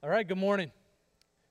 All 0.00 0.10
right, 0.10 0.24
good 0.24 0.38
morning. 0.38 0.70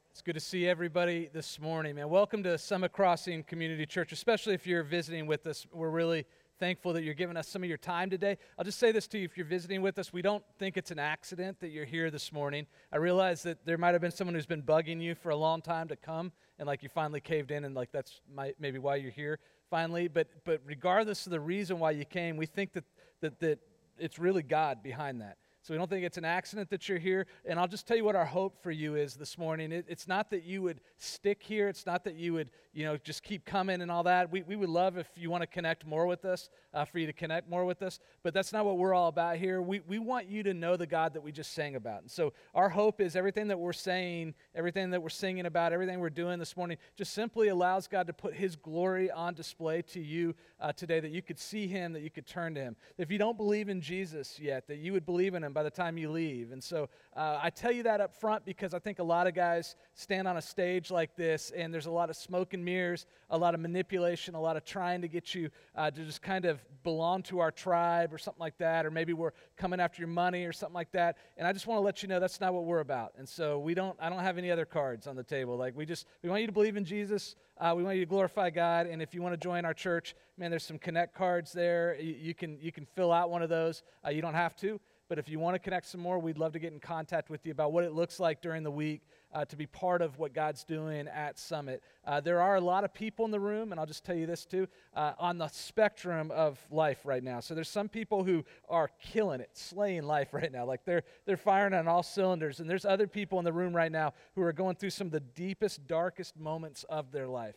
It's 0.09 0.21
good 0.21 0.35
to 0.35 0.39
see 0.39 0.69
everybody 0.69 1.29
this 1.33 1.59
morning, 1.59 1.95
man. 1.95 2.07
Welcome 2.07 2.43
to 2.43 2.57
Summit 2.57 2.93
Crossing 2.93 3.43
Community 3.43 3.85
Church, 3.85 4.13
especially 4.13 4.53
if 4.53 4.65
you're 4.65 4.83
visiting 4.83 5.27
with 5.27 5.45
us. 5.47 5.67
We're 5.73 5.89
really 5.89 6.25
thankful 6.57 6.93
that 6.93 7.03
you're 7.03 7.13
giving 7.13 7.35
us 7.35 7.49
some 7.49 7.61
of 7.61 7.67
your 7.67 7.77
time 7.77 8.09
today. 8.09 8.37
I'll 8.57 8.63
just 8.63 8.79
say 8.79 8.93
this 8.93 9.05
to 9.07 9.17
you 9.17 9.25
if 9.25 9.35
you're 9.35 9.45
visiting 9.45 9.81
with 9.81 9.99
us, 9.99 10.13
we 10.13 10.21
don't 10.21 10.45
think 10.59 10.77
it's 10.77 10.91
an 10.91 10.97
accident 10.97 11.59
that 11.59 11.71
you're 11.71 11.83
here 11.83 12.09
this 12.09 12.31
morning. 12.31 12.67
I 12.89 12.97
realize 12.97 13.43
that 13.43 13.65
there 13.65 13.77
might 13.77 13.91
have 13.91 13.99
been 13.99 14.11
someone 14.11 14.33
who's 14.33 14.45
been 14.45 14.63
bugging 14.63 15.01
you 15.01 15.13
for 15.13 15.31
a 15.31 15.35
long 15.35 15.61
time 15.61 15.89
to 15.89 15.97
come 15.97 16.31
and 16.57 16.67
like 16.67 16.83
you 16.83 16.87
finally 16.87 17.19
caved 17.19 17.51
in 17.51 17.65
and 17.65 17.75
like 17.75 17.91
that's 17.91 18.21
my, 18.33 18.53
maybe 18.57 18.79
why 18.79 18.95
you're 18.95 19.11
here 19.11 19.39
finally, 19.69 20.07
but 20.07 20.29
but 20.45 20.61
regardless 20.65 21.25
of 21.25 21.31
the 21.31 21.39
reason 21.41 21.79
why 21.79 21.91
you 21.91 22.05
came, 22.05 22.37
we 22.37 22.45
think 22.45 22.71
that 22.71 22.85
that 23.19 23.41
that 23.41 23.59
it's 23.99 24.17
really 24.17 24.41
God 24.41 24.81
behind 24.81 25.19
that. 25.19 25.37
So 25.67 25.73
we 25.73 25.79
don't 25.79 25.89
think 25.89 26.05
it's 26.05 26.17
an 26.17 26.23
accident 26.23 26.69
that 26.69 26.87
you're 26.87 26.97
here. 26.97 27.27
And 27.43 27.59
I'll 27.59 27.67
just 27.67 27.85
tell 27.85 27.97
you 27.97 28.05
what 28.05 28.15
our 28.15 28.23
hope 28.23 28.63
for 28.63 28.71
you 28.71 28.95
is 28.95 29.15
this 29.15 29.37
morning. 29.37 29.73
It, 29.73 29.85
it's 29.89 30.07
not 30.07 30.29
that 30.29 30.45
you 30.45 30.61
would 30.61 30.79
stick 30.97 31.43
here. 31.43 31.67
It's 31.67 31.85
not 31.85 32.05
that 32.05 32.15
you 32.15 32.31
would, 32.31 32.51
you 32.71 32.85
know, 32.85 32.95
just 32.95 33.21
keep 33.21 33.43
coming 33.43 33.81
and 33.81 33.91
all 33.91 34.03
that. 34.03 34.31
We, 34.31 34.43
we 34.43 34.55
would 34.55 34.69
love 34.69 34.97
if 34.97 35.09
you 35.17 35.29
want 35.29 35.41
to 35.41 35.47
connect 35.47 35.85
more 35.85 36.05
with 36.07 36.23
us, 36.23 36.49
uh, 36.73 36.85
for 36.85 36.99
you 36.99 37.05
to 37.05 37.11
connect 37.11 37.49
more 37.49 37.65
with 37.65 37.81
us. 37.81 37.99
But 38.23 38.33
that's 38.33 38.53
not 38.53 38.63
what 38.63 38.77
we're 38.77 38.93
all 38.93 39.09
about 39.09 39.35
here. 39.35 39.61
We, 39.61 39.81
we 39.81 39.99
want 39.99 40.29
you 40.29 40.41
to 40.43 40.53
know 40.53 40.77
the 40.77 40.87
God 40.87 41.13
that 41.15 41.21
we 41.21 41.33
just 41.33 41.51
sang 41.51 41.75
about. 41.75 41.99
And 41.99 42.09
so 42.09 42.31
our 42.55 42.69
hope 42.69 43.01
is 43.01 43.17
everything 43.17 43.49
that 43.49 43.59
we're 43.59 43.73
saying, 43.73 44.35
everything 44.55 44.91
that 44.91 45.03
we're 45.03 45.09
singing 45.09 45.47
about, 45.47 45.73
everything 45.73 45.99
we're 45.99 46.09
doing 46.09 46.39
this 46.39 46.55
morning 46.55 46.77
just 46.95 47.11
simply 47.11 47.49
allows 47.49 47.89
God 47.89 48.07
to 48.07 48.13
put 48.13 48.33
his 48.33 48.55
glory 48.55 49.11
on 49.11 49.33
display 49.33 49.81
to 49.81 49.99
you 49.99 50.33
uh, 50.61 50.71
today, 50.71 51.01
that 51.01 51.11
you 51.11 51.21
could 51.21 51.37
see 51.37 51.67
him, 51.67 51.91
that 51.91 52.03
you 52.03 52.09
could 52.09 52.25
turn 52.25 52.55
to 52.55 52.61
him. 52.61 52.77
If 52.97 53.11
you 53.11 53.17
don't 53.17 53.35
believe 53.35 53.67
in 53.67 53.81
Jesus 53.81 54.39
yet, 54.39 54.65
that 54.69 54.77
you 54.77 54.93
would 54.93 55.05
believe 55.05 55.33
in 55.35 55.43
him 55.43 55.56
by 55.57 55.63
the 55.63 55.71
time 55.71 55.97
you 55.97 56.11
leave. 56.11 56.51
And 56.51 56.63
so 56.63 56.87
uh, 57.15 57.39
I 57.41 57.49
tell 57.49 57.71
you 57.71 57.81
that 57.81 57.99
up 57.99 58.13
front 58.13 58.45
because 58.45 58.75
I 58.75 58.79
think 58.79 58.99
a 58.99 59.03
lot 59.03 59.25
of 59.25 59.33
guys 59.33 59.75
stand 59.95 60.27
on 60.27 60.37
a 60.37 60.41
stage 60.41 60.91
like 60.91 61.15
this 61.15 61.49
and 61.49 61.73
there's 61.73 61.87
a 61.87 61.91
lot 61.91 62.11
of 62.11 62.15
smoke 62.15 62.53
and 62.53 62.63
mirrors, 62.63 63.07
a 63.31 63.37
lot 63.39 63.55
of 63.55 63.59
manipulation, 63.59 64.35
a 64.35 64.39
lot 64.39 64.55
of 64.55 64.63
trying 64.63 65.01
to 65.01 65.07
get 65.07 65.33
you 65.33 65.49
uh, 65.75 65.89
to 65.89 66.05
just 66.05 66.21
kind 66.21 66.45
of 66.45 66.63
belong 66.83 67.23
to 67.23 67.39
our 67.39 67.49
tribe 67.49 68.13
or 68.13 68.19
something 68.19 68.39
like 68.39 68.55
that, 68.59 68.85
or 68.85 68.91
maybe 68.91 69.13
we're 69.13 69.31
coming 69.57 69.79
after 69.79 69.99
your 69.99 70.09
money 70.09 70.45
or 70.45 70.53
something 70.53 70.75
like 70.75 70.91
that. 70.91 71.17
And 71.37 71.47
I 71.47 71.53
just 71.53 71.65
want 71.65 71.79
to 71.79 71.81
let 71.81 72.03
you 72.03 72.07
know 72.07 72.19
that's 72.19 72.39
not 72.39 72.53
what 72.53 72.65
we're 72.65 72.81
about. 72.81 73.13
And 73.17 73.27
so 73.27 73.57
we 73.57 73.73
don't, 73.73 73.97
I 73.99 74.09
don't 74.09 74.19
have 74.19 74.37
any 74.37 74.51
other 74.51 74.65
cards 74.65 75.07
on 75.07 75.15
the 75.15 75.23
table. 75.23 75.57
Like 75.57 75.75
we 75.75 75.87
just, 75.87 76.05
we 76.21 76.29
want 76.29 76.41
you 76.41 76.47
to 76.47 76.53
believe 76.53 76.77
in 76.77 76.85
Jesus. 76.85 77.35
Uh, 77.59 77.73
we 77.75 77.81
want 77.81 77.95
you 77.95 78.05
to 78.05 78.09
glorify 78.09 78.51
God. 78.51 78.85
And 78.85 79.01
if 79.01 79.15
you 79.15 79.23
want 79.23 79.33
to 79.33 79.37
join 79.37 79.65
our 79.65 79.73
church, 79.73 80.15
man, 80.37 80.51
there's 80.51 80.63
some 80.63 80.77
connect 80.77 81.15
cards 81.15 81.51
there. 81.51 81.97
You, 81.99 82.15
you 82.19 82.33
can, 82.35 82.59
you 82.61 82.71
can 82.71 82.85
fill 82.85 83.11
out 83.11 83.31
one 83.31 83.41
of 83.41 83.49
those. 83.49 83.81
Uh, 84.05 84.11
you 84.11 84.21
don't 84.21 84.35
have 84.35 84.55
to. 84.57 84.79
But 85.09 85.19
if 85.19 85.29
you 85.29 85.39
want 85.39 85.55
to 85.55 85.59
connect 85.59 85.87
some 85.87 86.01
more, 86.01 86.19
we'd 86.19 86.37
love 86.37 86.53
to 86.53 86.59
get 86.59 86.73
in 86.73 86.79
contact 86.79 87.29
with 87.29 87.45
you 87.45 87.51
about 87.51 87.71
what 87.71 87.83
it 87.83 87.93
looks 87.93 88.19
like 88.19 88.41
during 88.41 88.63
the 88.63 88.71
week 88.71 89.01
uh, 89.33 89.45
to 89.45 89.55
be 89.55 89.65
part 89.65 90.01
of 90.01 90.17
what 90.19 90.33
God's 90.33 90.63
doing 90.63 91.07
at 91.07 91.39
Summit. 91.39 91.81
Uh, 92.05 92.19
there 92.19 92.41
are 92.41 92.55
a 92.55 92.61
lot 92.61 92.83
of 92.83 92.93
people 92.93 93.23
in 93.25 93.31
the 93.31 93.39
room, 93.39 93.71
and 93.71 93.79
I'll 93.79 93.85
just 93.85 94.03
tell 94.03 94.15
you 94.15 94.25
this 94.25 94.45
too, 94.45 94.67
uh, 94.93 95.13
on 95.17 95.37
the 95.37 95.47
spectrum 95.47 96.29
of 96.31 96.59
life 96.69 96.99
right 97.05 97.23
now. 97.23 97.39
So 97.39 97.55
there's 97.55 97.69
some 97.69 97.87
people 97.87 98.23
who 98.23 98.43
are 98.67 98.89
killing 99.01 99.39
it, 99.39 99.51
slaying 99.53 100.03
life 100.03 100.33
right 100.33 100.51
now. 100.51 100.65
Like 100.65 100.83
they're, 100.85 101.03
they're 101.25 101.37
firing 101.37 101.73
on 101.73 101.87
all 101.87 102.03
cylinders. 102.03 102.59
And 102.59 102.69
there's 102.69 102.85
other 102.85 103.07
people 103.07 103.39
in 103.39 103.45
the 103.45 103.53
room 103.53 103.75
right 103.75 103.91
now 103.91 104.13
who 104.35 104.41
are 104.41 104.53
going 104.53 104.75
through 104.75 104.89
some 104.89 105.07
of 105.07 105.13
the 105.13 105.19
deepest, 105.21 105.87
darkest 105.87 106.37
moments 106.37 106.83
of 106.89 107.11
their 107.11 107.27
life 107.27 107.55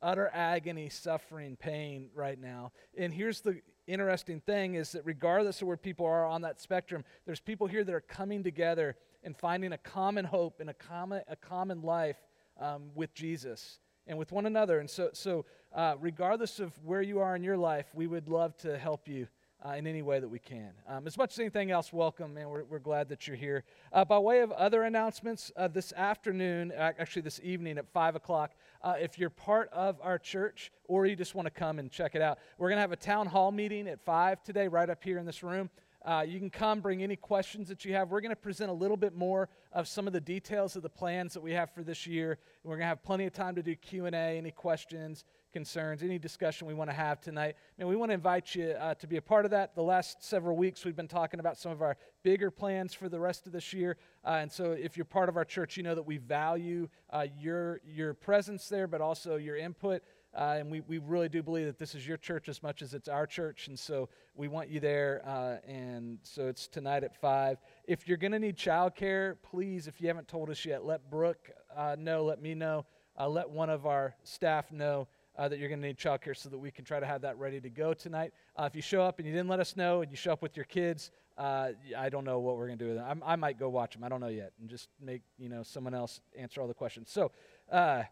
utter 0.00 0.30
agony, 0.32 0.88
suffering, 0.88 1.56
pain 1.56 2.10
right 2.14 2.40
now. 2.40 2.72
And 2.96 3.12
here's 3.12 3.40
the 3.40 3.60
interesting 3.88 4.40
thing 4.40 4.74
is 4.74 4.92
that 4.92 5.04
regardless 5.04 5.62
of 5.62 5.68
where 5.68 5.76
people 5.76 6.06
are 6.06 6.26
on 6.26 6.42
that 6.42 6.60
spectrum, 6.60 7.04
there's 7.26 7.40
people 7.40 7.66
here 7.66 7.82
that 7.84 7.94
are 7.94 8.00
coming 8.00 8.44
together 8.44 8.96
and 9.24 9.36
finding 9.36 9.72
a 9.72 9.78
common 9.78 10.24
hope 10.24 10.60
and 10.60 10.70
a 10.70 10.74
common, 10.74 11.22
a 11.28 11.36
common 11.36 11.82
life 11.82 12.18
um, 12.60 12.90
with 12.94 13.14
Jesus 13.14 13.80
and 14.06 14.18
with 14.18 14.30
one 14.30 14.46
another. 14.46 14.78
And 14.78 14.88
so, 14.88 15.10
so 15.12 15.44
uh, 15.74 15.94
regardless 16.00 16.60
of 16.60 16.72
where 16.84 17.02
you 17.02 17.20
are 17.20 17.34
in 17.34 17.42
your 17.42 17.56
life, 17.56 17.86
we 17.94 18.06
would 18.06 18.28
love 18.28 18.56
to 18.58 18.78
help 18.78 19.08
you 19.08 19.26
uh, 19.64 19.70
in 19.70 19.86
any 19.86 20.02
way 20.02 20.20
that 20.20 20.28
we 20.28 20.38
can. 20.38 20.70
Um, 20.86 21.06
as 21.06 21.18
much 21.18 21.32
as 21.32 21.38
anything 21.40 21.70
else, 21.70 21.92
welcome, 21.92 22.34
man. 22.34 22.48
We're, 22.48 22.64
we're 22.64 22.78
glad 22.78 23.08
that 23.08 23.26
you're 23.26 23.36
here. 23.36 23.64
Uh, 23.92 24.04
by 24.04 24.18
way 24.18 24.40
of 24.40 24.52
other 24.52 24.84
announcements, 24.84 25.50
uh, 25.56 25.68
this 25.68 25.92
afternoon, 25.94 26.72
actually 26.72 27.22
this 27.22 27.40
evening 27.42 27.78
at 27.78 27.88
5 27.88 28.16
o'clock, 28.16 28.52
uh, 28.82 28.94
if 29.00 29.18
you're 29.18 29.30
part 29.30 29.68
of 29.72 29.98
our 30.02 30.18
church 30.18 30.70
or 30.84 31.06
you 31.06 31.16
just 31.16 31.34
want 31.34 31.46
to 31.46 31.50
come 31.50 31.78
and 31.78 31.90
check 31.90 32.14
it 32.14 32.22
out, 32.22 32.38
we're 32.58 32.68
going 32.68 32.76
to 32.76 32.82
have 32.82 32.92
a 32.92 32.96
town 32.96 33.26
hall 33.26 33.50
meeting 33.50 33.88
at 33.88 34.00
5 34.04 34.42
today, 34.42 34.68
right 34.68 34.88
up 34.88 35.02
here 35.02 35.18
in 35.18 35.26
this 35.26 35.42
room. 35.42 35.70
Uh, 36.04 36.24
you 36.26 36.38
can 36.38 36.48
come, 36.48 36.80
bring 36.80 37.02
any 37.02 37.16
questions 37.16 37.68
that 37.68 37.84
you 37.84 37.92
have. 37.92 38.10
We're 38.10 38.20
going 38.20 38.30
to 38.30 38.36
present 38.36 38.70
a 38.70 38.74
little 38.74 38.96
bit 38.96 39.16
more 39.16 39.48
of 39.72 39.88
some 39.88 40.06
of 40.06 40.12
the 40.12 40.20
details 40.20 40.76
of 40.76 40.82
the 40.82 40.88
plans 40.88 41.34
that 41.34 41.42
we 41.42 41.52
have 41.52 41.70
for 41.74 41.82
this 41.82 42.06
year. 42.06 42.32
And 42.32 42.70
we're 42.70 42.76
going 42.76 42.84
to 42.84 42.88
have 42.88 43.02
plenty 43.02 43.26
of 43.26 43.32
time 43.32 43.56
to 43.56 43.62
do 43.62 43.74
Q&A, 43.74 44.10
any 44.10 44.52
questions, 44.52 45.24
concerns, 45.52 46.02
any 46.02 46.18
discussion 46.18 46.66
we 46.66 46.74
want 46.74 46.90
to 46.90 46.96
have 46.96 47.20
tonight. 47.20 47.56
And 47.78 47.88
we 47.88 47.96
want 47.96 48.10
to 48.10 48.14
invite 48.14 48.54
you 48.54 48.70
uh, 48.70 48.94
to 48.94 49.06
be 49.06 49.16
a 49.16 49.22
part 49.22 49.44
of 49.44 49.50
that. 49.52 49.74
The 49.74 49.82
last 49.82 50.22
several 50.22 50.56
weeks, 50.56 50.84
we've 50.84 50.96
been 50.96 51.08
talking 51.08 51.40
about 51.40 51.56
some 51.56 51.72
of 51.72 51.82
our 51.82 51.96
bigger 52.22 52.50
plans 52.50 52.94
for 52.94 53.08
the 53.08 53.18
rest 53.18 53.46
of 53.46 53.52
this 53.52 53.72
year. 53.72 53.96
Uh, 54.24 54.38
and 54.40 54.50
so, 54.52 54.72
if 54.72 54.96
you're 54.96 55.04
part 55.04 55.28
of 55.28 55.36
our 55.36 55.44
church, 55.44 55.76
you 55.76 55.82
know 55.82 55.94
that 55.94 56.02
we 56.02 56.18
value 56.18 56.88
uh, 57.10 57.26
your, 57.38 57.80
your 57.84 58.14
presence 58.14 58.68
there, 58.68 58.86
but 58.86 59.00
also 59.00 59.36
your 59.36 59.56
input. 59.56 60.02
Uh, 60.36 60.56
and 60.58 60.70
we, 60.70 60.80
we 60.82 60.98
really 60.98 61.28
do 61.28 61.42
believe 61.42 61.66
that 61.66 61.78
this 61.78 61.94
is 61.94 62.06
your 62.06 62.18
church 62.18 62.48
as 62.48 62.62
much 62.62 62.82
as 62.82 62.92
it's 62.92 63.08
our 63.08 63.26
church. 63.26 63.68
And 63.68 63.78
so 63.78 64.08
we 64.34 64.46
want 64.46 64.68
you 64.68 64.78
there. 64.78 65.22
Uh, 65.26 65.56
and 65.66 66.18
so 66.22 66.48
it's 66.48 66.68
tonight 66.68 67.02
at 67.02 67.18
5. 67.18 67.58
If 67.86 68.06
you're 68.06 68.18
going 68.18 68.32
to 68.32 68.38
need 68.38 68.56
childcare, 68.56 69.36
please, 69.42 69.88
if 69.88 70.00
you 70.00 70.08
haven't 70.08 70.28
told 70.28 70.50
us 70.50 70.64
yet, 70.64 70.84
let 70.84 71.10
Brooke 71.10 71.50
uh, 71.74 71.96
know, 71.98 72.24
let 72.24 72.42
me 72.42 72.54
know, 72.54 72.84
let 73.26 73.50
one 73.50 73.70
of 73.70 73.86
our 73.86 74.14
staff 74.22 74.70
know 74.70 75.08
uh, 75.38 75.48
that 75.48 75.58
you're 75.58 75.68
going 75.68 75.80
to 75.80 75.86
need 75.86 75.96
childcare 75.96 76.36
so 76.36 76.48
that 76.48 76.58
we 76.58 76.70
can 76.70 76.84
try 76.84 76.98
to 76.98 77.06
have 77.06 77.22
that 77.22 77.38
ready 77.38 77.60
to 77.60 77.70
go 77.70 77.94
tonight. 77.94 78.32
Uh, 78.56 78.64
if 78.64 78.74
you 78.74 78.82
show 78.82 79.02
up 79.02 79.18
and 79.18 79.26
you 79.26 79.32
didn't 79.32 79.48
let 79.48 79.60
us 79.60 79.76
know 79.76 80.02
and 80.02 80.10
you 80.10 80.16
show 80.16 80.32
up 80.32 80.42
with 80.42 80.56
your 80.56 80.64
kids, 80.64 81.12
uh, 81.38 81.70
I 81.96 82.08
don't 82.08 82.24
know 82.24 82.40
what 82.40 82.56
we're 82.56 82.66
going 82.66 82.78
to 82.78 82.84
do 82.84 82.88
with 82.88 82.98
them. 82.98 83.06
I'm, 83.08 83.22
i 83.24 83.36
might 83.36 83.58
go 83.58 83.68
watch 83.68 83.94
them. 83.94 84.02
I 84.02 84.08
don't 84.08 84.20
know 84.20 84.26
yet, 84.26 84.52
and 84.60 84.68
just 84.68 84.88
make 85.00 85.22
you 85.38 85.48
know 85.48 85.62
someone 85.62 85.94
else 85.94 86.20
answer 86.36 86.60
all 86.60 86.66
the 86.66 86.74
questions. 86.74 87.10
So, 87.12 87.30
uh, 87.70 88.02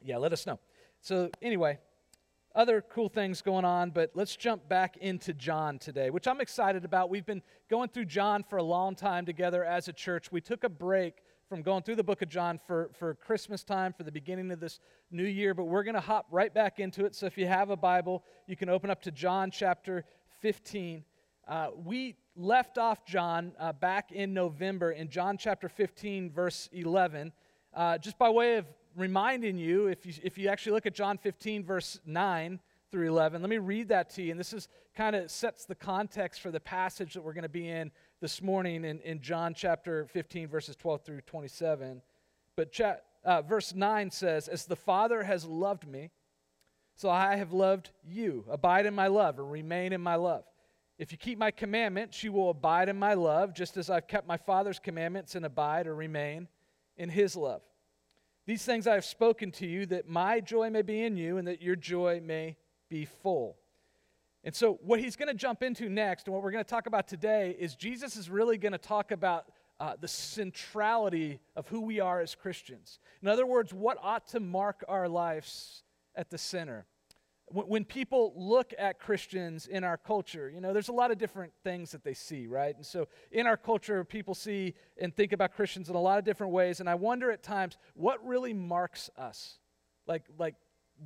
yeah, 0.00 0.16
let 0.18 0.32
us 0.32 0.46
know. 0.46 0.60
So 1.00 1.30
anyway, 1.42 1.78
other 2.54 2.80
cool 2.80 3.08
things 3.08 3.42
going 3.42 3.64
on, 3.64 3.90
but 3.90 4.12
let's 4.14 4.36
jump 4.36 4.68
back 4.68 4.96
into 4.98 5.34
John 5.34 5.78
today, 5.78 6.10
which 6.10 6.28
I'm 6.28 6.40
excited 6.40 6.84
about. 6.84 7.10
We've 7.10 7.26
been 7.26 7.42
going 7.68 7.88
through 7.88 8.04
John 8.04 8.44
for 8.48 8.58
a 8.58 8.62
long 8.62 8.94
time 8.94 9.26
together 9.26 9.64
as 9.64 9.88
a 9.88 9.92
church. 9.92 10.30
We 10.30 10.40
took 10.40 10.62
a 10.62 10.68
break 10.68 11.22
from 11.50 11.62
going 11.62 11.82
through 11.82 11.96
the 11.96 12.04
book 12.04 12.22
of 12.22 12.28
John 12.28 12.60
for, 12.64 12.90
for 12.96 13.16
Christmas 13.16 13.64
time, 13.64 13.92
for 13.92 14.04
the 14.04 14.12
beginning 14.12 14.52
of 14.52 14.60
this 14.60 14.78
new 15.10 15.24
year, 15.24 15.52
but 15.52 15.64
we're 15.64 15.82
going 15.82 15.96
to 15.96 16.00
hop 16.00 16.26
right 16.30 16.54
back 16.54 16.78
into 16.78 17.04
it. 17.04 17.16
So 17.16 17.26
if 17.26 17.36
you 17.36 17.48
have 17.48 17.70
a 17.70 17.76
Bible, 17.76 18.22
you 18.46 18.54
can 18.54 18.68
open 18.68 18.88
up 18.88 19.02
to 19.02 19.10
John 19.10 19.50
chapter 19.50 20.04
15. 20.42 21.02
Uh, 21.48 21.70
we 21.74 22.14
left 22.36 22.78
off 22.78 23.04
John 23.04 23.50
uh, 23.58 23.72
back 23.72 24.12
in 24.12 24.32
November 24.32 24.92
in 24.92 25.08
John 25.08 25.36
chapter 25.36 25.68
15, 25.68 26.30
verse 26.30 26.68
11. 26.72 27.32
Uh, 27.74 27.98
just 27.98 28.16
by 28.16 28.30
way 28.30 28.58
of 28.58 28.66
reminding 28.96 29.58
you, 29.58 29.88
if 29.88 30.06
you, 30.06 30.12
if 30.22 30.38
you 30.38 30.48
actually 30.48 30.74
look 30.74 30.86
at 30.86 30.94
John 30.94 31.18
15, 31.18 31.64
verse 31.64 31.98
9 32.06 32.60
through 32.92 33.08
11, 33.08 33.42
let 33.42 33.50
me 33.50 33.58
read 33.58 33.88
that 33.88 34.10
to 34.10 34.22
you. 34.22 34.30
And 34.30 34.38
this 34.38 34.52
is 34.52 34.68
kind 34.96 35.16
of 35.16 35.28
sets 35.32 35.64
the 35.64 35.74
context 35.74 36.42
for 36.42 36.52
the 36.52 36.60
passage 36.60 37.14
that 37.14 37.22
we're 37.22 37.32
going 37.32 37.42
to 37.42 37.48
be 37.48 37.68
in 37.68 37.90
this 38.20 38.42
morning 38.42 38.84
in, 38.84 39.00
in 39.00 39.20
John 39.22 39.54
chapter 39.54 40.06
15, 40.06 40.48
verses 40.48 40.76
12 40.76 41.04
through 41.04 41.20
27. 41.22 42.02
But 42.54 42.70
cha- 42.70 42.96
uh, 43.24 43.42
verse 43.42 43.74
9 43.74 44.10
says, 44.10 44.46
As 44.46 44.66
the 44.66 44.76
Father 44.76 45.22
has 45.22 45.44
loved 45.46 45.88
me, 45.88 46.10
so 46.96 47.08
I 47.08 47.36
have 47.36 47.52
loved 47.52 47.90
you. 48.04 48.44
Abide 48.50 48.84
in 48.84 48.94
my 48.94 49.06
love, 49.06 49.38
or 49.38 49.44
remain 49.44 49.94
in 49.94 50.02
my 50.02 50.16
love. 50.16 50.44
If 50.98 51.12
you 51.12 51.18
keep 51.18 51.38
my 51.38 51.50
commandments, 51.50 52.22
you 52.22 52.30
will 52.30 52.50
abide 52.50 52.90
in 52.90 52.98
my 52.98 53.14
love, 53.14 53.54
just 53.54 53.78
as 53.78 53.88
I've 53.88 54.06
kept 54.06 54.28
my 54.28 54.36
Father's 54.36 54.78
commandments 54.78 55.34
and 55.34 55.46
abide 55.46 55.86
or 55.86 55.94
remain 55.94 56.46
in 56.98 57.08
his 57.08 57.36
love. 57.36 57.62
These 58.46 58.66
things 58.66 58.86
I 58.86 58.94
have 58.94 59.04
spoken 59.06 59.50
to 59.52 59.66
you, 59.66 59.86
that 59.86 60.08
my 60.08 60.40
joy 60.40 60.68
may 60.68 60.82
be 60.82 61.02
in 61.02 61.16
you, 61.16 61.38
and 61.38 61.48
that 61.48 61.62
your 61.62 61.76
joy 61.76 62.20
may 62.22 62.58
be 62.90 63.06
full. 63.06 63.56
And 64.42 64.54
so, 64.54 64.78
what 64.82 65.00
he's 65.00 65.16
going 65.16 65.28
to 65.28 65.34
jump 65.34 65.62
into 65.62 65.88
next, 65.88 66.26
and 66.26 66.34
what 66.34 66.42
we're 66.42 66.50
going 66.50 66.64
to 66.64 66.70
talk 66.70 66.86
about 66.86 67.06
today, 67.06 67.54
is 67.58 67.74
Jesus 67.74 68.16
is 68.16 68.30
really 68.30 68.56
going 68.56 68.72
to 68.72 68.78
talk 68.78 69.10
about 69.10 69.46
uh, 69.78 69.94
the 70.00 70.08
centrality 70.08 71.40
of 71.56 71.68
who 71.68 71.80
we 71.80 72.00
are 72.00 72.20
as 72.20 72.34
Christians. 72.34 72.98
In 73.22 73.28
other 73.28 73.46
words, 73.46 73.74
what 73.74 73.98
ought 74.02 74.26
to 74.28 74.40
mark 74.40 74.84
our 74.88 75.08
lives 75.08 75.82
at 76.14 76.30
the 76.30 76.38
center. 76.38 76.86
When, 77.46 77.66
when 77.66 77.84
people 77.84 78.32
look 78.36 78.72
at 78.78 78.98
Christians 78.98 79.66
in 79.66 79.84
our 79.84 79.96
culture, 79.96 80.50
you 80.50 80.60
know, 80.60 80.72
there's 80.72 80.88
a 80.88 80.92
lot 80.92 81.10
of 81.10 81.18
different 81.18 81.52
things 81.64 81.92
that 81.92 82.04
they 82.04 82.14
see, 82.14 82.46
right? 82.46 82.74
And 82.74 82.84
so, 82.84 83.08
in 83.30 83.46
our 83.46 83.56
culture, 83.56 84.04
people 84.04 84.34
see 84.34 84.74
and 85.00 85.14
think 85.14 85.32
about 85.32 85.54
Christians 85.54 85.88
in 85.88 85.96
a 85.96 86.00
lot 86.00 86.18
of 86.18 86.24
different 86.24 86.52
ways. 86.52 86.80
And 86.80 86.88
I 86.88 86.94
wonder 86.94 87.30
at 87.30 87.42
times, 87.42 87.76
what 87.94 88.24
really 88.24 88.52
marks 88.52 89.10
us? 89.16 89.58
Like, 90.06 90.24
like, 90.38 90.54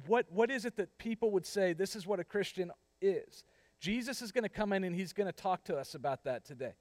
what, 0.07 0.27
what 0.31 0.51
is 0.51 0.65
it 0.65 0.77
that 0.77 0.99
people 0.99 1.31
would 1.31 1.47
say, 1.47 1.73
this 1.73 1.95
is 1.95 2.07
what 2.07 2.19
a 2.19 2.25
Christian 2.25 2.71
is. 3.05 3.45
Jesus 3.81 4.23
is 4.23 4.33
going 4.33 4.45
to 4.45 4.49
come 4.49 4.73
in 4.73 4.85
and 4.85 4.95
he's 4.95 5.12
going 5.12 5.27
to 5.27 5.33
talk 5.33 5.65
to 5.65 5.77
us 5.77 5.95
about 5.95 6.25
that 6.25 6.45
today. 6.45 6.73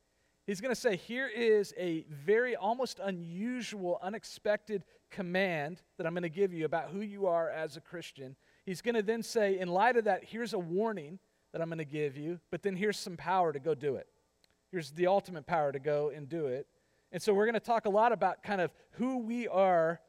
He's 0.46 0.62
going 0.62 0.74
to 0.74 0.80
say, 0.80 0.96
Here 0.96 1.28
is 1.28 1.74
a 1.78 2.06
very 2.10 2.56
almost 2.56 3.00
unusual, 3.02 4.00
unexpected 4.02 4.84
command 5.10 5.81
that 5.98 6.08
I'm 6.08 6.14
going 6.14 6.24
to 6.24 6.30
give 6.30 6.54
you 6.54 6.66
about 6.66 6.90
who 6.90 7.02
you 7.02 7.28
are 7.28 7.50
as 7.50 7.78
a 7.78 7.81
Christian. 7.81 8.36
He's 8.66 8.81
going 8.81 8.96
to 8.96 9.02
then 9.02 9.24
say, 9.24 9.60
In 9.60 9.68
light 9.68 9.98
of 9.98 10.06
that, 10.06 10.24
here's 10.24 10.54
a 10.54 10.60
warning 10.60 11.20
that 11.52 11.62
I'm 11.62 11.70
going 11.70 11.78
to 11.78 11.86
give 11.86 12.18
you, 12.18 12.40
but 12.52 12.64
then 12.64 12.76
here's 12.76 12.98
some 12.98 13.16
power 13.16 13.54
to 13.54 13.60
go 13.60 13.76
do 13.76 13.96
it. 13.96 14.08
Here's 14.72 14.92
the 14.92 15.08
ultimate 15.08 15.46
power 15.46 15.72
to 15.72 15.80
go 15.80 16.12
and 16.14 16.28
do 16.28 16.48
it. 16.48 16.68
And 17.12 17.22
so 17.22 17.34
we're 17.34 17.46
going 17.46 17.54
to 17.54 17.60
talk 17.60 17.86
a 17.86 17.92
lot 17.92 18.12
about 18.12 18.42
kind 18.42 18.60
of 18.60 18.72
who 18.94 19.19
we 19.19 19.48
are 19.48 20.02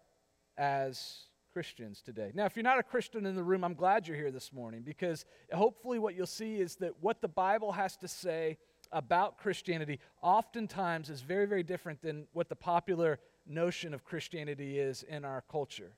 as 0.57 1.25
Christians 1.55 2.03
today. 2.03 2.33
Now, 2.35 2.47
if 2.47 2.57
you're 2.57 2.65
not 2.65 2.81
a 2.81 2.83
Christian 2.83 3.27
in 3.27 3.37
the 3.37 3.43
room, 3.45 3.63
I'm 3.63 3.75
glad 3.75 4.09
you're 4.09 4.17
here 4.17 4.33
this 4.33 4.53
morning 4.53 4.83
because 4.83 5.25
hopefully 5.53 6.01
what 6.01 6.17
you'll 6.17 6.27
see 6.27 6.57
is 6.57 6.75
that 6.77 6.95
what 7.01 7.21
the 7.21 7.29
Bible 7.29 7.71
has 7.71 7.97
to 7.99 8.09
say 8.09 8.59
about 8.91 9.39
Christianity 9.39 10.01
oftentimes 10.21 11.11
is 11.11 11.21
very, 11.21 11.47
very 11.47 11.63
different 11.63 12.03
than 12.03 12.27
what 12.33 12.49
the 12.49 12.57
popular 12.57 13.21
notion 13.47 13.95
of 13.95 14.05
Christianity 14.05 14.81
is 14.81 15.05
in 15.05 15.25
our 15.25 15.45
culture. 15.49 15.93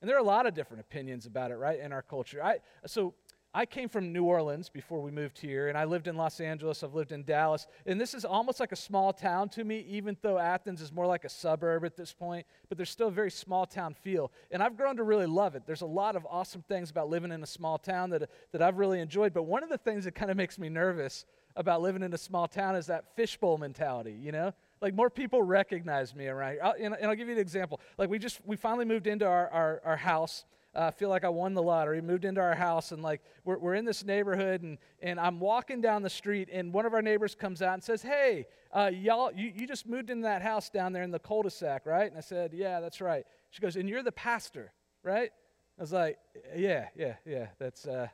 And 0.00 0.08
there 0.08 0.16
are 0.16 0.20
a 0.20 0.22
lot 0.22 0.46
of 0.46 0.54
different 0.54 0.82
opinions 0.82 1.26
about 1.26 1.50
it, 1.50 1.56
right, 1.56 1.80
in 1.80 1.92
our 1.92 2.02
culture. 2.02 2.40
I, 2.40 2.58
so 2.86 3.14
I 3.56 3.64
came 3.64 3.88
from 3.88 4.12
New 4.12 4.24
Orleans 4.24 4.68
before 4.68 5.00
we 5.00 5.10
moved 5.10 5.38
here, 5.38 5.68
and 5.70 5.78
I 5.78 5.84
lived 5.84 6.08
in 6.08 6.16
Los 6.18 6.40
Angeles. 6.40 6.82
I've 6.82 6.92
lived 6.92 7.10
in 7.10 7.24
Dallas. 7.24 7.66
And 7.86 7.98
this 7.98 8.12
is 8.12 8.26
almost 8.26 8.60
like 8.60 8.70
a 8.70 8.76
small 8.76 9.14
town 9.14 9.48
to 9.50 9.64
me, 9.64 9.82
even 9.88 10.14
though 10.20 10.36
Athens 10.38 10.82
is 10.82 10.92
more 10.92 11.06
like 11.06 11.24
a 11.24 11.30
suburb 11.30 11.82
at 11.86 11.96
this 11.96 12.12
point. 12.12 12.44
But 12.68 12.76
there's 12.76 12.90
still 12.90 13.08
a 13.08 13.10
very 13.10 13.30
small 13.30 13.64
town 13.64 13.94
feel. 13.94 14.30
And 14.50 14.62
I've 14.62 14.76
grown 14.76 14.98
to 14.98 15.04
really 15.04 15.24
love 15.24 15.54
it. 15.54 15.62
There's 15.66 15.80
a 15.80 15.86
lot 15.86 16.16
of 16.16 16.26
awesome 16.28 16.64
things 16.68 16.90
about 16.90 17.08
living 17.08 17.32
in 17.32 17.42
a 17.42 17.46
small 17.46 17.78
town 17.78 18.10
that, 18.10 18.28
that 18.52 18.60
I've 18.60 18.76
really 18.76 19.00
enjoyed. 19.00 19.32
But 19.32 19.44
one 19.44 19.62
of 19.62 19.70
the 19.70 19.78
things 19.78 20.04
that 20.04 20.14
kind 20.14 20.30
of 20.30 20.36
makes 20.36 20.58
me 20.58 20.68
nervous 20.68 21.24
about 21.56 21.80
living 21.80 22.02
in 22.02 22.12
a 22.12 22.18
small 22.18 22.46
town 22.46 22.76
is 22.76 22.88
that 22.88 23.16
fishbowl 23.16 23.56
mentality, 23.56 24.18
you 24.20 24.32
know? 24.32 24.52
Like 24.82 24.92
more 24.94 25.08
people 25.08 25.40
recognize 25.40 26.14
me 26.14 26.26
around 26.26 26.52
here. 26.52 26.60
I'll, 26.62 26.74
and, 26.78 26.94
and, 26.94 27.06
I'll 27.06 27.16
give 27.16 27.28
you 27.28 27.34
an 27.34 27.40
example. 27.40 27.80
Like 27.96 28.10
we 28.10 28.18
just, 28.18 28.38
we 28.44 28.56
finally 28.56 28.84
moved 28.84 29.06
into 29.06 29.24
our, 29.24 29.48
our, 29.48 29.80
our 29.82 29.96
house 29.96 30.44
uh, 30.76 30.90
feel 30.90 31.08
like 31.08 31.24
I 31.24 31.28
won 31.30 31.54
the 31.54 31.62
lottery, 31.62 32.02
moved 32.02 32.26
into 32.26 32.40
our 32.40 32.54
house, 32.54 32.92
and 32.92 33.02
like 33.02 33.22
we're, 33.44 33.58
we're 33.58 33.74
in 33.74 33.86
this 33.86 34.04
neighborhood, 34.04 34.62
and, 34.62 34.76
and 35.00 35.18
I'm 35.18 35.40
walking 35.40 35.80
down 35.80 36.02
the 36.02 36.10
street, 36.10 36.50
and 36.52 36.72
one 36.72 36.84
of 36.84 36.92
our 36.92 37.00
neighbors 37.00 37.34
comes 37.34 37.62
out 37.62 37.74
and 37.74 37.82
says, 37.82 38.02
Hey, 38.02 38.46
uh, 38.72 38.90
y'all, 38.92 39.32
you, 39.34 39.50
you 39.54 39.66
just 39.66 39.88
moved 39.88 40.10
into 40.10 40.24
that 40.24 40.42
house 40.42 40.68
down 40.68 40.92
there 40.92 41.02
in 41.02 41.10
the 41.10 41.18
cul 41.18 41.42
de 41.42 41.50
sac, 41.50 41.86
right? 41.86 42.08
And 42.08 42.18
I 42.18 42.20
said, 42.20 42.52
Yeah, 42.52 42.80
that's 42.80 43.00
right. 43.00 43.24
She 43.50 43.62
goes, 43.62 43.76
And 43.76 43.88
you're 43.88 44.02
the 44.02 44.12
pastor, 44.12 44.72
right? 45.02 45.30
I 45.78 45.80
was 45.80 45.92
like, 45.92 46.18
Yeah, 46.54 46.88
yeah, 46.94 47.14
yeah, 47.24 47.46
that's. 47.58 47.86
Uh, 47.86 48.08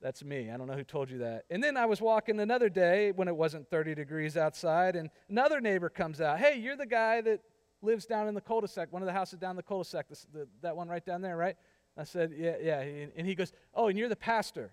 that's 0.00 0.24
me. 0.24 0.50
I 0.50 0.56
don't 0.56 0.66
know 0.66 0.74
who 0.74 0.82
told 0.82 1.12
you 1.12 1.18
that. 1.18 1.44
And 1.48 1.62
then 1.62 1.76
I 1.76 1.86
was 1.86 2.00
walking 2.00 2.40
another 2.40 2.68
day 2.68 3.12
when 3.12 3.28
it 3.28 3.36
wasn't 3.36 3.70
30 3.70 3.94
degrees 3.94 4.36
outside, 4.36 4.96
and 4.96 5.10
another 5.28 5.60
neighbor 5.60 5.88
comes 5.88 6.20
out. 6.20 6.40
Hey, 6.40 6.58
you're 6.58 6.74
the 6.74 6.86
guy 6.86 7.20
that 7.20 7.40
lives 7.82 8.06
down 8.06 8.28
in 8.28 8.34
the 8.34 8.40
cul-de-sac, 8.40 8.92
one 8.92 9.02
of 9.02 9.06
the 9.06 9.12
houses 9.12 9.38
down 9.38 9.56
the 9.56 9.62
cul-de-sac, 9.62 10.08
this, 10.08 10.26
the, 10.32 10.48
that 10.62 10.76
one 10.76 10.88
right 10.88 11.04
down 11.04 11.20
there, 11.20 11.36
right? 11.36 11.56
I 11.96 12.04
said, 12.04 12.32
yeah, 12.36 12.54
yeah. 12.62 12.80
And 13.16 13.26
he 13.26 13.34
goes, 13.34 13.52
oh, 13.74 13.88
and 13.88 13.98
you're 13.98 14.08
the 14.08 14.16
pastor, 14.16 14.72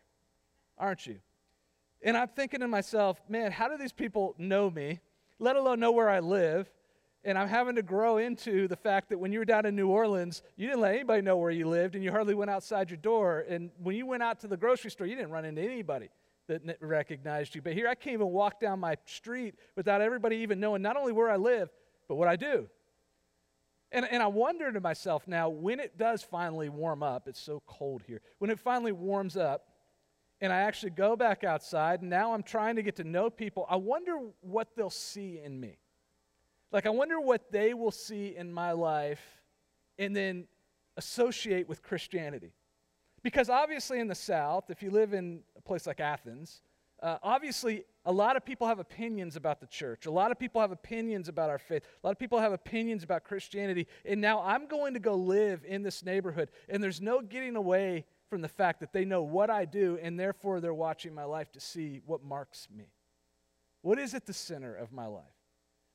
aren't 0.78 1.06
you? 1.06 1.20
And 2.02 2.16
I'm 2.16 2.30
thinking 2.30 2.62
to 2.62 2.68
myself, 2.68 3.20
man, 3.28 3.52
how 3.52 3.68
do 3.68 3.78
these 3.78 3.92
people 3.92 4.36
know 4.38 4.70
me, 4.70 5.00
let 5.38 5.58
alone 5.58 5.80
know 5.80 5.92
where 5.92 6.10
I 6.10 6.20
live? 6.20 6.72
And 7.26 7.38
I'm 7.38 7.50
having 7.50 7.76
to 7.76 7.82
grow 7.82 8.18
into 8.18 8.70
the 8.70 8.78
fact 8.78 9.10
that 9.10 9.18
when 9.18 9.34
you 9.34 9.40
were 9.40 9.46
down 9.46 9.66
in 9.66 9.76
New 9.76 9.90
Orleans, 9.90 10.42
you 10.56 10.68
didn't 10.68 10.80
let 10.80 10.94
anybody 10.94 11.22
know 11.22 11.36
where 11.36 11.52
you 11.52 11.68
lived, 11.68 11.96
and 11.96 12.04
you 12.04 12.12
hardly 12.12 12.34
went 12.34 12.50
outside 12.50 12.90
your 12.90 12.98
door. 12.98 13.44
And 13.50 13.72
when 13.84 13.98
you 13.98 14.06
went 14.06 14.24
out 14.24 14.40
to 14.42 14.48
the 14.48 14.56
grocery 14.56 14.92
store, 14.92 15.06
you 15.06 15.16
didn't 15.16 15.32
run 15.32 15.44
into 15.44 15.62
anybody 15.62 16.10
that 16.48 16.78
recognized 16.80 17.54
you. 17.54 17.62
But 17.62 17.74
here, 17.74 17.90
I 17.90 17.96
can't 17.96 18.14
even 18.14 18.30
walk 18.30 18.62
down 18.62 18.80
my 18.80 18.96
street 19.06 19.56
without 19.76 20.00
everybody 20.00 20.38
even 20.38 20.62
knowing 20.62 20.82
not 20.82 20.96
only 20.96 21.12
where 21.12 21.30
I 21.30 21.36
live, 21.36 21.70
but 22.08 22.16
what 22.16 22.30
I 22.30 22.38
do. 22.38 22.70
And, 23.92 24.06
and 24.10 24.22
I 24.22 24.28
wonder 24.28 24.72
to 24.72 24.80
myself 24.80 25.28
now, 25.28 25.50
when 25.50 25.80
it 25.80 25.98
does 25.98 26.22
finally 26.22 26.70
warm 26.70 27.02
up, 27.02 27.28
it's 27.28 27.40
so 27.40 27.64
cold 27.66 28.04
here, 28.06 28.22
when 28.38 28.52
it 28.52 28.60
finally 28.60 28.92
warms 28.92 29.36
up, 29.36 29.66
and 30.42 30.54
I 30.54 30.62
actually 30.62 30.92
go 30.92 31.16
back 31.16 31.44
outside, 31.44 32.02
and 32.02 32.10
now 32.10 32.34
I'm 32.34 32.44
trying 32.44 32.76
to 32.76 32.84
get 32.84 32.96
to 32.98 33.04
know 33.04 33.30
people, 33.30 33.66
I 33.70 33.76
wonder 33.76 34.18
what 34.42 34.70
they'll 34.76 34.90
see 34.90 35.40
in 35.44 35.60
me. 35.60 35.80
Like, 36.72 36.86
I 36.86 36.92
wonder 36.92 37.20
what 37.20 37.52
they 37.52 37.74
will 37.74 37.92
see 37.92 38.36
in 38.36 38.54
my 38.54 38.72
life 38.74 39.22
and 39.98 40.16
then 40.16 40.48
associate 40.96 41.68
with 41.68 41.82
Christianity. 41.82 42.54
Because 43.24 43.50
obviously, 43.50 44.00
in 44.00 44.08
the 44.08 44.16
South, 44.16 44.70
if 44.70 44.84
you 44.84 44.92
live 44.92 45.14
in 45.14 45.42
a 45.58 45.62
place 45.62 45.88
like 45.88 46.00
Athens, 46.00 46.62
uh, 47.01 47.18
obviously, 47.24 47.84
a 48.06 48.12
lot 48.12 48.36
of 48.36 48.46
people 48.46 48.68
have 48.68 48.80
opinions 48.80 49.36
about 49.36 49.60
the 49.60 49.68
church. 49.68 50.06
A 50.06 50.12
lot 50.12 50.31
of 50.31 50.40
people 50.40 50.60
have 50.60 50.72
opinions 50.72 51.30
about 51.30 51.50
our 51.50 51.60
faith. 51.60 51.84
A 52.04 52.07
lot 52.07 52.12
of 52.12 52.19
people 52.19 52.40
have 52.40 52.51
opinions 52.51 53.04
about 53.04 53.24
Christianity. 53.24 53.88
And 54.06 54.19
now 54.19 54.42
I'm 54.42 54.68
going 54.68 54.94
to 54.96 55.00
go 55.00 55.16
live 55.16 55.63
in 55.66 55.84
this 55.84 56.04
neighborhood, 56.04 56.50
and 56.68 56.84
there's 56.84 57.01
no 57.01 57.22
getting 57.22 57.56
away 57.56 58.06
from 58.30 58.42
the 58.42 58.48
fact 58.48 58.80
that 58.81 58.94
they 58.94 59.06
know 59.06 59.24
what 59.24 59.50
I 59.50 59.66
do, 59.66 59.98
and 60.01 60.19
therefore 60.19 60.60
they're 60.60 60.74
watching 60.74 61.13
my 61.13 61.24
life 61.24 61.51
to 61.54 61.60
see 61.60 62.01
what 62.06 62.24
marks 62.24 62.68
me. 62.75 62.86
What 63.81 63.98
is 63.98 64.13
at 64.13 64.25
the 64.25 64.34
center 64.34 64.75
of 64.75 64.92
my 64.92 65.06
life? 65.06 65.24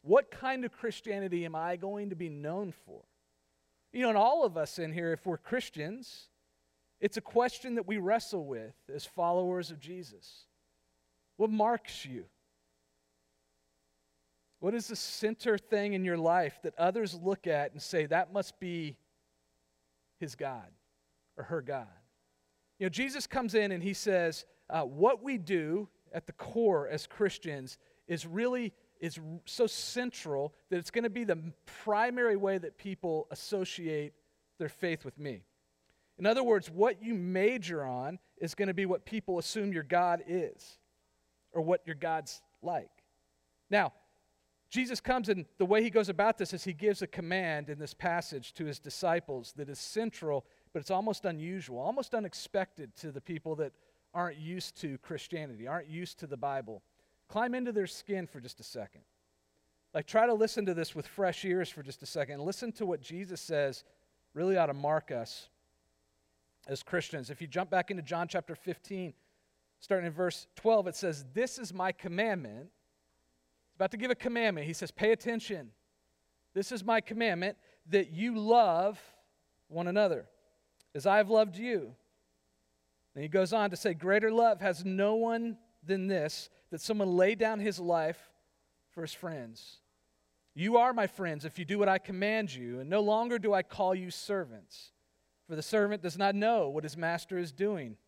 What 0.03 0.31
kind 0.31 0.65
of 0.65 0.73
Christianity 0.73 1.45
am 1.45 1.55
I 1.55 1.77
going 1.77 2.11
to 2.11 2.17
be 2.17 2.29
known 2.29 2.73
for? 2.87 3.03
You 3.93 4.03
know, 4.03 4.09
and 4.09 4.19
all 4.19 4.45
of 4.45 4.57
us 4.57 4.79
in 4.79 4.93
here, 4.93 5.13
if 5.13 5.25
we're 5.25 5.39
Christians, 5.39 6.29
it's 7.01 7.17
a 7.17 7.21
question 7.21 7.77
that 7.77 7.87
we 7.87 7.99
wrestle 7.99 8.45
with 8.45 8.75
as 8.93 9.05
followers 9.05 9.71
of 9.71 9.79
Jesus. 9.79 10.47
What 11.37 11.51
marks 11.51 12.05
you? 12.05 12.25
What 14.61 14.75
is 14.75 14.89
the 14.89 14.97
center 14.97 15.59
thing 15.59 15.93
in 15.93 16.05
your 16.05 16.17
life 16.17 16.59
that 16.63 16.75
others 16.79 17.19
look 17.23 17.47
at 17.47 17.73
and 17.73 17.83
say, 17.83 18.07
that 18.07 18.33
must 18.33 18.59
be 18.59 18.97
his 20.21 20.35
God 20.37 20.69
or 21.37 21.45
her 21.45 21.61
God? 21.61 21.87
You 22.79 22.87
know, 22.87 22.91
Jesus 22.91 23.27
comes 23.27 23.55
in 23.55 23.73
and 23.73 23.83
he 23.83 23.93
says, 23.93 24.47
uh, 24.71 24.83
what 24.83 25.23
we 25.23 25.37
do 25.37 25.89
at 26.13 26.27
the 26.27 26.33
core 26.33 26.89
as 26.89 27.07
Christians 27.07 27.77
is 28.09 28.27
really 28.27 28.73
is 29.01 29.19
so 29.45 29.67
central 29.67 30.55
that 30.71 30.79
it's 30.79 30.91
going 30.91 31.05
to 31.05 31.11
be 31.11 31.25
the 31.25 31.39
primary 31.67 32.37
way 32.37 32.57
that 32.57 32.79
people 32.79 33.27
associate 33.31 34.15
their 34.59 34.69
faith 34.69 35.05
with 35.05 35.19
me. 35.19 35.43
In 36.19 36.27
other 36.27 36.43
words, 36.43 36.71
what 36.71 37.03
you 37.03 37.15
major 37.15 37.85
on 37.85 38.19
is 38.39 38.55
going 38.55 38.69
to 38.69 38.75
be 38.75 38.87
what 38.87 39.05
people 39.05 39.39
assume 39.39 39.73
your 39.73 39.83
God 39.83 40.23
is 40.27 40.79
or 41.55 41.63
what 41.63 41.87
your 41.87 41.97
God's 41.97 42.43
like. 42.63 42.91
Now, 43.71 43.93
Jesus 44.71 45.01
comes 45.01 45.29
and 45.29 45.47
the 45.59 45.65
way 45.65 45.83
he 45.83 45.91
goes 45.91 46.09
about 46.09 46.37
this 46.37 46.53
is 46.53 46.65
he 46.65 46.73
gives 46.73 47.01
a 47.01 47.07
command 47.07 47.71
in 47.71 47.79
this 47.79 47.95
passage 47.95 48.53
to 48.55 48.65
his 48.65 48.79
disciples 48.79 49.55
that 49.57 49.69
is 49.69 49.79
central, 49.79 50.45
but 50.73 50.81
it's 50.81 50.91
almost 50.91 51.25
unusual, 51.25 51.79
almost 51.79 52.15
unexpected 52.15 52.95
to 52.97 53.13
the 53.13 53.21
people 53.21 53.55
that 53.57 53.73
aren't 54.13 54.39
used 54.39 54.81
to 54.81 54.99
Christianity, 54.99 55.69
aren't 55.69 55.89
used 55.89 56.19
to 56.19 56.27
the 56.27 56.37
Bible. 56.37 56.83
Climb 57.29 57.55
into 57.55 57.73
their 57.73 57.87
skin 57.87 58.27
for 58.27 58.41
just 58.41 58.61
a 58.61 58.65
second. 58.65 59.03
Like, 59.95 60.07
try 60.07 60.27
to 60.27 60.35
listen 60.35 60.67
to 60.67 60.75
this 60.75 60.95
with 60.95 61.07
fresh 61.07 61.45
ears 61.45 61.69
for 61.69 61.83
just 61.83 62.03
a 62.03 62.07
second. 62.07 62.41
Listen 62.41 62.73
to 62.73 62.87
what 62.87 63.01
Jesus 63.01 63.41
says 63.41 63.85
really 64.35 64.59
ought 64.59 64.67
to 64.67 64.75
mark 64.75 65.13
us 65.13 65.49
as 66.67 66.83
Christians. 66.83 67.31
If 67.31 67.41
you 67.41 67.47
jump 67.47 67.71
back 67.71 67.91
into 67.91 68.03
John 68.03 68.27
chapter 68.27 68.57
15, 68.57 69.15
starting 69.85 70.07
in 70.07 70.13
verse 70.13 70.47
12, 70.57 70.89
it 70.89 70.97
says, 70.97 71.27
This 71.35 71.59
is 71.59 71.75
my 71.75 71.93
commandment. 71.93 72.71
He's 73.69 73.77
about 73.77 73.91
to 73.91 73.99
give 73.99 74.11
a 74.11 74.15
commandment. 74.15 74.67
He 74.67 74.73
says, 74.73 74.91
Pay 74.91 75.13
attention. 75.13 75.73
This 76.55 76.73
is 76.73 76.83
my 76.83 77.03
commandment 77.03 77.59
that 77.91 78.11
you 78.11 78.39
love 78.39 78.99
one 79.69 79.87
another 79.87 80.27
as 80.95 81.05
I 81.05 81.19
have 81.19 81.29
loved 81.29 81.59
you. 81.59 81.95
And 83.15 83.23
he 83.23 83.29
goes 83.29 83.53
on 83.53 83.69
to 83.71 83.77
say, 83.77 83.93
Greater 83.93 84.33
love 84.33 84.63
has 84.63 84.87
no 84.87 85.17
one 85.17 85.59
than 85.85 86.07
this, 86.07 86.49
that 86.71 86.81
someone 86.81 87.15
lay 87.15 87.35
down 87.35 87.61
his 87.61 87.79
life 87.79 88.33
for 88.91 89.03
his 89.03 89.13
friends. 89.13 89.81
You 90.55 90.79
are 90.79 90.95
my 90.95 91.09
friends 91.09 91.45
if 91.45 91.59
you 91.59 91.67
do 91.67 91.79
what 91.79 91.91
I 91.91 91.99
command 91.99 92.55
you, 92.55 92.81
and 92.81 92.89
no 92.89 93.03
longer 93.03 93.39
do 93.39 93.53
I 93.53 93.63
call 93.63 93.95
you 93.95 94.11
servants, 94.11 94.93
for 95.47 95.57
the 95.57 95.63
servant 95.63 96.01
does 96.01 96.17
not 96.17 96.35
know 96.35 96.71
what 96.71 96.85
his 96.85 96.97
master 96.97 97.37
is 97.37 97.53
doing 97.53 97.99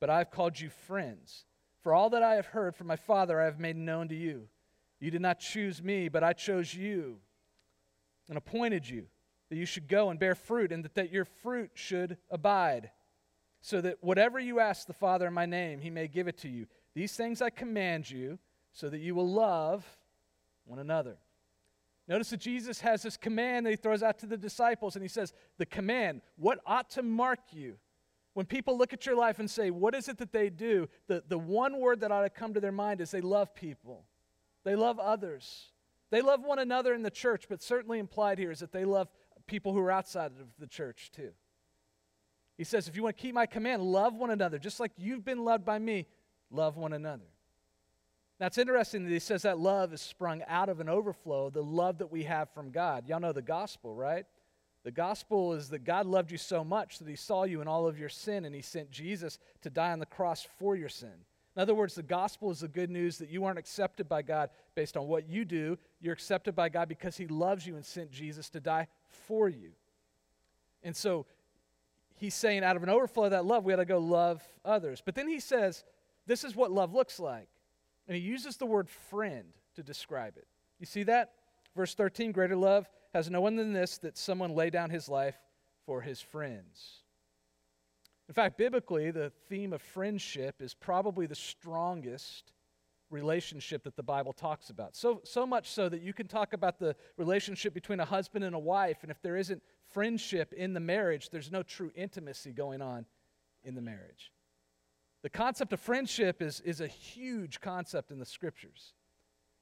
but 0.00 0.10
I 0.10 0.18
have 0.18 0.30
called 0.30 0.58
you 0.58 0.70
friends. 0.70 1.44
For 1.82 1.94
all 1.94 2.10
that 2.10 2.22
I 2.22 2.34
have 2.34 2.46
heard 2.46 2.74
from 2.74 2.88
my 2.88 2.96
Father, 2.96 3.40
I 3.40 3.44
have 3.44 3.60
made 3.60 3.76
known 3.76 4.08
to 4.08 4.14
you. 4.14 4.48
You 4.98 5.10
did 5.10 5.22
not 5.22 5.38
choose 5.38 5.82
me, 5.82 6.08
but 6.08 6.24
I 6.24 6.32
chose 6.32 6.74
you 6.74 7.18
and 8.28 8.36
appointed 8.36 8.88
you 8.88 9.06
that 9.50 9.56
you 9.56 9.66
should 9.66 9.88
go 9.88 10.10
and 10.10 10.18
bear 10.18 10.34
fruit, 10.34 10.72
and 10.72 10.84
that, 10.84 10.94
that 10.94 11.12
your 11.12 11.24
fruit 11.24 11.72
should 11.74 12.16
abide, 12.30 12.90
so 13.60 13.80
that 13.80 13.98
whatever 14.00 14.38
you 14.38 14.60
ask 14.60 14.86
the 14.86 14.92
Father 14.92 15.26
in 15.26 15.34
my 15.34 15.44
name, 15.44 15.80
he 15.80 15.90
may 15.90 16.06
give 16.06 16.28
it 16.28 16.38
to 16.38 16.48
you. 16.48 16.66
These 16.94 17.16
things 17.16 17.42
I 17.42 17.50
command 17.50 18.08
you, 18.08 18.38
so 18.72 18.88
that 18.88 19.00
you 19.00 19.14
will 19.14 19.28
love 19.28 19.84
one 20.64 20.78
another. 20.78 21.18
Notice 22.06 22.30
that 22.30 22.40
Jesus 22.40 22.80
has 22.80 23.02
this 23.02 23.16
command 23.16 23.66
that 23.66 23.70
he 23.70 23.76
throws 23.76 24.04
out 24.04 24.20
to 24.20 24.26
the 24.26 24.36
disciples, 24.36 24.94
and 24.94 25.02
he 25.02 25.08
says, 25.08 25.32
The 25.58 25.66
command, 25.66 26.22
what 26.36 26.60
ought 26.64 26.90
to 26.90 27.02
mark 27.02 27.40
you? 27.50 27.76
When 28.34 28.46
people 28.46 28.78
look 28.78 28.92
at 28.92 29.06
your 29.06 29.16
life 29.16 29.38
and 29.38 29.50
say, 29.50 29.70
What 29.70 29.94
is 29.94 30.08
it 30.08 30.18
that 30.18 30.32
they 30.32 30.50
do? 30.50 30.88
The, 31.08 31.22
the 31.26 31.38
one 31.38 31.78
word 31.78 32.00
that 32.00 32.12
ought 32.12 32.22
to 32.22 32.30
come 32.30 32.54
to 32.54 32.60
their 32.60 32.72
mind 32.72 33.00
is 33.00 33.10
they 33.10 33.20
love 33.20 33.54
people. 33.54 34.04
They 34.64 34.76
love 34.76 34.98
others. 34.98 35.72
They 36.10 36.22
love 36.22 36.42
one 36.42 36.58
another 36.58 36.92
in 36.92 37.02
the 37.02 37.10
church, 37.10 37.46
but 37.48 37.62
certainly 37.62 37.98
implied 37.98 38.38
here 38.38 38.50
is 38.50 38.60
that 38.60 38.72
they 38.72 38.84
love 38.84 39.08
people 39.46 39.72
who 39.72 39.80
are 39.80 39.90
outside 39.90 40.32
of 40.40 40.48
the 40.58 40.66
church 40.66 41.10
too. 41.14 41.30
He 42.58 42.64
says, 42.64 42.88
if 42.88 42.96
you 42.96 43.02
want 43.02 43.16
to 43.16 43.22
keep 43.22 43.34
my 43.34 43.46
command, 43.46 43.82
love 43.82 44.14
one 44.14 44.30
another. 44.30 44.58
Just 44.58 44.80
like 44.80 44.92
you've 44.98 45.24
been 45.24 45.44
loved 45.44 45.64
by 45.64 45.78
me, 45.78 46.06
love 46.50 46.76
one 46.76 46.92
another. 46.92 47.24
Now, 48.38 48.46
it's 48.46 48.58
interesting 48.58 49.04
that 49.04 49.10
he 49.10 49.18
says 49.18 49.42
that 49.42 49.58
love 49.58 49.92
is 49.92 50.00
sprung 50.00 50.42
out 50.46 50.68
of 50.68 50.80
an 50.80 50.88
overflow, 50.88 51.50
the 51.50 51.62
love 51.62 51.98
that 51.98 52.10
we 52.10 52.24
have 52.24 52.50
from 52.50 52.70
God. 52.70 53.06
Y'all 53.06 53.20
know 53.20 53.32
the 53.32 53.42
gospel, 53.42 53.94
right? 53.94 54.26
The 54.82 54.90
gospel 54.90 55.52
is 55.52 55.68
that 55.70 55.84
God 55.84 56.06
loved 56.06 56.32
you 56.32 56.38
so 56.38 56.64
much 56.64 56.98
that 56.98 57.08
he 57.08 57.16
saw 57.16 57.44
you 57.44 57.60
in 57.60 57.68
all 57.68 57.86
of 57.86 57.98
your 57.98 58.08
sin 58.08 58.44
and 58.44 58.54
he 58.54 58.62
sent 58.62 58.90
Jesus 58.90 59.38
to 59.62 59.70
die 59.70 59.92
on 59.92 59.98
the 59.98 60.06
cross 60.06 60.46
for 60.58 60.74
your 60.74 60.88
sin. 60.88 61.12
In 61.56 61.62
other 61.62 61.74
words, 61.74 61.94
the 61.94 62.02
gospel 62.02 62.50
is 62.50 62.60
the 62.60 62.68
good 62.68 62.90
news 62.90 63.18
that 63.18 63.28
you 63.28 63.44
aren't 63.44 63.58
accepted 63.58 64.08
by 64.08 64.22
God 64.22 64.50
based 64.74 64.96
on 64.96 65.08
what 65.08 65.28
you 65.28 65.44
do. 65.44 65.76
You're 66.00 66.14
accepted 66.14 66.54
by 66.54 66.68
God 66.68 66.88
because 66.88 67.16
he 67.16 67.26
loves 67.26 67.66
you 67.66 67.74
and 67.76 67.84
sent 67.84 68.10
Jesus 68.10 68.48
to 68.50 68.60
die 68.60 68.86
for 69.08 69.48
you. 69.48 69.72
And 70.82 70.96
so 70.96 71.26
he's 72.16 72.34
saying, 72.34 72.64
out 72.64 72.76
of 72.76 72.82
an 72.82 72.88
overflow 72.88 73.24
of 73.24 73.32
that 73.32 73.44
love, 73.44 73.64
we 73.64 73.72
got 73.72 73.76
to 73.76 73.84
go 73.84 73.98
love 73.98 74.42
others. 74.64 75.02
But 75.04 75.14
then 75.14 75.28
he 75.28 75.40
says, 75.40 75.84
this 76.26 76.44
is 76.44 76.54
what 76.54 76.70
love 76.70 76.94
looks 76.94 77.18
like. 77.20 77.48
And 78.06 78.16
he 78.16 78.22
uses 78.22 78.56
the 78.56 78.66
word 78.66 78.88
friend 78.88 79.52
to 79.74 79.82
describe 79.82 80.36
it. 80.36 80.46
You 80.78 80.86
see 80.86 81.02
that? 81.04 81.32
Verse 81.76 81.94
13 81.94 82.32
Greater 82.32 82.56
love 82.56 82.88
has 83.14 83.30
no 83.30 83.40
one 83.40 83.56
than 83.56 83.72
this, 83.72 83.98
that 83.98 84.16
someone 84.16 84.54
lay 84.54 84.70
down 84.70 84.90
his 84.90 85.08
life 85.08 85.36
for 85.86 86.00
his 86.00 86.20
friends. 86.20 87.02
In 88.28 88.34
fact, 88.34 88.56
biblically, 88.56 89.10
the 89.10 89.32
theme 89.48 89.72
of 89.72 89.82
friendship 89.82 90.62
is 90.62 90.72
probably 90.72 91.26
the 91.26 91.34
strongest 91.34 92.52
relationship 93.10 93.82
that 93.82 93.96
the 93.96 94.04
Bible 94.04 94.32
talks 94.32 94.70
about. 94.70 94.94
So, 94.94 95.20
so 95.24 95.44
much 95.44 95.68
so 95.68 95.88
that 95.88 96.00
you 96.00 96.12
can 96.12 96.28
talk 96.28 96.52
about 96.52 96.78
the 96.78 96.94
relationship 97.16 97.74
between 97.74 97.98
a 97.98 98.04
husband 98.04 98.44
and 98.44 98.54
a 98.54 98.58
wife, 98.58 98.98
and 99.02 99.10
if 99.10 99.20
there 99.20 99.36
isn't 99.36 99.60
friendship 99.92 100.52
in 100.52 100.74
the 100.74 100.80
marriage, 100.80 101.30
there's 101.30 101.50
no 101.50 101.64
true 101.64 101.90
intimacy 101.96 102.52
going 102.52 102.80
on 102.80 103.04
in 103.64 103.74
the 103.74 103.82
marriage. 103.82 104.32
The 105.22 105.30
concept 105.30 105.72
of 105.72 105.80
friendship 105.80 106.40
is, 106.40 106.60
is 106.60 106.80
a 106.80 106.86
huge 106.86 107.60
concept 107.60 108.10
in 108.10 108.18
the 108.18 108.26
scriptures. 108.26 108.94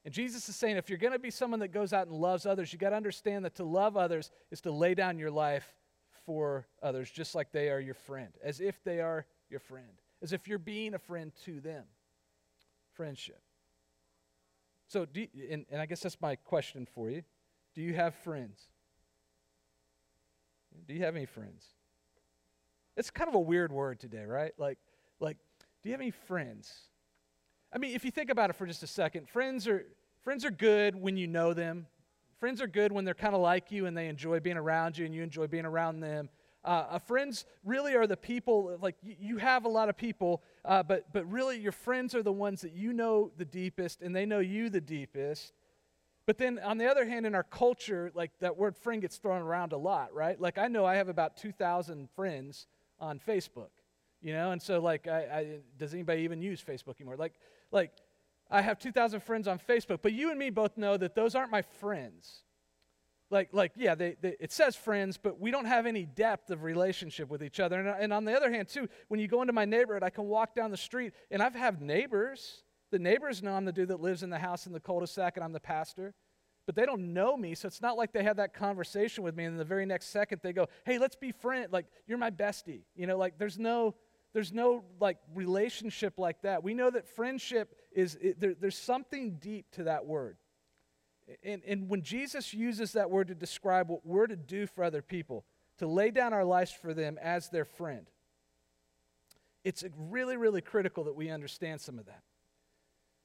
And 0.05 0.15
Jesus 0.15 0.49
is 0.49 0.57
saying 0.57 0.77
if 0.77 0.89
you're 0.89 0.99
going 0.99 1.13
to 1.13 1.19
be 1.19 1.31
someone 1.31 1.61
that 1.61 1.69
goes 1.69 1.93
out 1.93 2.07
and 2.07 2.17
loves 2.17 2.47
others, 2.47 2.73
you 2.73 2.79
got 2.79 2.91
to 2.91 2.97
understand 2.97 3.45
that 3.45 3.57
to 3.57 3.65
love 3.65 3.97
others 3.97 4.31
is 4.51 4.61
to 4.63 4.71
lay 4.71 4.95
down 4.95 5.19
your 5.19 5.31
life 5.31 5.75
for 6.25 6.67
others, 6.83 7.11
just 7.11 7.35
like 7.35 7.53
they 7.53 7.71
are 7.71 7.81
your 7.81 7.95
friend, 7.95 8.33
as 8.43 8.61
if 8.61 8.83
they 8.85 9.01
are 9.01 9.27
your 9.51 9.61
friend, 9.61 10.01
as 10.23 10.33
if 10.33 10.47
you're 10.47 10.59
being 10.59 10.95
a 10.95 10.99
friend 10.99 11.33
to 11.45 11.61
them. 11.61 11.85
Friendship. 12.93 13.41
So, 14.89 15.07
you, 15.15 15.29
and, 15.51 15.67
and 15.71 15.81
I 15.81 15.87
guess 15.87 16.01
that's 16.01 16.21
my 16.21 16.37
question 16.37 16.87
for 16.95 17.11
you. 17.11 17.23
Do 17.75 17.83
you 17.83 17.95
have 17.95 18.15
friends? 18.15 18.61
Do 20.87 20.95
you 20.95 21.05
have 21.05 21.17
any 21.17 21.27
friends? 21.27 21.65
It's 22.97 23.11
kind 23.11 23.29
of 23.29 23.35
a 23.35 23.41
weird 23.41 23.71
word 23.71 24.01
today, 24.01 24.25
right? 24.25 24.53
Like, 24.59 24.79
like, 25.21 25.37
do 25.83 25.89
you 25.89 25.93
have 25.93 26.01
any 26.01 26.11
friends? 26.11 26.73
I 27.73 27.79
mean, 27.79 27.95
if 27.95 28.05
you 28.05 28.11
think 28.11 28.31
about 28.31 28.51
it 28.51 28.57
for 28.57 28.67
just 28.67 28.83
a 28.83 28.87
second, 28.87 29.29
friends 29.29 29.69
are 29.69 29.85
friends 30.23 30.45
are 30.45 30.51
good 30.51 30.97
when 30.97 31.17
you 31.17 31.27
know 31.27 31.53
them. 31.53 31.87
Friends 32.39 32.63
are 32.63 32.67
good 32.67 32.93
when 32.93 33.05
they're 33.05 33.15
kind 33.15 33.35
of 33.35 33.41
like 33.41 33.71
you 33.71 33.87
and 33.87 33.97
they 33.97 34.09
enjoy 34.09 34.41
being 34.41 34.57
around 34.57 34.97
you 34.97 35.05
and 35.05 35.15
you 35.15 35.23
enjoy 35.23 35.47
being 35.47 35.65
around 35.65 36.01
them. 36.01 36.29
Uh, 36.65 36.87
uh, 36.91 36.99
friends 36.99 37.45
really 37.65 37.95
are 37.95 38.07
the 38.07 38.17
people, 38.17 38.77
like 38.81 38.97
you, 39.03 39.17
you 39.19 39.37
have 39.39 39.65
a 39.65 39.69
lot 39.69 39.89
of 39.89 39.97
people, 39.97 40.43
uh, 40.65 40.83
but, 40.83 41.13
but 41.13 41.29
really 41.31 41.59
your 41.59 41.73
friends 41.73 42.15
are 42.15 42.23
the 42.23 42.33
ones 42.33 42.61
that 42.61 42.73
you 42.73 42.93
know 42.93 43.31
the 43.37 43.45
deepest 43.45 44.03
and 44.03 44.15
they 44.15 44.27
know 44.27 44.39
you 44.39 44.69
the 44.69 44.81
deepest. 44.81 45.53
But 46.27 46.39
then 46.39 46.59
on 46.59 46.79
the 46.79 46.87
other 46.87 47.07
hand, 47.07 47.27
in 47.27 47.35
our 47.35 47.43
culture, 47.43 48.13
like 48.15 48.33
that 48.41 48.57
word 48.57 48.77
friend 48.77 49.01
gets 49.01 49.17
thrown 49.17 49.43
around 49.43 49.73
a 49.73 49.79
lot, 49.79 50.13
right? 50.13 50.41
Like 50.41 50.59
I 50.59 50.69
know 50.69 50.85
I 50.85 50.97
have 50.97 51.09
about 51.09 51.37
2,000 51.37 52.09
friends 52.15 52.67
on 53.01 53.19
Facebook 53.19 53.71
you 54.21 54.33
know? 54.33 54.51
And 54.51 54.61
so 54.61 54.81
like 54.81 55.07
I, 55.07 55.19
I, 55.19 55.47
does 55.79 55.95
anybody 55.95 56.23
even 56.23 56.43
use 56.43 56.63
facebook 56.63 57.01
anymore? 57.01 57.17
Like 57.17 57.35
like 57.71 57.93
i 58.51 58.63
have 58.63 58.79
2000 58.79 59.21
friends 59.21 59.47
on 59.47 59.59
facebook 59.59 59.99
but 60.03 60.13
you 60.13 60.31
and 60.31 60.39
me 60.39 60.49
both 60.49 60.79
know 60.79 60.97
that 60.97 61.15
those 61.15 61.35
aren't 61.35 61.51
my 61.51 61.63
friends. 61.63 62.43
Like 63.31 63.51
like 63.53 63.73
yeah 63.77 63.95
they, 63.95 64.17
they, 64.21 64.37
it 64.41 64.53
says 64.53 64.75
friends 64.75 65.19
but 65.19 65.39
we 65.39 65.51
don't 65.51 65.67
have 65.67 65.87
any 65.87 66.07
depth 66.07 66.51
of 66.51 66.63
relationship 66.63 67.29
with 67.29 67.43
each 67.43 67.61
other. 67.61 67.79
And, 67.79 67.89
and 67.89 68.13
on 68.13 68.25
the 68.25 68.35
other 68.35 68.51
hand 68.51 68.69
too 68.69 68.89
when 69.09 69.21
you 69.21 69.29
go 69.29 69.43
into 69.43 69.53
my 69.53 69.65
neighborhood 69.65 70.03
i 70.03 70.11
can 70.11 70.25
walk 70.25 70.55
down 70.55 70.71
the 70.71 70.77
street 70.77 71.13
and 71.31 71.43
i've 71.43 71.55
had 71.55 71.81
neighbors. 71.81 72.63
The 72.91 72.99
neighbors 72.99 73.43
know 73.43 73.53
i'm 73.53 73.67
the 73.67 73.73
dude 73.73 73.89
that 73.89 74.01
lives 74.01 74.23
in 74.23 74.31
the 74.31 74.39
house 74.39 74.67
in 74.67 74.73
the 74.73 74.81
cul-de-sac 74.81 75.37
and 75.37 75.45
i'm 75.45 75.53
the 75.53 75.61
pastor 75.61 76.15
but 76.65 76.75
they 76.75 76.87
don't 76.87 77.15
know 77.15 77.37
me 77.37 77.55
so 77.55 77.67
it's 77.67 77.83
not 77.83 77.99
like 77.99 78.13
they 78.13 78.23
have 78.23 78.37
that 78.37 78.55
conversation 78.55 79.25
with 79.25 79.37
me 79.37 79.45
and 79.45 79.61
the 79.61 79.65
very 79.65 79.85
next 79.85 80.07
second 80.07 80.41
they 80.43 80.55
go 80.55 80.67
hey 80.87 80.99
let's 80.99 81.17
be 81.17 81.33
friends. 81.33 81.71
Like 81.71 81.87
you're 82.07 82.19
my 82.19 82.31
bestie 82.31 82.85
you 82.97 83.07
know? 83.07 83.19
Like 83.19 83.39
there's 83.39 83.59
no 83.59 83.95
there's 84.33 84.53
no 84.53 84.85
like 85.01 85.19
relationship 85.35 86.19
like 86.19 86.43
that. 86.43 86.63
We 86.63 86.75
know 86.75 86.91
that 86.91 87.09
friendship 87.09 87.75
is, 87.93 88.17
it, 88.21 88.41
there, 88.41 88.55
there's 88.55 88.79
something 88.79 89.39
deep 89.41 89.71
to 89.73 89.85
that 89.85 90.07
word. 90.07 90.37
And, 91.43 91.63
and 91.67 91.89
when 91.89 92.03
Jesus 92.03 92.55
uses 92.55 92.93
that 92.93 93.11
word 93.11 93.29
to 93.29 93.35
describe 93.35 93.89
what 93.89 94.07
we're 94.07 94.27
to 94.27 94.37
do 94.37 94.67
for 94.67 94.85
other 94.85 95.03
people, 95.03 95.45
to 95.79 95.87
lay 95.87 96.11
down 96.11 96.33
our 96.33 96.45
lives 96.45 96.73
for 96.73 96.95
them 96.95 97.19
as 97.23 97.51
their 97.51 97.65
friend, 97.65 98.07
it's 99.65 99.85
really, 99.97 100.37
really 100.37 100.61
critical 100.61 101.05
that 101.05 101.17
we 101.17 101.31
understand 101.31 101.81
some 101.81 101.99
of 101.99 102.07
that. 102.07 102.23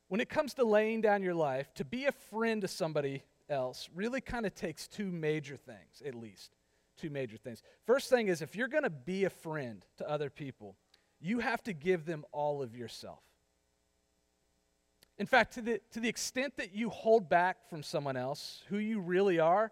When 0.09 0.19
it 0.19 0.29
comes 0.29 0.53
to 0.55 0.65
laying 0.65 1.01
down 1.01 1.23
your 1.23 1.33
life, 1.33 1.73
to 1.75 1.85
be 1.85 2.05
a 2.05 2.11
friend 2.11 2.61
to 2.61 2.67
somebody 2.67 3.23
else 3.49 3.89
really 3.95 4.21
kind 4.21 4.45
of 4.45 4.53
takes 4.53 4.87
two 4.87 5.11
major 5.11 5.57
things, 5.57 6.01
at 6.05 6.15
least. 6.15 6.55
Two 6.97 7.09
major 7.09 7.37
things. 7.37 7.63
First 7.85 8.09
thing 8.09 8.27
is 8.27 8.41
if 8.41 8.55
you're 8.55 8.67
going 8.67 8.83
to 8.83 8.89
be 8.89 9.25
a 9.25 9.29
friend 9.29 9.83
to 9.97 10.09
other 10.09 10.29
people, 10.29 10.75
you 11.23 11.39
have 11.39 11.63
to 11.63 11.73
give 11.73 12.05
them 12.05 12.25
all 12.31 12.61
of 12.61 12.75
yourself. 12.75 13.21
In 15.17 15.25
fact, 15.25 15.53
to 15.53 15.61
the, 15.61 15.81
to 15.91 15.99
the 15.99 16.09
extent 16.09 16.57
that 16.57 16.75
you 16.75 16.89
hold 16.89 17.29
back 17.29 17.69
from 17.69 17.81
someone 17.81 18.17
else 18.17 18.61
who 18.67 18.77
you 18.77 18.99
really 18.99 19.39
are, 19.39 19.71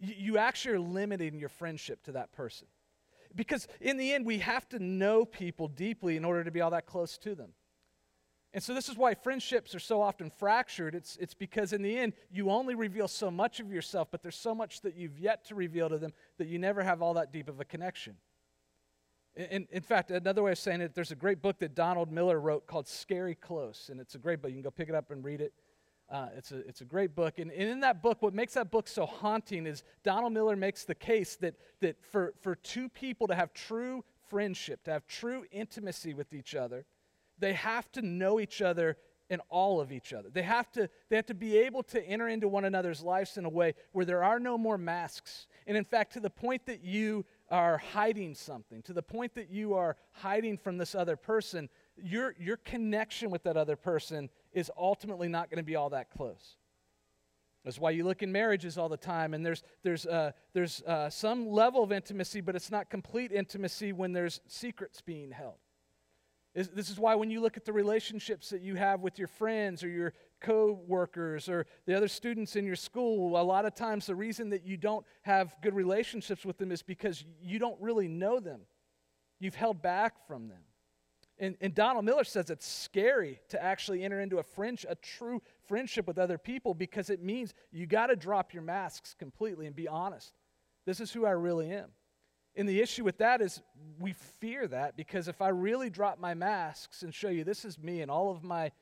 you, 0.00 0.14
you 0.16 0.38
actually 0.38 0.76
are 0.76 0.80
limiting 0.80 1.38
your 1.38 1.48
friendship 1.48 2.02
to 2.04 2.12
that 2.12 2.32
person. 2.32 2.68
Because 3.34 3.66
in 3.80 3.96
the 3.96 4.12
end, 4.12 4.24
we 4.24 4.38
have 4.38 4.68
to 4.70 4.78
know 4.78 5.24
people 5.24 5.68
deeply 5.68 6.16
in 6.16 6.24
order 6.24 6.44
to 6.44 6.50
be 6.50 6.60
all 6.60 6.70
that 6.70 6.86
close 6.86 7.18
to 7.18 7.34
them. 7.34 7.50
And 8.54 8.62
so, 8.62 8.74
this 8.74 8.90
is 8.90 8.96
why 8.98 9.14
friendships 9.14 9.74
are 9.74 9.80
so 9.80 10.02
often 10.02 10.30
fractured. 10.30 10.94
It's, 10.94 11.16
it's 11.16 11.32
because, 11.32 11.72
in 11.72 11.80
the 11.80 11.98
end, 11.98 12.12
you 12.30 12.50
only 12.50 12.74
reveal 12.74 13.08
so 13.08 13.30
much 13.30 13.60
of 13.60 13.72
yourself, 13.72 14.08
but 14.10 14.22
there's 14.22 14.36
so 14.36 14.54
much 14.54 14.82
that 14.82 14.94
you've 14.94 15.18
yet 15.18 15.46
to 15.46 15.54
reveal 15.54 15.88
to 15.88 15.96
them 15.96 16.12
that 16.36 16.48
you 16.48 16.58
never 16.58 16.82
have 16.82 17.00
all 17.00 17.14
that 17.14 17.32
deep 17.32 17.48
of 17.48 17.60
a 17.60 17.64
connection. 17.64 18.16
In, 19.34 19.66
in 19.70 19.82
fact, 19.82 20.10
another 20.10 20.42
way 20.42 20.52
of 20.52 20.58
saying 20.58 20.82
it, 20.82 20.94
there's 20.94 21.10
a 21.10 21.16
great 21.16 21.40
book 21.40 21.58
that 21.60 21.74
Donald 21.74 22.12
Miller 22.12 22.38
wrote 22.38 22.66
called 22.66 22.86
Scary 22.86 23.34
Close, 23.34 23.88
and 23.90 23.98
it's 23.98 24.14
a 24.14 24.18
great 24.18 24.42
book. 24.42 24.50
You 24.50 24.56
can 24.56 24.62
go 24.62 24.70
pick 24.70 24.90
it 24.90 24.94
up 24.94 25.10
and 25.10 25.24
read 25.24 25.40
it. 25.40 25.54
Uh, 26.10 26.28
it's, 26.36 26.52
a, 26.52 26.58
it's 26.68 26.82
a 26.82 26.84
great 26.84 27.14
book. 27.14 27.38
And, 27.38 27.50
and 27.50 27.70
in 27.70 27.80
that 27.80 28.02
book, 28.02 28.20
what 28.20 28.34
makes 28.34 28.52
that 28.54 28.70
book 28.70 28.86
so 28.86 29.06
haunting 29.06 29.66
is 29.66 29.82
Donald 30.04 30.34
Miller 30.34 30.56
makes 30.56 30.84
the 30.84 30.94
case 30.94 31.36
that, 31.36 31.54
that 31.80 31.96
for, 32.04 32.34
for 32.42 32.54
two 32.54 32.90
people 32.90 33.26
to 33.28 33.34
have 33.34 33.54
true 33.54 34.04
friendship, 34.28 34.84
to 34.84 34.90
have 34.90 35.06
true 35.06 35.46
intimacy 35.50 36.12
with 36.12 36.34
each 36.34 36.54
other, 36.54 36.84
they 37.38 37.54
have 37.54 37.90
to 37.92 38.02
know 38.02 38.38
each 38.38 38.60
other 38.60 38.98
and 39.30 39.40
all 39.48 39.80
of 39.80 39.90
each 39.90 40.12
other. 40.12 40.28
They 40.28 40.42
have, 40.42 40.70
to, 40.72 40.90
they 41.08 41.16
have 41.16 41.26
to 41.26 41.34
be 41.34 41.56
able 41.56 41.82
to 41.84 42.06
enter 42.06 42.28
into 42.28 42.48
one 42.48 42.66
another's 42.66 43.00
lives 43.00 43.38
in 43.38 43.46
a 43.46 43.48
way 43.48 43.74
where 43.92 44.04
there 44.04 44.22
are 44.22 44.38
no 44.38 44.58
more 44.58 44.76
masks. 44.76 45.46
And 45.66 45.74
in 45.78 45.84
fact, 45.84 46.12
to 46.12 46.20
the 46.20 46.28
point 46.28 46.66
that 46.66 46.84
you 46.84 47.24
are 47.52 47.76
hiding 47.92 48.34
something, 48.34 48.82
to 48.82 48.94
the 48.94 49.02
point 49.02 49.34
that 49.34 49.50
you 49.50 49.74
are 49.74 49.96
hiding 50.12 50.56
from 50.56 50.78
this 50.78 50.94
other 50.94 51.16
person, 51.16 51.68
your, 52.02 52.34
your 52.40 52.56
connection 52.56 53.30
with 53.30 53.42
that 53.42 53.58
other 53.58 53.76
person 53.76 54.30
is 54.52 54.70
ultimately 54.76 55.28
not 55.28 55.50
going 55.50 55.58
to 55.58 55.62
be 55.62 55.76
all 55.76 55.90
that 55.90 56.10
close. 56.10 56.56
That's 57.62 57.78
why 57.78 57.90
you 57.90 58.04
look 58.04 58.22
in 58.22 58.32
marriages 58.32 58.78
all 58.78 58.88
the 58.88 58.96
time, 58.96 59.34
and 59.34 59.44
there's, 59.44 59.62
there's, 59.82 60.06
uh, 60.06 60.32
there's 60.54 60.82
uh, 60.82 61.10
some 61.10 61.48
level 61.48 61.84
of 61.84 61.92
intimacy, 61.92 62.40
but 62.40 62.56
it's 62.56 62.70
not 62.70 62.88
complete 62.88 63.30
intimacy 63.30 63.92
when 63.92 64.12
there's 64.12 64.40
secrets 64.48 65.02
being 65.02 65.30
held. 65.30 65.58
This 66.54 66.90
is 66.90 66.98
why 66.98 67.14
when 67.14 67.30
you 67.30 67.40
look 67.40 67.56
at 67.56 67.64
the 67.64 67.72
relationships 67.72 68.50
that 68.50 68.60
you 68.60 68.74
have 68.74 69.00
with 69.00 69.18
your 69.18 69.28
friends 69.28 69.82
or 69.82 69.88
your 69.88 70.12
co 70.40 70.78
workers 70.86 71.48
or 71.48 71.66
the 71.86 71.94
other 71.94 72.08
students 72.08 72.56
in 72.56 72.66
your 72.66 72.76
school, 72.76 73.40
a 73.40 73.42
lot 73.42 73.64
of 73.64 73.74
times 73.74 74.04
the 74.04 74.14
reason 74.14 74.50
that 74.50 74.66
you 74.66 74.76
don't 74.76 75.06
have 75.22 75.56
good 75.62 75.74
relationships 75.74 76.44
with 76.44 76.58
them 76.58 76.70
is 76.70 76.82
because 76.82 77.24
you 77.42 77.58
don't 77.58 77.80
really 77.80 78.06
know 78.06 78.38
them. 78.38 78.60
You've 79.40 79.54
held 79.54 79.80
back 79.80 80.26
from 80.26 80.48
them. 80.48 80.60
And, 81.38 81.56
and 81.62 81.74
Donald 81.74 82.04
Miller 82.04 82.24
says 82.24 82.50
it's 82.50 82.66
scary 82.66 83.40
to 83.48 83.62
actually 83.62 84.04
enter 84.04 84.20
into 84.20 84.38
a, 84.38 84.42
friend, 84.42 84.78
a 84.88 84.94
true 84.94 85.40
friendship 85.66 86.06
with 86.06 86.18
other 86.18 86.36
people 86.36 86.74
because 86.74 87.08
it 87.08 87.22
means 87.22 87.54
you 87.72 87.86
got 87.86 88.08
to 88.08 88.16
drop 88.16 88.52
your 88.52 88.62
masks 88.62 89.14
completely 89.18 89.66
and 89.66 89.74
be 89.74 89.88
honest. 89.88 90.34
This 90.84 91.00
is 91.00 91.12
who 91.12 91.24
I 91.24 91.30
really 91.30 91.72
am. 91.72 91.88
And 92.54 92.68
the 92.68 92.80
issue 92.80 93.04
with 93.04 93.18
that 93.18 93.40
is 93.40 93.62
we 93.98 94.12
fear 94.12 94.66
that 94.68 94.96
because 94.96 95.28
if 95.28 95.40
I 95.40 95.48
really 95.48 95.88
drop 95.88 96.18
my 96.18 96.34
masks 96.34 97.02
and 97.02 97.14
show 97.14 97.28
you 97.28 97.44
this 97.44 97.64
is 97.64 97.78
me 97.78 98.02
and 98.02 98.10
all 98.10 98.30
of 98.30 98.42
my 98.42 98.72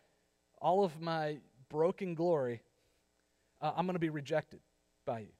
all 0.61 0.85
of 0.85 1.00
my 1.00 1.39
broken 1.69 2.15
glory, 2.15 2.62
uh, 3.61 3.73
I'm 3.77 3.87
going 3.87 3.95
to 3.95 4.00
be 4.00 4.11
rejected 4.11 4.61
by 5.07 5.21
you. 5.21 5.33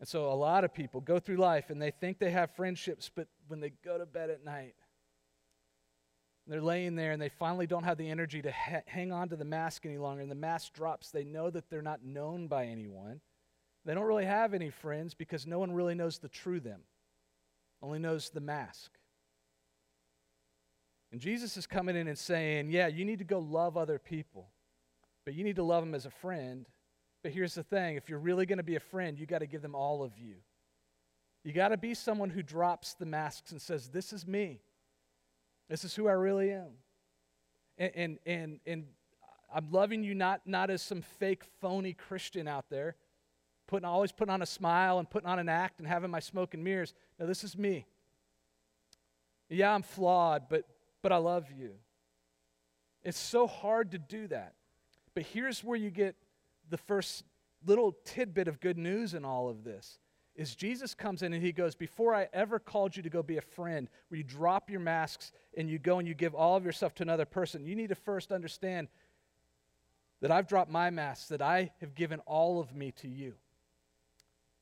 And 0.00 0.08
so 0.08 0.30
a 0.30 0.34
lot 0.34 0.64
of 0.64 0.72
people 0.72 1.00
go 1.00 1.18
through 1.18 1.36
life 1.36 1.70
and 1.70 1.80
they 1.80 1.90
think 1.90 2.18
they 2.18 2.30
have 2.30 2.50
friendships, 2.52 3.10
but 3.14 3.28
when 3.48 3.60
they 3.60 3.72
go 3.84 3.98
to 3.98 4.06
bed 4.06 4.30
at 4.30 4.44
night, 4.44 4.74
they're 6.46 6.62
laying 6.62 6.94
there 6.94 7.12
and 7.12 7.20
they 7.20 7.28
finally 7.28 7.66
don't 7.66 7.84
have 7.84 7.96
the 7.96 8.10
energy 8.10 8.42
to 8.42 8.52
ha- 8.52 8.82
hang 8.86 9.12
on 9.12 9.28
to 9.30 9.36
the 9.36 9.44
mask 9.44 9.86
any 9.86 9.98
longer, 9.98 10.22
and 10.22 10.30
the 10.30 10.34
mask 10.34 10.74
drops. 10.74 11.10
They 11.10 11.24
know 11.24 11.50
that 11.50 11.70
they're 11.70 11.82
not 11.82 12.04
known 12.04 12.48
by 12.48 12.66
anyone. 12.66 13.20
They 13.84 13.94
don't 13.94 14.04
really 14.04 14.24
have 14.24 14.54
any 14.54 14.70
friends 14.70 15.14
because 15.14 15.46
no 15.46 15.58
one 15.58 15.72
really 15.72 15.94
knows 15.94 16.18
the 16.18 16.28
true 16.28 16.60
them, 16.60 16.80
only 17.82 17.98
knows 17.98 18.30
the 18.30 18.40
mask. 18.40 18.92
And 21.12 21.20
Jesus 21.20 21.56
is 21.56 21.66
coming 21.66 21.94
in 21.94 22.08
and 22.08 22.18
saying, 22.18 22.70
Yeah, 22.70 22.88
you 22.88 23.04
need 23.04 23.18
to 23.18 23.24
go 23.24 23.38
love 23.38 23.76
other 23.76 23.98
people, 23.98 24.48
but 25.24 25.34
you 25.34 25.44
need 25.44 25.56
to 25.56 25.62
love 25.62 25.84
them 25.84 25.94
as 25.94 26.06
a 26.06 26.10
friend. 26.10 26.66
But 27.22 27.32
here's 27.32 27.54
the 27.54 27.62
thing 27.62 27.96
if 27.96 28.08
you're 28.08 28.18
really 28.18 28.46
going 28.46 28.58
to 28.58 28.64
be 28.64 28.76
a 28.76 28.80
friend, 28.80 29.18
you 29.18 29.26
got 29.26 29.38
to 29.38 29.46
give 29.46 29.62
them 29.62 29.74
all 29.74 30.02
of 30.02 30.18
you. 30.18 30.36
You 31.44 31.52
got 31.52 31.68
to 31.68 31.76
be 31.76 31.94
someone 31.94 32.30
who 32.30 32.42
drops 32.42 32.94
the 32.94 33.06
masks 33.06 33.52
and 33.52 33.60
says, 33.60 33.88
This 33.90 34.12
is 34.12 34.26
me. 34.26 34.60
This 35.68 35.84
is 35.84 35.94
who 35.94 36.08
I 36.08 36.12
really 36.12 36.52
am. 36.52 36.72
And, 37.78 37.92
and, 37.94 38.18
and, 38.26 38.60
and 38.66 38.84
I'm 39.54 39.70
loving 39.70 40.02
you 40.02 40.14
not, 40.14 40.40
not 40.46 40.70
as 40.70 40.82
some 40.82 41.02
fake, 41.02 41.44
phony 41.60 41.92
Christian 41.92 42.48
out 42.48 42.70
there, 42.70 42.96
putting, 43.66 43.84
always 43.84 44.12
putting 44.12 44.32
on 44.32 44.42
a 44.42 44.46
smile 44.46 44.98
and 44.98 45.08
putting 45.08 45.28
on 45.28 45.38
an 45.38 45.48
act 45.48 45.78
and 45.78 45.88
having 45.88 46.10
my 46.10 46.20
smoke 46.20 46.54
and 46.54 46.62
mirrors. 46.62 46.94
No, 47.18 47.26
this 47.26 47.44
is 47.44 47.56
me. 47.56 47.86
Yeah, 49.48 49.74
I'm 49.74 49.82
flawed, 49.82 50.44
but, 50.48 50.64
but 51.02 51.12
I 51.12 51.16
love 51.16 51.46
you. 51.56 51.72
It's 53.02 53.18
so 53.18 53.46
hard 53.46 53.90
to 53.92 53.98
do 53.98 54.26
that. 54.28 54.54
But 55.14 55.24
here's 55.24 55.62
where 55.62 55.76
you 55.76 55.90
get 55.90 56.16
the 56.70 56.78
first 56.78 57.24
little 57.66 57.96
tidbit 58.04 58.48
of 58.48 58.60
good 58.60 58.78
news 58.78 59.14
in 59.14 59.24
all 59.24 59.48
of 59.48 59.64
this 59.64 59.98
is 60.34 60.56
Jesus 60.56 60.94
comes 60.94 61.22
in 61.22 61.32
and 61.32 61.42
he 61.42 61.52
goes, 61.52 61.74
Before 61.74 62.14
I 62.14 62.28
ever 62.32 62.58
called 62.58 62.96
you 62.96 63.02
to 63.04 63.10
go 63.10 63.22
be 63.22 63.36
a 63.36 63.42
friend, 63.42 63.88
where 64.08 64.18
you 64.18 64.24
drop 64.24 64.68
your 64.68 64.80
masks 64.80 65.30
and 65.56 65.70
you 65.70 65.78
go 65.78 65.98
and 65.98 66.08
you 66.08 66.14
give 66.14 66.34
all 66.34 66.56
of 66.56 66.64
yourself 66.64 66.94
to 66.96 67.02
another 67.04 67.24
person, 67.24 67.64
you 67.64 67.76
need 67.76 67.90
to 67.90 67.94
first 67.94 68.32
understand 68.32 68.88
that 70.20 70.32
I've 70.32 70.48
dropped 70.48 70.70
my 70.70 70.90
masks, 70.90 71.28
that 71.28 71.42
I 71.42 71.70
have 71.80 71.94
given 71.94 72.20
all 72.20 72.58
of 72.58 72.74
me 72.74 72.92
to 72.92 73.08
you. 73.08 73.34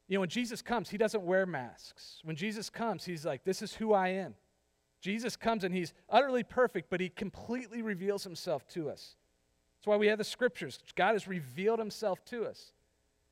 You 0.09 0.17
know, 0.17 0.21
when 0.21 0.29
Jesus 0.29 0.63
comes, 0.63 0.91
he 0.91 0.99
doesn't 0.99 1.23
wear 1.23 1.47
masks. 1.47 2.21
When 2.23 2.37
Jesus 2.37 2.69
comes, 2.69 3.05
he's 3.05 3.25
like, 3.25 3.45
This 3.45 3.63
is 3.63 3.75
who 3.75 3.93
I 3.93 4.09
am. 4.09 4.35
Jesus 5.01 5.37
comes 5.37 5.65
and 5.65 5.75
he's 5.75 5.93
utterly 6.09 6.45
perfect, 6.45 6.89
but 6.89 7.01
he 7.01 7.09
completely 7.09 7.83
reveals 7.83 8.23
himself 8.23 8.67
to 8.69 8.89
us. 8.89 9.17
That's 9.77 9.89
why 9.89 9.97
we 9.97 10.07
have 10.07 10.19
the 10.19 10.25
scriptures. 10.25 10.79
God 10.95 11.15
has 11.15 11.27
revealed 11.27 11.81
himself 11.81 12.25
to 12.27 12.45
us. 12.45 12.73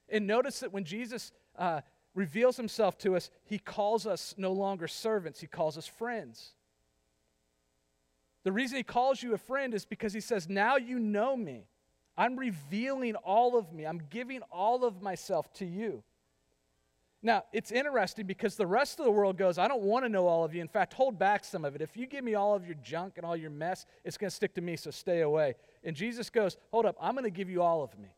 And 0.08 0.26
notice 0.26 0.60
that 0.60 0.72
when 0.72 0.82
Jesus 0.82 1.30
uh, 1.56 1.82
reveals 2.12 2.56
himself 2.56 2.98
to 2.98 3.14
us, 3.14 3.30
he 3.44 3.58
calls 3.58 4.04
us 4.04 4.34
no 4.36 4.52
longer 4.52 4.88
servants, 4.88 5.40
he 5.40 5.46
calls 5.46 5.78
us 5.78 5.86
friends. 5.86 6.54
The 8.42 8.52
reason 8.52 8.78
he 8.78 8.82
calls 8.82 9.22
you 9.22 9.34
a 9.34 9.38
friend 9.38 9.74
is 9.74 9.84
because 9.84 10.12
he 10.12 10.20
says, 10.20 10.48
Now 10.48 10.76
you 10.76 10.98
know 10.98 11.36
me. 11.36 11.66
I'm 12.16 12.36
revealing 12.36 13.14
all 13.14 13.56
of 13.56 13.72
me, 13.72 13.86
I'm 13.86 14.02
giving 14.10 14.42
all 14.50 14.84
of 14.84 15.00
myself 15.00 15.52
to 15.54 15.64
you. 15.64 16.02
Now, 17.22 17.44
it's 17.52 17.70
interesting 17.70 18.26
because 18.26 18.56
the 18.56 18.66
rest 18.66 18.98
of 18.98 19.04
the 19.04 19.10
world 19.10 19.36
goes, 19.36 19.58
I 19.58 19.68
don't 19.68 19.82
want 19.82 20.06
to 20.06 20.08
know 20.08 20.26
all 20.26 20.42
of 20.42 20.54
you. 20.54 20.62
In 20.62 20.68
fact, 20.68 20.94
hold 20.94 21.18
back 21.18 21.44
some 21.44 21.66
of 21.66 21.74
it. 21.74 21.82
If 21.82 21.94
you 21.96 22.06
give 22.06 22.24
me 22.24 22.34
all 22.34 22.54
of 22.54 22.64
your 22.64 22.76
junk 22.82 23.14
and 23.18 23.26
all 23.26 23.36
your 23.36 23.50
mess, 23.50 23.84
it's 24.04 24.16
going 24.16 24.30
to 24.30 24.34
stick 24.34 24.54
to 24.54 24.62
me, 24.62 24.76
so 24.76 24.90
stay 24.90 25.20
away. 25.20 25.54
And 25.84 25.94
Jesus 25.94 26.30
goes, 26.30 26.56
Hold 26.70 26.86
up, 26.86 26.96
I'm 27.00 27.12
going 27.12 27.24
to 27.24 27.30
give 27.30 27.50
you 27.50 27.62
all 27.62 27.82
of 27.82 27.98
me. 27.98 28.08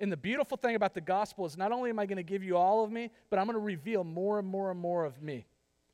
And 0.00 0.10
the 0.10 0.16
beautiful 0.16 0.56
thing 0.56 0.74
about 0.74 0.94
the 0.94 1.00
gospel 1.00 1.46
is 1.46 1.56
not 1.56 1.70
only 1.70 1.90
am 1.90 1.98
I 1.98 2.06
going 2.06 2.16
to 2.16 2.22
give 2.24 2.42
you 2.42 2.56
all 2.56 2.84
of 2.84 2.90
me, 2.90 3.10
but 3.30 3.38
I'm 3.38 3.46
going 3.46 3.54
to 3.54 3.60
reveal 3.60 4.04
more 4.04 4.38
and 4.38 4.46
more 4.46 4.70
and 4.70 4.78
more 4.78 5.04
of 5.04 5.22
me, 5.22 5.46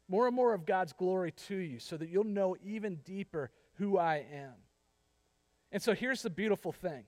more 0.08 0.26
and 0.26 0.37
more 0.37 0.54
of 0.54 0.66
God's 0.66 0.92
glory 0.92 1.32
to 1.48 1.56
you 1.56 1.78
so 1.78 1.96
that 1.96 2.08
you'll 2.08 2.24
know 2.24 2.56
even 2.64 2.96
deeper 3.04 3.50
who 3.74 3.98
I 3.98 4.26
am. 4.32 4.52
And 5.72 5.82
so 5.82 5.94
here's 5.94 6.22
the 6.22 6.30
beautiful 6.30 6.72
thing 6.72 7.04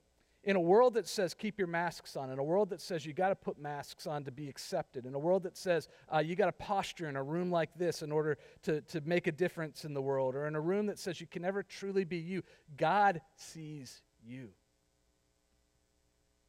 in 0.46 0.54
a 0.54 0.60
world 0.60 0.94
that 0.94 1.08
says 1.08 1.34
keep 1.34 1.58
your 1.58 1.66
masks 1.66 2.16
on, 2.16 2.30
in 2.30 2.38
a 2.38 2.44
world 2.44 2.70
that 2.70 2.80
says 2.80 3.04
you 3.04 3.12
got 3.12 3.28
to 3.30 3.34
put 3.34 3.58
masks 3.58 4.06
on 4.06 4.24
to 4.24 4.30
be 4.30 4.48
accepted, 4.48 5.04
in 5.04 5.12
a 5.12 5.18
world 5.18 5.42
that 5.42 5.56
says 5.56 5.88
uh, 6.14 6.18
you 6.18 6.36
got 6.36 6.46
to 6.46 6.52
posture 6.52 7.08
in 7.08 7.16
a 7.16 7.22
room 7.22 7.50
like 7.50 7.70
this 7.76 8.00
in 8.00 8.12
order 8.12 8.38
to, 8.62 8.80
to 8.82 9.00
make 9.04 9.26
a 9.26 9.32
difference 9.32 9.84
in 9.84 9.92
the 9.92 10.00
world, 10.00 10.36
or 10.36 10.46
in 10.46 10.54
a 10.54 10.60
room 10.60 10.86
that 10.86 11.00
says 11.00 11.20
you 11.20 11.26
can 11.26 11.42
never 11.42 11.64
truly 11.64 12.04
be 12.04 12.16
you, 12.16 12.42
God 12.76 13.20
sees 13.34 14.02
you. 14.24 14.50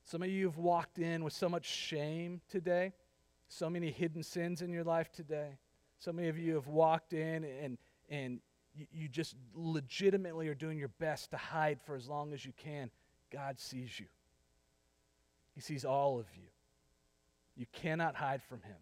Some 0.04 0.22
of 0.22 0.30
you 0.30 0.46
have 0.46 0.58
walked 0.58 1.00
in 1.00 1.24
with 1.24 1.34
so 1.34 1.50
much 1.50 1.66
shame 1.66 2.40
today, 2.50 2.94
so 3.50 3.68
many 3.70 3.92
hidden 3.92 4.22
sins 4.22 4.62
in 4.62 4.72
your 4.72 4.84
life 4.84 5.12
today. 5.12 5.58
So 5.98 6.14
many 6.14 6.30
of 6.30 6.38
you 6.38 6.54
have 6.54 6.68
walked 6.68 7.14
in 7.14 7.44
and, 7.44 7.78
and 8.10 8.40
you, 8.76 8.86
you 8.92 9.08
just 9.10 9.36
legitimately 9.56 10.48
are 10.48 10.56
doing 10.56 10.78
your 10.78 10.92
best 11.00 11.32
to 11.32 11.38
hide 11.38 11.80
for 11.84 11.96
as 11.96 12.08
long 12.08 12.32
as 12.32 12.46
you 12.46 12.54
can. 12.56 12.92
God 13.32 13.60
sees 13.60 14.00
you, 14.00 14.06
He 15.54 15.62
sees 15.62 15.86
all 15.86 16.20
of 16.20 16.26
you. 16.36 16.48
You 17.56 17.66
cannot 17.72 18.16
hide 18.16 18.44
from 18.44 18.62
Him. 18.62 18.78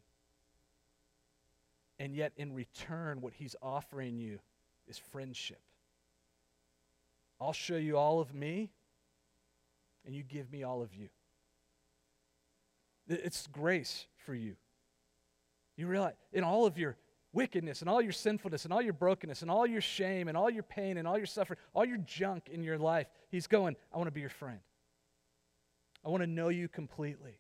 And 1.98 2.14
yet, 2.14 2.34
in 2.36 2.54
return, 2.54 3.22
what 3.22 3.34
He's 3.34 3.56
offering 3.62 4.18
you 4.18 4.40
is 4.88 4.98
friendship. 4.98 5.62
I'll 7.40 7.54
show 7.54 7.78
you 7.78 7.98
all 7.98 8.20
of 8.20 8.34
me, 8.34 8.72
and 10.06 10.16
you 10.16 10.24
give 10.24 10.52
me 10.52 10.64
all 10.64 10.82
of 10.82 10.94
you. 10.94 11.10
It's 13.08 13.48
grace 13.48 14.08
for 14.26 14.34
you. 14.34 14.56
You 15.78 15.88
realize, 15.88 16.14
in 16.34 16.44
all 16.44 16.66
of 16.66 16.78
your 16.78 16.96
wickedness 17.36 17.82
and 17.82 17.90
all 17.90 18.02
your 18.02 18.14
sinfulness 18.14 18.64
and 18.64 18.74
all 18.74 18.82
your 18.82 18.94
brokenness 18.94 19.42
and 19.42 19.52
all 19.52 19.68
your 19.68 19.82
shame 19.82 20.28
and 20.28 20.38
all 20.38 20.50
your 20.50 20.64
pain 20.64 20.98
and 20.98 21.08
all 21.08 21.18
your 21.18 21.28
suffering, 21.28 21.60
all 21.76 21.86
your 21.86 21.98
junk 21.98 22.50
in 22.50 22.64
your 22.64 22.80
life, 22.80 23.08
He's 23.30 23.46
going, 23.46 23.76
I 23.94 23.98
want 23.98 24.08
to 24.08 24.12
be 24.12 24.22
your 24.22 24.30
friend. 24.30 24.60
I 26.04 26.10
want 26.10 26.24
to 26.24 26.28
know 26.28 26.50
you 26.50 26.68
completely. 26.68 27.38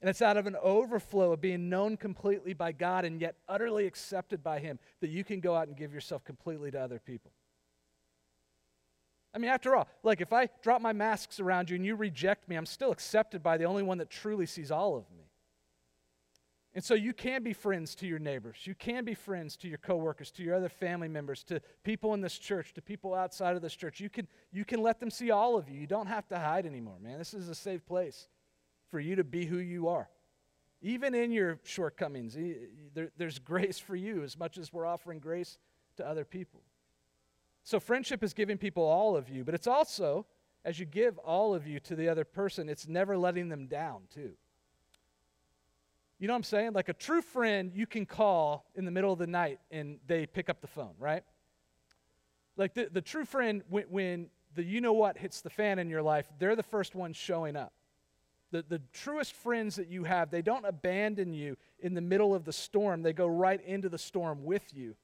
And 0.00 0.10
it's 0.10 0.20
out 0.20 0.36
of 0.36 0.46
an 0.46 0.56
overflow 0.60 1.32
of 1.32 1.40
being 1.40 1.68
known 1.68 1.96
completely 1.96 2.52
by 2.52 2.72
God 2.72 3.04
and 3.04 3.20
yet 3.20 3.36
utterly 3.48 3.86
accepted 3.86 4.42
by 4.42 4.58
Him 4.58 4.78
that 5.00 5.08
you 5.08 5.24
can 5.24 5.40
go 5.40 5.54
out 5.54 5.68
and 5.68 5.76
give 5.76 5.94
yourself 5.94 6.24
completely 6.24 6.70
to 6.72 6.80
other 6.80 6.98
people. 6.98 7.32
I 9.34 9.38
mean, 9.38 9.50
after 9.50 9.76
all, 9.76 9.86
like 10.02 10.20
if 10.20 10.32
I 10.32 10.48
drop 10.62 10.80
my 10.80 10.92
masks 10.92 11.40
around 11.40 11.70
you 11.70 11.76
and 11.76 11.84
you 11.84 11.94
reject 11.94 12.48
me, 12.48 12.56
I'm 12.56 12.66
still 12.66 12.90
accepted 12.90 13.42
by 13.42 13.58
the 13.58 13.64
only 13.64 13.82
one 13.82 13.98
that 13.98 14.10
truly 14.10 14.46
sees 14.46 14.70
all 14.70 14.96
of 14.96 15.04
me. 15.14 15.25
And 16.76 16.84
so 16.84 16.92
you 16.92 17.14
can 17.14 17.42
be 17.42 17.54
friends 17.54 17.94
to 17.94 18.06
your 18.06 18.18
neighbors. 18.18 18.58
You 18.64 18.74
can 18.74 19.06
be 19.06 19.14
friends 19.14 19.56
to 19.56 19.68
your 19.68 19.78
coworkers, 19.78 20.30
to 20.32 20.42
your 20.42 20.54
other 20.54 20.68
family 20.68 21.08
members, 21.08 21.42
to 21.44 21.62
people 21.84 22.12
in 22.12 22.20
this 22.20 22.36
church, 22.36 22.74
to 22.74 22.82
people 22.82 23.14
outside 23.14 23.56
of 23.56 23.62
this 23.62 23.74
church. 23.74 23.98
You 23.98 24.10
can, 24.10 24.28
you 24.52 24.62
can 24.66 24.82
let 24.82 25.00
them 25.00 25.10
see 25.10 25.30
all 25.30 25.56
of 25.56 25.70
you. 25.70 25.80
You 25.80 25.86
don't 25.86 26.06
have 26.06 26.28
to 26.28 26.38
hide 26.38 26.66
anymore, 26.66 26.98
man. 27.00 27.16
This 27.16 27.32
is 27.32 27.48
a 27.48 27.54
safe 27.54 27.86
place 27.86 28.28
for 28.90 29.00
you 29.00 29.16
to 29.16 29.24
be 29.24 29.46
who 29.46 29.56
you 29.56 29.88
are. 29.88 30.10
Even 30.82 31.14
in 31.14 31.32
your 31.32 31.58
shortcomings, 31.64 32.36
there, 32.92 33.10
there's 33.16 33.38
grace 33.38 33.78
for 33.78 33.96
you 33.96 34.22
as 34.22 34.38
much 34.38 34.58
as 34.58 34.70
we're 34.70 34.84
offering 34.84 35.18
grace 35.18 35.56
to 35.96 36.06
other 36.06 36.26
people. 36.26 36.60
So 37.64 37.80
friendship 37.80 38.22
is 38.22 38.34
giving 38.34 38.58
people 38.58 38.82
all 38.82 39.16
of 39.16 39.30
you, 39.30 39.44
but 39.44 39.54
it's 39.54 39.66
also, 39.66 40.26
as 40.62 40.78
you 40.78 40.84
give 40.84 41.16
all 41.20 41.54
of 41.54 41.66
you 41.66 41.80
to 41.80 41.96
the 41.96 42.10
other 42.10 42.26
person, 42.26 42.68
it's 42.68 42.86
never 42.86 43.16
letting 43.16 43.48
them 43.48 43.66
down, 43.66 44.02
too. 44.12 44.32
You 46.18 46.26
know 46.28 46.32
what 46.32 46.38
I'm 46.38 46.44
saying? 46.44 46.72
Like 46.72 46.88
a 46.88 46.94
true 46.94 47.20
friend, 47.20 47.72
you 47.74 47.86
can 47.86 48.06
call 48.06 48.64
in 48.74 48.84
the 48.84 48.90
middle 48.90 49.12
of 49.12 49.18
the 49.18 49.26
night 49.26 49.60
and 49.70 49.98
they 50.06 50.26
pick 50.26 50.48
up 50.48 50.60
the 50.60 50.66
phone, 50.66 50.94
right? 50.98 51.22
Like 52.56 52.72
the, 52.72 52.88
the 52.90 53.02
true 53.02 53.26
friend, 53.26 53.62
when, 53.68 53.84
when 53.90 54.30
the 54.54 54.62
you 54.62 54.80
know 54.80 54.94
what 54.94 55.18
hits 55.18 55.42
the 55.42 55.50
fan 55.50 55.78
in 55.78 55.90
your 55.90 56.02
life, 56.02 56.26
they're 56.38 56.56
the 56.56 56.62
first 56.62 56.94
ones 56.94 57.16
showing 57.16 57.54
up. 57.54 57.72
The, 58.50 58.64
the 58.66 58.80
truest 58.92 59.32
friends 59.32 59.76
that 59.76 59.88
you 59.88 60.04
have, 60.04 60.30
they 60.30 60.40
don't 60.40 60.64
abandon 60.64 61.34
you 61.34 61.56
in 61.80 61.92
the 61.92 62.00
middle 62.00 62.34
of 62.34 62.44
the 62.44 62.52
storm, 62.52 63.02
they 63.02 63.12
go 63.12 63.26
right 63.26 63.60
into 63.66 63.88
the 63.90 63.98
storm 63.98 64.44
with 64.44 64.72
you. 64.72 64.96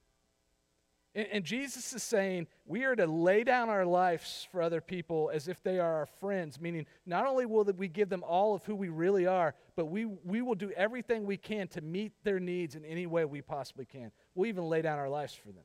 And, 1.14 1.26
and, 1.30 1.44
Jesus 1.44 1.92
is 1.92 2.02
saying 2.02 2.46
we 2.64 2.84
are 2.84 2.96
to 2.96 3.06
lay 3.06 3.44
down 3.44 3.68
our 3.68 3.84
lives 3.84 4.48
for 4.50 4.62
other 4.62 4.80
people 4.80 5.30
as 5.32 5.46
if 5.46 5.62
they 5.62 5.78
are 5.78 5.94
our 5.94 6.06
friends, 6.06 6.58
meaning 6.58 6.86
not 7.04 7.26
only 7.26 7.44
will 7.44 7.64
we 7.76 7.88
give 7.88 8.08
them 8.08 8.24
all 8.26 8.54
of 8.54 8.64
who 8.64 8.74
we 8.74 8.88
really 8.88 9.26
are, 9.26 9.54
but 9.76 9.86
we, 9.86 10.06
we 10.06 10.40
will 10.40 10.54
do 10.54 10.70
everything 10.70 11.26
we 11.26 11.36
can 11.36 11.68
to 11.68 11.82
meet 11.82 12.12
their 12.24 12.40
needs 12.40 12.76
in 12.76 12.84
any 12.84 13.06
way 13.06 13.24
we 13.24 13.42
possibly 13.42 13.84
can. 13.84 14.10
We'll 14.34 14.48
even 14.48 14.64
lay 14.64 14.80
down 14.80 14.98
our 14.98 15.10
lives 15.10 15.34
for 15.34 15.52
them. 15.52 15.64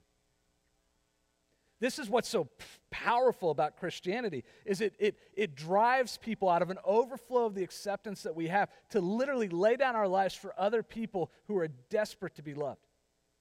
This 1.80 2.00
is 2.00 2.10
what's 2.10 2.28
so 2.28 2.50
powerful 2.90 3.52
about 3.52 3.78
Christianity 3.78 4.44
is 4.66 4.82
it, 4.82 4.96
it, 4.98 5.20
it 5.36 5.56
drives 5.56 6.18
people 6.18 6.50
out 6.50 6.64
of 6.64 6.72
an 6.72 6.80
overflow 6.84 7.46
of 7.46 7.54
the 7.54 7.64
acceptance 7.64 8.24
that 8.24 8.36
we 8.36 8.48
have 8.48 8.70
to 8.90 9.00
literally 9.00 9.48
lay 9.48 9.76
down 9.76 9.96
our 9.96 10.08
lives 10.08 10.34
for 10.34 10.54
other 10.58 10.82
people 10.82 11.32
who 11.46 11.56
are 11.58 11.68
desperate 11.68 12.36
to 12.36 12.42
be 12.42 12.56
loved 12.56 12.87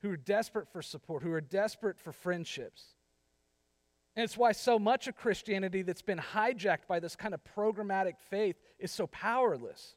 who 0.07 0.13
are 0.13 0.17
desperate 0.17 0.69
for 0.69 0.83
support, 0.83 1.23
who 1.23 1.33
are 1.33 1.41
desperate 1.41 1.99
for 1.99 2.13
friendships. 2.13 2.95
And 4.15 4.25
it's 4.25 4.37
why 4.37 4.53
so 4.53 4.79
much 4.79 5.09
of 5.09 5.17
Christianity 5.17 5.83
that's 5.83 6.03
been 6.03 6.19
hijacked 6.19 6.87
by 6.89 7.01
this 7.01 7.15
kind 7.15 7.35
of 7.35 7.41
programmatic 7.57 8.15
faith 8.31 8.57
is 8.79 8.91
so 8.91 9.07
powerless. 9.09 9.97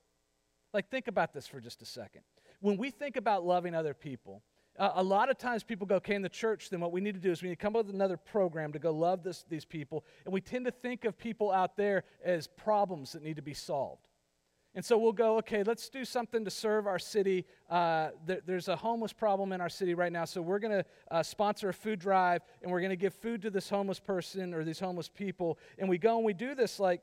Like, 0.74 0.89
think 0.89 1.08
about 1.08 1.34
this 1.34 1.48
for 1.48 1.62
just 1.62 1.82
a 1.82 1.86
second. 1.86 2.22
When 2.60 2.78
we 2.78 2.91
think 2.91 3.15
about 3.15 3.45
loving 3.45 3.74
other 3.74 3.93
people, 3.93 4.43
uh, 4.78 4.91
a 4.95 5.04
lot 5.04 5.30
of 5.30 5.38
times 5.38 5.63
people 5.63 5.88
go, 5.88 5.95
okay, 5.95 6.15
in 6.15 6.22
the 6.22 6.30
church, 6.30 6.69
then 6.69 6.82
what 6.82 6.91
we 6.91 7.00
need 7.00 7.13
to 7.13 7.19
do 7.19 7.32
is 7.32 7.41
we 7.41 7.50
need 7.50 7.56
to 7.56 7.62
come 7.62 7.76
up 7.76 7.86
with 7.86 7.95
another 7.95 8.17
program 8.17 8.74
to 8.74 8.80
go 8.80 8.91
love 8.91 9.24
this, 9.24 9.45
these 9.50 9.63
people. 9.63 10.04
And 10.26 10.34
we 10.34 10.41
tend 10.41 10.65
to 10.65 10.72
think 10.72 11.06
of 11.06 11.17
people 11.17 11.52
out 11.52 11.78
there 11.78 12.04
as 12.24 12.48
problems 12.48 13.13
that 13.13 13.24
need 13.24 13.38
to 13.38 13.41
be 13.41 13.54
solved. 13.54 14.09
And 14.80 14.86
so 14.86 14.98
we'll 14.98 15.12
go, 15.12 15.36
okay, 15.39 15.62
let's 15.63 15.89
do 15.89 16.06
something 16.06 16.46
to 16.46 16.50
serve 16.50 16.88
our 16.88 17.00
city. 17.00 17.44
Uh, 17.70 18.12
there, 18.26 18.39
there's 18.46 18.70
a 18.70 18.78
homeless 18.78 19.12
problem 19.12 19.52
in 19.52 19.60
our 19.60 19.68
city 19.68 19.94
right 19.94 20.10
now, 20.10 20.24
so 20.24 20.42
we're 20.42 20.58
going 20.58 20.72
to 20.72 20.86
uh, 21.12 21.22
sponsor 21.22 21.68
a 21.68 21.74
food 21.74 22.00
drive 22.00 22.44
and 22.62 22.72
we're 22.72 22.80
going 22.80 22.89
to 22.89 22.96
give 22.96 23.13
food 23.13 23.42
to 23.42 23.50
this 23.50 23.70
homeless 23.70 24.00
person 24.00 24.54
or 24.54 24.63
these 24.63 24.80
homeless 24.80 25.10
people. 25.10 25.60
And 25.80 25.89
we 25.89 25.98
go 25.98 26.15
and 26.15 26.26
we 26.26 26.32
do 26.32 26.56
this 26.56 26.80
like 26.80 27.02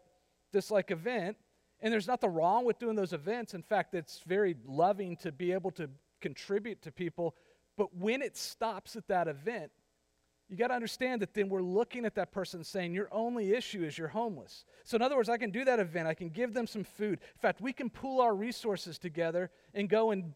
this 0.53 0.71
like 0.71 0.91
event, 0.91 1.37
and 1.83 1.93
there's 1.93 2.07
nothing 2.07 2.33
wrong 2.33 2.65
with 2.65 2.79
doing 2.79 2.97
those 2.97 3.13
events. 3.13 3.53
In 3.53 3.61
fact, 3.61 3.93
it's 3.93 4.23
very 4.27 4.57
loving 4.65 5.15
to 5.19 5.31
be 5.31 5.53
able 5.53 5.73
to 5.73 5.91
contribute 6.23 6.81
to 6.81 6.91
people. 6.91 7.35
But 7.77 7.95
when 7.95 8.23
it 8.23 8.39
stops 8.39 8.97
at 8.97 9.07
that 9.09 9.29
event, 9.29 9.71
you 10.49 10.57
got 10.57 10.69
to 10.69 10.75
understand 10.75 11.23
that 11.23 11.35
then 11.35 11.49
we're 11.49 11.63
looking 11.63 12.05
at 12.05 12.15
that 12.15 12.31
person 12.31 12.63
saying, 12.63 12.95
Your 12.95 13.09
only 13.11 13.53
issue 13.53 13.83
is 13.83 13.99
you're 13.99 14.09
homeless. 14.09 14.65
So, 14.85 14.97
in 14.97 15.03
other 15.03 15.17
words, 15.17 15.29
I 15.29 15.39
can 15.39 15.51
do 15.51 15.65
that 15.65 15.81
event, 15.81 16.07
I 16.07 16.15
can 16.15 16.29
give 16.29 16.55
them 16.55 16.67
some 16.67 16.85
food. 16.85 17.19
In 17.35 17.41
fact, 17.41 17.61
we 17.61 17.73
can 17.73 17.91
pool 17.91 18.21
our 18.21 18.35
resources 18.35 18.99
together 18.99 19.51
and 19.75 19.89
go 19.89 20.13
and 20.13 20.35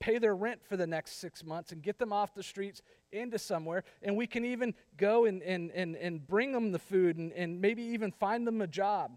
pay 0.00 0.18
their 0.18 0.34
rent 0.34 0.60
for 0.68 0.76
the 0.76 0.86
next 0.86 1.20
six 1.20 1.44
months 1.44 1.72
and 1.72 1.82
get 1.82 1.98
them 1.98 2.12
off 2.12 2.34
the 2.34 2.42
streets 2.42 2.82
into 3.12 3.38
somewhere. 3.38 3.84
And 4.02 4.16
we 4.16 4.26
can 4.26 4.44
even 4.44 4.74
go 4.96 5.24
and, 5.24 5.40
and, 5.42 5.70
and, 5.70 5.96
and 5.96 6.26
bring 6.26 6.52
them 6.52 6.72
the 6.72 6.78
food 6.78 7.16
and, 7.16 7.32
and 7.32 7.60
maybe 7.60 7.82
even 7.82 8.10
find 8.10 8.46
them 8.46 8.60
a 8.60 8.66
job. 8.66 9.12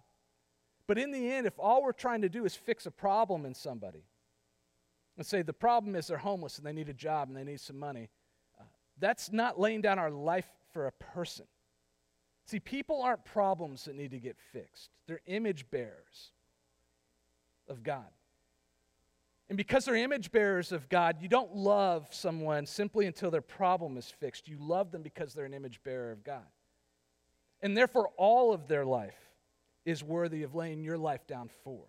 But 0.88 0.98
in 0.98 1.12
the 1.12 1.32
end, 1.32 1.48
if 1.48 1.60
all 1.60 1.84
we're 1.84 1.92
trying 1.92 2.22
to 2.22 2.30
do 2.30 2.46
is 2.46 2.56
fix 2.56 2.86
a 2.86 2.92
problem 2.92 3.44
in 3.46 3.54
somebody, 3.54 4.06
and 5.18 5.26
say 5.26 5.42
the 5.42 5.52
problem 5.52 5.96
is 5.96 6.08
they're 6.08 6.18
homeless 6.18 6.58
and 6.58 6.66
they 6.66 6.72
need 6.72 6.90
a 6.90 6.94
job 6.94 7.28
and 7.28 7.36
they 7.36 7.44
need 7.44 7.60
some 7.60 7.78
money, 7.78 8.10
that's 9.00 9.32
not 9.32 9.60
laying 9.60 9.82
down 9.82 10.00
our 10.00 10.12
life 10.12 10.48
for 10.74 10.88
a 10.88 10.92
person. 10.92 11.46
See, 12.46 12.60
people 12.60 13.02
aren't 13.02 13.26
problems 13.26 13.86
that 13.86 13.96
need 13.96 14.12
to 14.12 14.20
get 14.20 14.38
fixed, 14.52 14.90
they're 15.08 15.22
image 15.28 15.70
bearers 15.70 16.32
of 17.68 17.84
God. 17.84 18.06
And 19.50 19.58
because 19.58 19.86
they're 19.86 19.96
image 19.96 20.32
bearers 20.32 20.74
of 20.74 20.90
God, 20.90 21.18
you 21.22 21.30
don't 21.30 21.56
love 21.56 22.08
someone 22.12 22.66
simply 22.66 23.06
until 23.06 23.32
their 23.32 23.42
problem 23.42 23.96
is 23.98 24.10
fixed. 24.20 24.50
You 24.50 24.58
love 24.60 24.92
them 24.92 25.02
because 25.02 25.34
they're 25.34 25.46
an 25.46 25.54
image 25.54 25.82
bearer 25.84 26.12
of 26.12 26.24
God. 26.24 26.44
And 27.62 27.76
therefore, 27.76 28.10
all 28.18 28.54
of 28.54 28.68
their 28.68 28.86
life 28.86 29.16
is 29.86 30.04
worthy 30.04 30.44
of 30.44 30.54
laying 30.54 30.84
your 30.84 30.98
life 30.98 31.26
down 31.28 31.50
for. 31.64 31.86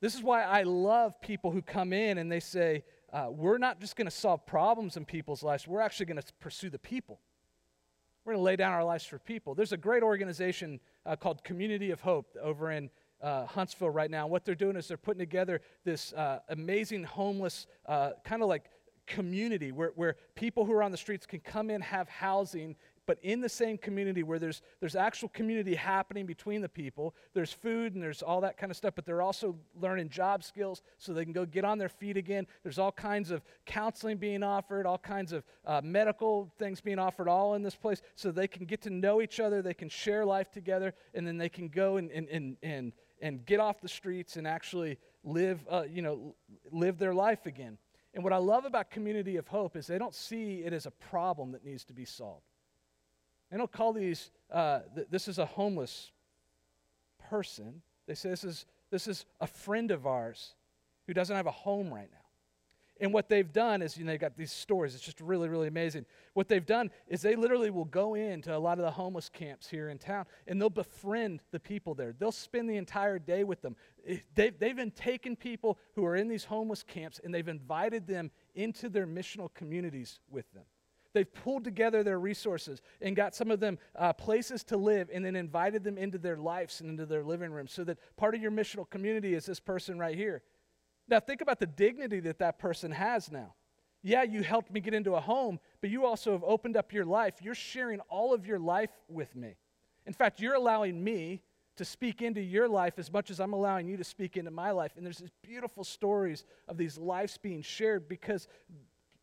This 0.00 0.14
is 0.14 0.22
why 0.22 0.44
I 0.44 0.62
love 0.62 1.20
people 1.20 1.50
who 1.50 1.60
come 1.60 1.92
in 1.92 2.18
and 2.18 2.30
they 2.30 2.38
say, 2.38 2.84
uh, 3.12 3.28
we're 3.30 3.58
not 3.58 3.80
just 3.80 3.96
going 3.96 4.06
to 4.06 4.10
solve 4.10 4.44
problems 4.46 4.96
in 4.96 5.04
people's 5.04 5.42
lives, 5.42 5.66
we're 5.66 5.80
actually 5.80 6.06
going 6.06 6.20
to 6.20 6.32
pursue 6.40 6.70
the 6.70 6.78
people. 6.78 7.20
We're 8.24 8.34
going 8.34 8.42
to 8.42 8.44
lay 8.44 8.56
down 8.56 8.72
our 8.72 8.84
lives 8.84 9.04
for 9.04 9.18
people. 9.18 9.54
There's 9.54 9.72
a 9.72 9.78
great 9.78 10.02
organization 10.02 10.80
uh, 11.06 11.16
called 11.16 11.42
Community 11.44 11.90
of 11.90 12.00
Hope 12.02 12.36
over 12.42 12.70
in 12.72 12.90
uh, 13.22 13.46
Huntsville 13.46 13.90
right 13.90 14.10
now. 14.10 14.26
What 14.26 14.44
they're 14.44 14.54
doing 14.54 14.76
is 14.76 14.86
they're 14.86 14.96
putting 14.96 15.20
together 15.20 15.62
this 15.84 16.12
uh, 16.12 16.40
amazing 16.50 17.04
homeless 17.04 17.66
uh, 17.86 18.10
kind 18.24 18.42
of 18.42 18.48
like 18.48 18.70
community 19.06 19.72
where, 19.72 19.92
where 19.96 20.16
people 20.34 20.64
who 20.64 20.72
are 20.72 20.82
on 20.82 20.90
the 20.90 20.98
streets 20.98 21.24
can 21.24 21.40
come 21.40 21.70
in, 21.70 21.80
have 21.80 22.08
housing, 22.08 22.76
but 23.08 23.18
in 23.22 23.40
the 23.40 23.48
same 23.48 23.78
community 23.78 24.22
where 24.22 24.38
there's, 24.38 24.60
there's 24.80 24.94
actual 24.94 25.30
community 25.30 25.74
happening 25.74 26.26
between 26.26 26.60
the 26.60 26.68
people. 26.68 27.14
There's 27.32 27.50
food 27.50 27.94
and 27.94 28.02
there's 28.02 28.20
all 28.20 28.42
that 28.42 28.58
kind 28.58 28.70
of 28.70 28.76
stuff, 28.76 28.92
but 28.94 29.06
they're 29.06 29.22
also 29.22 29.56
learning 29.80 30.10
job 30.10 30.44
skills 30.44 30.82
so 30.98 31.14
they 31.14 31.24
can 31.24 31.32
go 31.32 31.46
get 31.46 31.64
on 31.64 31.78
their 31.78 31.88
feet 31.88 32.18
again. 32.18 32.46
There's 32.62 32.78
all 32.78 32.92
kinds 32.92 33.30
of 33.30 33.42
counseling 33.64 34.18
being 34.18 34.42
offered, 34.42 34.84
all 34.84 34.98
kinds 34.98 35.32
of 35.32 35.42
uh, 35.64 35.80
medical 35.82 36.52
things 36.58 36.82
being 36.82 36.98
offered, 36.98 37.28
all 37.28 37.54
in 37.54 37.62
this 37.62 37.74
place 37.74 38.02
so 38.14 38.30
they 38.30 38.46
can 38.46 38.66
get 38.66 38.82
to 38.82 38.90
know 38.90 39.22
each 39.22 39.40
other, 39.40 39.62
they 39.62 39.72
can 39.72 39.88
share 39.88 40.26
life 40.26 40.50
together, 40.50 40.92
and 41.14 41.26
then 41.26 41.38
they 41.38 41.48
can 41.48 41.68
go 41.68 41.96
and, 41.96 42.10
and, 42.10 42.28
and, 42.28 42.58
and, 42.62 42.92
and 43.22 43.46
get 43.46 43.58
off 43.58 43.80
the 43.80 43.88
streets 43.88 44.36
and 44.36 44.46
actually 44.46 44.98
live, 45.24 45.66
uh, 45.70 45.84
you 45.90 46.02
know, 46.02 46.34
live 46.70 46.98
their 46.98 47.14
life 47.14 47.46
again. 47.46 47.78
And 48.12 48.22
what 48.22 48.34
I 48.34 48.38
love 48.38 48.66
about 48.66 48.90
Community 48.90 49.36
of 49.38 49.48
Hope 49.48 49.76
is 49.76 49.86
they 49.86 49.96
don't 49.96 50.14
see 50.14 50.58
it 50.58 50.74
as 50.74 50.84
a 50.84 50.90
problem 50.90 51.52
that 51.52 51.64
needs 51.64 51.86
to 51.86 51.94
be 51.94 52.04
solved. 52.04 52.42
They 53.50 53.56
don't 53.56 53.72
call 53.72 53.92
these, 53.92 54.30
uh, 54.50 54.80
th- 54.94 55.08
this 55.10 55.28
is 55.28 55.38
a 55.38 55.46
homeless 55.46 56.12
person. 57.30 57.82
They 58.06 58.14
say 58.14 58.30
this 58.30 58.44
is, 58.44 58.66
this 58.90 59.06
is 59.06 59.24
a 59.40 59.46
friend 59.46 59.90
of 59.90 60.06
ours 60.06 60.54
who 61.06 61.14
doesn't 61.14 61.34
have 61.34 61.46
a 61.46 61.52
home 61.52 61.92
right 61.92 62.08
now. 62.10 62.18
And 63.00 63.12
what 63.12 63.28
they've 63.28 63.50
done 63.50 63.80
is, 63.80 63.96
you 63.96 64.04
know, 64.04 64.10
they've 64.10 64.20
got 64.20 64.36
these 64.36 64.50
stories. 64.50 64.94
It's 64.94 65.04
just 65.04 65.20
really, 65.20 65.48
really 65.48 65.68
amazing. 65.68 66.04
What 66.34 66.48
they've 66.48 66.64
done 66.64 66.90
is 67.06 67.22
they 67.22 67.36
literally 67.36 67.70
will 67.70 67.84
go 67.84 68.14
into 68.14 68.54
a 68.54 68.58
lot 68.58 68.78
of 68.78 68.84
the 68.84 68.90
homeless 68.90 69.28
camps 69.28 69.68
here 69.68 69.88
in 69.88 69.98
town 69.98 70.26
and 70.48 70.60
they'll 70.60 70.68
befriend 70.68 71.40
the 71.52 71.60
people 71.60 71.94
there. 71.94 72.12
They'll 72.18 72.32
spend 72.32 72.68
the 72.68 72.76
entire 72.76 73.20
day 73.20 73.44
with 73.44 73.62
them. 73.62 73.76
They've, 74.34 74.58
they've 74.58 74.76
been 74.76 74.90
taking 74.90 75.36
people 75.36 75.78
who 75.94 76.04
are 76.04 76.16
in 76.16 76.28
these 76.28 76.44
homeless 76.44 76.82
camps 76.82 77.20
and 77.22 77.32
they've 77.32 77.46
invited 77.46 78.06
them 78.06 78.32
into 78.56 78.88
their 78.88 79.06
missional 79.06 79.52
communities 79.54 80.18
with 80.28 80.52
them. 80.52 80.64
They've 81.14 81.32
pulled 81.32 81.64
together 81.64 82.02
their 82.02 82.20
resources 82.20 82.82
and 83.00 83.16
got 83.16 83.34
some 83.34 83.50
of 83.50 83.60
them 83.60 83.78
uh, 83.96 84.12
places 84.12 84.62
to 84.64 84.76
live 84.76 85.10
and 85.12 85.24
then 85.24 85.36
invited 85.36 85.82
them 85.82 85.96
into 85.96 86.18
their 86.18 86.36
lives 86.36 86.80
and 86.80 86.90
into 86.90 87.06
their 87.06 87.24
living 87.24 87.50
rooms 87.50 87.72
so 87.72 87.84
that 87.84 87.98
part 88.16 88.34
of 88.34 88.42
your 88.42 88.50
missional 88.50 88.88
community 88.88 89.34
is 89.34 89.46
this 89.46 89.60
person 89.60 89.98
right 89.98 90.16
here. 90.16 90.42
Now, 91.08 91.20
think 91.20 91.40
about 91.40 91.58
the 91.58 91.66
dignity 91.66 92.20
that 92.20 92.38
that 92.40 92.58
person 92.58 92.92
has 92.92 93.32
now. 93.32 93.54
Yeah, 94.02 94.22
you 94.22 94.42
helped 94.42 94.70
me 94.70 94.80
get 94.80 94.94
into 94.94 95.14
a 95.14 95.20
home, 95.20 95.58
but 95.80 95.90
you 95.90 96.04
also 96.04 96.32
have 96.32 96.44
opened 96.44 96.76
up 96.76 96.92
your 96.92 97.04
life. 97.04 97.36
You're 97.40 97.54
sharing 97.54 98.00
all 98.08 98.32
of 98.32 98.46
your 98.46 98.58
life 98.58 98.90
with 99.08 99.34
me. 99.34 99.56
In 100.06 100.12
fact, 100.12 100.40
you're 100.40 100.54
allowing 100.54 101.02
me 101.02 101.42
to 101.76 101.84
speak 101.84 102.22
into 102.22 102.40
your 102.40 102.68
life 102.68 102.94
as 102.98 103.10
much 103.12 103.30
as 103.30 103.40
I'm 103.40 103.52
allowing 103.52 103.88
you 103.88 103.96
to 103.96 104.04
speak 104.04 104.36
into 104.36 104.50
my 104.50 104.70
life. 104.72 104.92
And 104.96 105.06
there's 105.06 105.18
these 105.18 105.30
beautiful 105.42 105.84
stories 105.84 106.44
of 106.68 106.76
these 106.76 106.98
lives 106.98 107.38
being 107.38 107.62
shared 107.62 108.08
because 108.08 108.48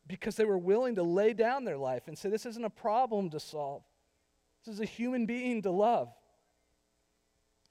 because 0.07 0.35
they 0.35 0.45
were 0.45 0.57
willing 0.57 0.95
to 0.95 1.03
lay 1.03 1.33
down 1.33 1.65
their 1.65 1.77
life 1.77 2.07
and 2.07 2.17
say, 2.17 2.29
This 2.29 2.45
isn't 2.45 2.63
a 2.63 2.69
problem 2.69 3.29
to 3.31 3.39
solve. 3.39 3.83
This 4.65 4.75
is 4.75 4.81
a 4.81 4.85
human 4.85 5.25
being 5.25 5.61
to 5.63 5.71
love. 5.71 6.09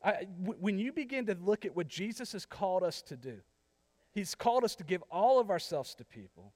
I, 0.02 0.26
w- 0.40 0.58
when 0.60 0.78
you 0.78 0.92
begin 0.92 1.26
to 1.26 1.34
look 1.34 1.64
at 1.64 1.74
what 1.74 1.88
Jesus 1.88 2.32
has 2.32 2.44
called 2.44 2.82
us 2.82 3.02
to 3.02 3.16
do, 3.16 3.38
He's 4.12 4.34
called 4.34 4.64
us 4.64 4.74
to 4.76 4.84
give 4.84 5.02
all 5.10 5.40
of 5.40 5.50
ourselves 5.50 5.94
to 5.96 6.04
people 6.04 6.52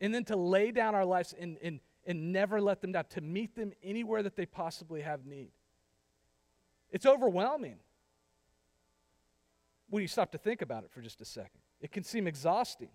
and 0.00 0.14
then 0.14 0.24
to 0.24 0.36
lay 0.36 0.70
down 0.70 0.94
our 0.94 1.04
lives 1.04 1.34
and, 1.38 1.58
and, 1.62 1.80
and 2.06 2.32
never 2.32 2.60
let 2.60 2.80
them 2.80 2.92
down, 2.92 3.04
to 3.10 3.20
meet 3.20 3.54
them 3.56 3.72
anywhere 3.82 4.22
that 4.22 4.36
they 4.36 4.46
possibly 4.46 5.00
have 5.00 5.26
need. 5.26 5.50
It's 6.90 7.06
overwhelming 7.06 7.76
when 9.88 10.02
you 10.02 10.08
stop 10.08 10.32
to 10.32 10.38
think 10.38 10.62
about 10.62 10.84
it 10.84 10.90
for 10.90 11.00
just 11.00 11.20
a 11.20 11.24
second. 11.24 11.60
It 11.80 11.90
can 11.90 12.04
seem 12.04 12.26
exhausting. 12.26 12.90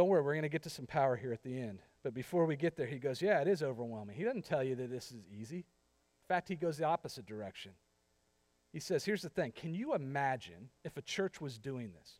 Don't 0.00 0.08
worry, 0.08 0.22
we're 0.22 0.32
going 0.32 0.44
to 0.44 0.48
get 0.48 0.62
to 0.62 0.70
some 0.70 0.86
power 0.86 1.14
here 1.14 1.30
at 1.30 1.42
the 1.42 1.60
end. 1.60 1.80
But 2.02 2.14
before 2.14 2.46
we 2.46 2.56
get 2.56 2.74
there, 2.74 2.86
he 2.86 2.98
goes, 2.98 3.20
Yeah, 3.20 3.42
it 3.42 3.46
is 3.46 3.62
overwhelming. 3.62 4.16
He 4.16 4.24
doesn't 4.24 4.46
tell 4.46 4.64
you 4.64 4.74
that 4.76 4.90
this 4.90 5.12
is 5.12 5.26
easy. 5.30 5.58
In 5.58 6.26
fact, 6.26 6.48
he 6.48 6.56
goes 6.56 6.78
the 6.78 6.84
opposite 6.84 7.26
direction. 7.26 7.72
He 8.72 8.80
says, 8.80 9.04
Here's 9.04 9.20
the 9.20 9.28
thing 9.28 9.52
Can 9.52 9.74
you 9.74 9.94
imagine 9.94 10.70
if 10.86 10.96
a 10.96 11.02
church 11.02 11.38
was 11.42 11.58
doing 11.58 11.92
this? 11.92 12.14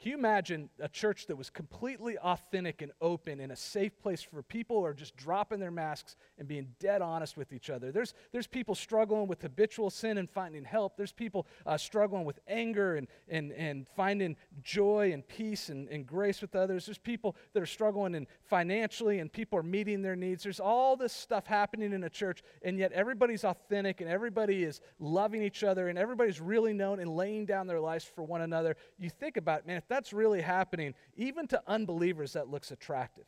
Can 0.00 0.12
you 0.12 0.16
imagine 0.16 0.70
a 0.78 0.88
church 0.88 1.26
that 1.26 1.34
was 1.34 1.50
completely 1.50 2.16
authentic 2.18 2.82
and 2.82 2.92
open 3.00 3.40
and 3.40 3.50
a 3.50 3.56
safe 3.56 4.00
place 4.00 4.22
for 4.22 4.44
people 4.44 4.76
who 4.76 4.84
are 4.84 4.94
just 4.94 5.16
dropping 5.16 5.58
their 5.58 5.72
masks 5.72 6.14
and 6.38 6.46
being 6.46 6.68
dead 6.78 7.02
honest 7.02 7.36
with 7.36 7.52
each 7.52 7.68
other? 7.68 7.90
There's, 7.90 8.14
there's 8.30 8.46
people 8.46 8.76
struggling 8.76 9.26
with 9.26 9.42
habitual 9.42 9.90
sin 9.90 10.18
and 10.18 10.30
finding 10.30 10.62
help. 10.62 10.96
There's 10.96 11.10
people 11.10 11.48
uh, 11.66 11.76
struggling 11.76 12.24
with 12.24 12.38
anger 12.46 12.94
and, 12.94 13.08
and, 13.26 13.50
and 13.54 13.88
finding 13.96 14.36
joy 14.62 15.10
and 15.12 15.26
peace 15.26 15.68
and, 15.68 15.88
and 15.88 16.06
grace 16.06 16.42
with 16.42 16.54
others. 16.54 16.86
There's 16.86 16.96
people 16.96 17.34
that 17.52 17.60
are 17.60 17.66
struggling 17.66 18.14
in 18.14 18.28
financially 18.44 19.18
and 19.18 19.32
people 19.32 19.58
are 19.58 19.64
meeting 19.64 20.00
their 20.02 20.14
needs. 20.14 20.44
There's 20.44 20.60
all 20.60 20.96
this 20.96 21.12
stuff 21.12 21.46
happening 21.46 21.92
in 21.92 22.04
a 22.04 22.10
church, 22.10 22.44
and 22.62 22.78
yet 22.78 22.92
everybody's 22.92 23.42
authentic 23.42 24.00
and 24.00 24.08
everybody 24.08 24.62
is 24.62 24.80
loving 25.00 25.42
each 25.42 25.64
other 25.64 25.88
and 25.88 25.98
everybody's 25.98 26.40
really 26.40 26.72
known 26.72 27.00
and 27.00 27.10
laying 27.16 27.46
down 27.46 27.66
their 27.66 27.80
lives 27.80 28.04
for 28.04 28.22
one 28.22 28.42
another. 28.42 28.76
You 28.96 29.10
think 29.10 29.36
about, 29.36 29.66
man, 29.66 29.82
that's 29.88 30.12
really 30.12 30.40
happening, 30.40 30.94
even 31.16 31.46
to 31.48 31.62
unbelievers, 31.66 32.34
that 32.34 32.48
looks 32.48 32.70
attractive. 32.70 33.24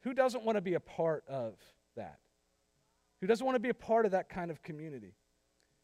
Who 0.00 0.14
doesn't 0.14 0.44
want 0.44 0.56
to 0.56 0.62
be 0.62 0.74
a 0.74 0.80
part 0.80 1.24
of 1.28 1.54
that? 1.96 2.18
Who 3.20 3.26
doesn't 3.26 3.44
want 3.44 3.56
to 3.56 3.60
be 3.60 3.68
a 3.68 3.74
part 3.74 4.04
of 4.04 4.12
that 4.12 4.28
kind 4.28 4.50
of 4.50 4.62
community? 4.62 5.14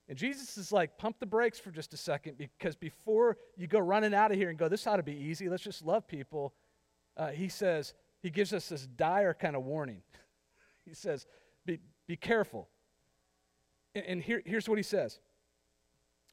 And 0.09 0.17
Jesus 0.17 0.57
is 0.57 0.73
like, 0.73 0.97
pump 0.97 1.21
the 1.21 1.27
brakes 1.27 1.59
for 1.59 1.71
just 1.71 1.93
a 1.93 1.97
second 1.97 2.39
because 2.39 2.75
before 2.75 3.37
you 3.57 3.67
go 3.67 3.79
running 3.79 4.15
out 4.15 4.33
of 4.33 4.39
here 4.39 4.49
and 4.49 4.59
go, 4.59 4.69
this 4.69 4.87
ought 4.87 4.97
to 4.97 5.03
be 5.03 5.13
easy, 5.13 5.49
let's 5.49 5.63
just 5.63 5.85
love 5.85 6.09
people, 6.09 6.55
uh, 7.17 7.29
he 7.29 7.49
says, 7.49 7.93
he 8.23 8.31
gives 8.31 8.53
us 8.53 8.69
this 8.71 8.87
dire 8.87 9.35
kind 9.35 9.55
of 9.55 9.65
warning. 9.65 10.03
he 10.87 10.95
says, 10.95 11.27
Be, 11.67 11.79
be 12.07 12.17
careful. 12.17 12.69
And, 13.95 14.05
and 14.07 14.23
here, 14.23 14.43
here's 14.45 14.69
what 14.69 14.79
he 14.79 14.83
says 14.83 15.21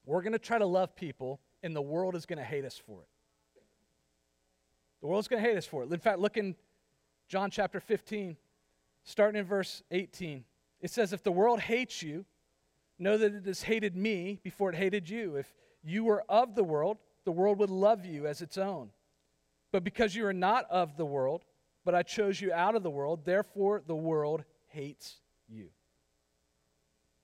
We're 0.05 0.21
going 0.21 0.33
to 0.33 0.39
try 0.39 0.57
to 0.57 0.65
love 0.65 0.95
people, 0.95 1.41
and 1.61 1.75
the 1.75 1.81
world 1.81 2.15
is 2.15 2.25
going 2.25 2.39
to 2.39 2.45
hate 2.45 2.65
us 2.65 2.77
for 2.77 3.01
it. 3.01 3.07
The 5.05 5.09
world's 5.09 5.27
going 5.27 5.43
to 5.43 5.47
hate 5.47 5.55
us 5.55 5.67
for 5.67 5.83
it. 5.83 5.91
In 5.91 5.99
fact, 5.99 6.17
look 6.17 6.35
in 6.35 6.55
John 7.27 7.51
chapter 7.51 7.79
15, 7.79 8.35
starting 9.03 9.39
in 9.39 9.45
verse 9.45 9.83
18. 9.91 10.43
It 10.81 10.89
says, 10.89 11.13
If 11.13 11.21
the 11.21 11.31
world 11.31 11.59
hates 11.59 12.01
you, 12.01 12.25
know 12.97 13.15
that 13.15 13.31
it 13.31 13.45
has 13.45 13.61
hated 13.61 13.95
me 13.95 14.39
before 14.41 14.71
it 14.71 14.75
hated 14.75 15.07
you. 15.07 15.35
If 15.35 15.53
you 15.83 16.03
were 16.05 16.23
of 16.27 16.55
the 16.55 16.63
world, 16.63 16.97
the 17.23 17.31
world 17.31 17.59
would 17.59 17.69
love 17.69 18.03
you 18.03 18.25
as 18.25 18.41
its 18.41 18.57
own. 18.57 18.89
But 19.71 19.83
because 19.83 20.15
you 20.15 20.25
are 20.25 20.33
not 20.33 20.65
of 20.71 20.97
the 20.97 21.05
world, 21.05 21.45
but 21.83 21.93
I 21.93 22.01
chose 22.01 22.41
you 22.41 22.51
out 22.51 22.73
of 22.73 22.81
the 22.81 22.89
world, 22.89 23.25
therefore 23.25 23.83
the 23.85 23.95
world 23.95 24.43
hates 24.69 25.17
you. 25.47 25.69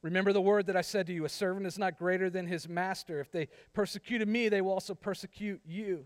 Remember 0.03 0.33
the 0.33 0.39
word 0.39 0.67
that 0.67 0.77
I 0.77 0.81
said 0.81 1.07
to 1.07 1.13
you 1.13 1.25
a 1.25 1.29
servant 1.29 1.65
is 1.65 1.79
not 1.79 1.97
greater 1.97 2.29
than 2.29 2.45
his 2.45 2.69
master. 2.69 3.19
If 3.19 3.31
they 3.31 3.47
persecuted 3.73 4.27
me, 4.27 4.49
they 4.49 4.61
will 4.61 4.73
also 4.73 4.93
persecute 4.93 5.61
you. 5.65 6.05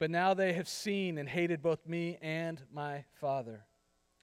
But 0.00 0.10
now 0.10 0.32
they 0.32 0.54
have 0.54 0.66
seen 0.66 1.18
and 1.18 1.28
hated 1.28 1.62
both 1.62 1.86
me 1.86 2.18
and 2.22 2.60
my 2.72 3.04
Father. 3.20 3.66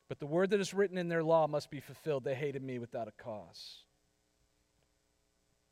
But 0.10 0.20
the 0.20 0.26
word 0.26 0.50
that 0.50 0.60
is 0.60 0.74
written 0.74 0.98
in 0.98 1.08
their 1.08 1.24
law 1.24 1.48
must 1.48 1.70
be 1.70 1.80
fulfilled. 1.80 2.24
They 2.24 2.34
hated 2.34 2.64
me 2.64 2.80
without 2.80 3.08
a 3.08 3.12
cause. 3.12 3.84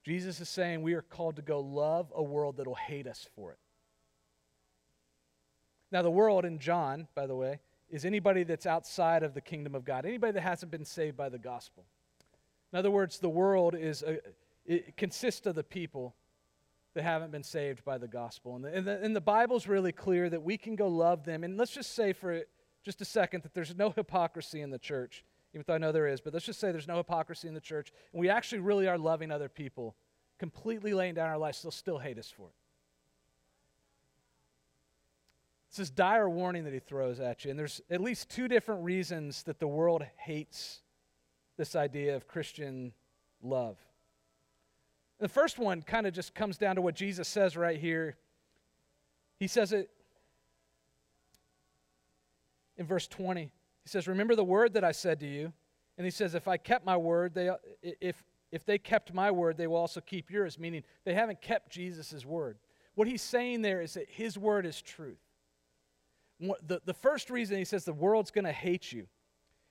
Jesus 0.04 0.40
is 0.40 0.48
saying 0.48 0.84
we 0.84 0.94
are 0.94 1.02
called 1.02 1.38
to 1.38 1.42
go 1.42 1.60
love 1.60 2.14
a 2.16 2.22
world 2.22 2.58
that 2.58 2.68
will 2.68 2.76
hate 2.76 3.08
us 3.08 3.28
for 3.36 3.52
it. 3.54 3.58
Now, 5.92 6.04
the 6.04 6.12
world 6.12 6.46
in 6.46 6.60
John, 6.60 7.08
by 7.16 7.26
the 7.26 7.36
way, 7.36 7.60
is 7.90 8.06
anybody 8.06 8.44
that's 8.44 8.68
outside 8.68 9.24
of 9.24 9.34
the 9.34 9.42
kingdom 9.42 9.74
of 9.74 9.86
God, 9.86 10.06
anybody 10.06 10.34
that 10.34 10.42
hasn't 10.42 10.72
been 10.72 10.86
saved 10.86 11.18
by 11.18 11.30
the 11.30 11.40
gospel. 11.40 11.84
In 12.72 12.78
other 12.78 12.92
words, 12.92 13.18
the 13.18 13.30
world 13.30 13.74
is 13.74 14.04
a, 14.04 14.20
it 14.68 14.98
consists 14.98 15.48
of 15.48 15.56
the 15.56 15.64
people 15.64 16.14
that 16.96 17.04
haven't 17.04 17.32
been 17.32 17.44
saved 17.44 17.84
by 17.84 17.98
the 17.98 18.08
gospel. 18.08 18.56
And 18.56 18.64
the, 18.64 18.74
and, 18.74 18.88
the, 18.88 19.04
and 19.04 19.16
the 19.16 19.22
Bible's 19.22 19.68
really 19.68 19.92
clear 19.92 20.30
that 20.30 20.42
we 20.42 20.58
can 20.58 20.76
go 20.76 20.88
love 20.88 21.26
them. 21.26 21.44
And 21.44 21.58
let's 21.58 21.74
just 21.74 21.94
say 21.94 22.14
for 22.14 22.42
just 22.84 23.02
a 23.02 23.06
second 23.06 23.44
that 23.44 23.54
there's 23.54 23.76
no 23.76 23.90
hypocrisy 23.90 24.62
in 24.62 24.70
the 24.70 24.80
church, 24.80 25.24
even 25.54 25.66
though 25.68 25.76
I 25.76 25.78
know 25.78 25.92
there 25.92 26.08
is, 26.08 26.22
but 26.22 26.34
let's 26.34 26.46
just 26.46 26.60
say 26.60 26.72
there's 26.72 26.88
no 26.88 26.98
hypocrisy 26.98 27.48
in 27.50 27.54
the 27.54 27.60
church. 27.60 27.92
And 28.14 28.20
we 28.20 28.30
actually 28.30 28.60
really 28.60 28.88
are 28.88 28.98
loving 28.98 29.30
other 29.30 29.50
people, 29.50 29.96
completely 30.40 30.94
laying 30.94 31.16
down 31.16 31.28
our 31.28 31.38
lives, 31.38 31.62
they'll 31.62 31.72
still 31.72 32.00
hate 32.00 32.18
us 32.18 32.32
for 32.36 32.48
it. 32.48 32.56
It's 35.68 35.78
this 35.78 35.90
dire 35.90 36.30
warning 36.30 36.64
that 36.64 36.74
he 36.74 36.80
throws 36.80 37.20
at 37.20 37.44
you. 37.44 37.52
And 37.52 37.60
there's 37.60 37.82
at 37.90 38.00
least 38.00 38.30
two 38.30 38.48
different 38.48 38.86
reasons 38.86 39.44
that 39.44 39.60
the 39.60 39.68
world 39.68 40.06
hates 40.16 40.82
this 41.58 41.76
idea 41.76 42.16
of 42.16 42.30
Christian 42.30 42.94
love. 43.42 43.78
The 45.20 45.30
first 45.30 45.60
one 45.60 45.82
kind 45.82 46.06
of 46.06 46.14
just 46.14 46.36
comes 46.36 46.58
down 46.58 46.76
to 46.76 46.82
what 46.82 46.96
Jesus 46.96 47.28
says 47.28 47.56
right 47.56 47.80
here. 47.80 48.18
He 49.40 49.48
says 49.48 49.72
it 49.72 49.90
in 52.78 52.86
verse 52.86 53.08
20. 53.08 53.44
He 53.44 53.50
says, 53.90 54.08
Remember 54.08 54.36
the 54.36 54.44
word 54.44 54.74
that 54.74 54.84
I 54.84 54.92
said 54.92 55.20
to 55.22 55.28
you. 55.28 55.54
And 55.98 56.06
he 56.06 56.12
says, 56.12 56.36
If 56.36 56.48
I 56.48 56.58
kept 56.58 56.86
my 56.86 56.98
word, 56.98 57.34
they, 57.34 57.50
if, 57.82 58.24
if 58.52 58.66
they 58.66 58.78
kept 58.78 59.14
my 59.14 59.32
word, 59.32 59.58
they 59.58 59.68
will 59.68 59.78
also 59.78 60.02
keep 60.02 60.30
yours, 60.30 60.60
meaning 60.60 60.84
they 61.06 61.14
haven't 61.14 61.42
kept 61.42 61.72
Jesus' 61.72 62.26
word. 62.26 62.58
What 62.96 63.08
he's 63.08 63.22
saying 63.22 63.62
there 63.62 63.82
is 63.82 63.94
that 63.94 64.10
his 64.10 64.38
word 64.38 64.66
is 64.66 64.82
truth. 64.82 65.20
The, 66.40 66.82
the 66.84 66.94
first 66.94 67.30
reason 67.30 67.58
he 67.58 67.66
says 67.66 67.86
the 67.86 67.94
world's 67.94 68.32
going 68.32 68.46
to 68.46 68.52
hate 68.52 68.92
you 68.92 69.08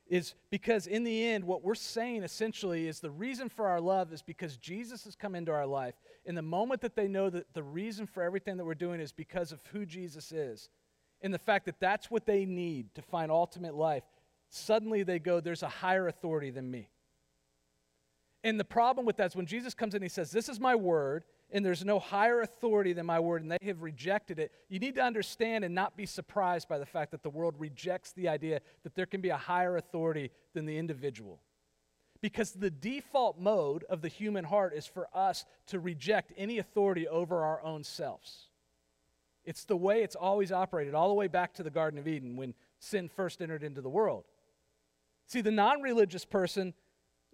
is 0.07 0.35
because 0.51 0.87
in 0.87 1.03
the 1.05 1.27
end, 1.27 1.45
what 1.45 1.63
we're 1.63 1.75
saying 1.75 2.23
essentially 2.23 2.87
is 2.87 3.01
the 3.01 3.11
reason 3.11 3.49
for 3.49 3.67
our 3.67 3.81
love 3.81 4.13
is 4.13 4.23
because 4.23 4.57
Jesus 4.59 5.05
has 5.05 5.17
come 5.17 5.35
into 5.35 5.51
our 5.51 5.67
life. 5.67 5.95
In 6.27 6.35
the 6.35 6.43
moment 6.43 6.83
that 6.83 6.95
they 6.95 7.09
know 7.09 7.31
that 7.31 7.53
the 7.55 7.63
reason 7.63 8.07
for 8.07 8.23
everything 8.23 8.59
that 8.59 8.65
we're 8.65 8.75
doing 8.75 9.01
is 9.01 9.13
because 9.13 9.51
of 9.51 9.63
who 9.73 9.87
Jesus 9.87 10.31
is, 10.31 10.69
and 11.23 11.33
the 11.33 11.39
fact 11.39 11.65
that 11.67 11.81
that's 11.81 12.11
what 12.11 12.27
they 12.27 12.45
need 12.45 12.95
to 12.95 13.03
find 13.03 13.31
ultimate 13.31 13.75
life, 13.75 14.03
suddenly 14.51 15.03
they 15.03 15.19
go, 15.19 15.41
There's 15.41 15.63
a 15.63 15.69
higher 15.69 16.07
authority 16.07 16.51
than 16.51 16.71
me. 16.71 16.89
And 18.43 18.61
the 18.61 18.65
problem 18.65 19.07
with 19.07 19.17
that 19.17 19.29
is 19.29 19.37
when 19.37 19.47
Jesus 19.47 19.73
comes 19.73 19.95
in, 19.95 20.03
he 20.03 20.09
says, 20.09 20.31
This 20.31 20.51
is 20.51 20.61
my 20.61 20.75
word, 20.75 21.25
and 21.55 21.65
there's 21.65 21.85
no 21.85 22.01
higher 22.01 22.41
authority 22.41 22.93
than 22.93 23.07
my 23.07 23.21
word, 23.21 23.41
and 23.41 23.51
they 23.51 23.65
have 23.65 23.81
rejected 23.81 24.41
it, 24.41 24.51
you 24.69 24.81
need 24.81 24.97
to 24.97 25.03
understand 25.03 25.65
and 25.65 25.73
not 25.73 25.97
be 25.97 26.05
surprised 26.05 26.69
by 26.69 26.79
the 26.79 26.85
fact 26.85 27.13
that 27.13 27.23
the 27.23 27.31
world 27.31 27.55
rejects 27.59 28.13
the 28.13 28.29
idea 28.29 28.61
that 28.83 28.97
there 28.97 29.07
can 29.07 29.21
be 29.21 29.29
a 29.29 29.37
higher 29.37 29.77
authority 29.77 30.33
than 30.53 30.67
the 30.67 30.77
individual. 30.77 31.41
Because 32.21 32.51
the 32.51 32.71
default 32.71 33.39
mode 33.39 33.85
of 33.85 34.03
the 34.03 34.09
human 34.09 34.45
heart 34.45 34.75
is 34.75 34.85
for 34.85 35.07
us 35.15 35.45
to 35.69 35.79
reject 35.79 36.33
any 36.37 36.59
authority 36.59 37.07
over 37.07 37.45
our 37.45 37.63
own 37.63 37.85
selves. 37.85 38.49
It's 39.45 39.65
the 39.65 39.77
way 39.77 40.03
it's 40.03 40.17
always 40.17 40.51
operated, 40.51 40.95
all 40.95 41.09
the 41.09 41.15
way 41.15 41.29
back 41.29 41.55
to 41.55 41.63
the 41.63 41.71
Garden 41.71 42.01
of 42.01 42.09
Eden 42.09 42.37
when 42.37 42.55
sin 42.81 43.09
first 43.09 43.41
entered 43.41 43.63
into 43.63 43.81
the 43.81 43.89
world. 43.89 44.25
See, 45.29 45.41
the 45.41 45.53
non 45.53 45.83
religious 45.83 46.25
person 46.25 46.75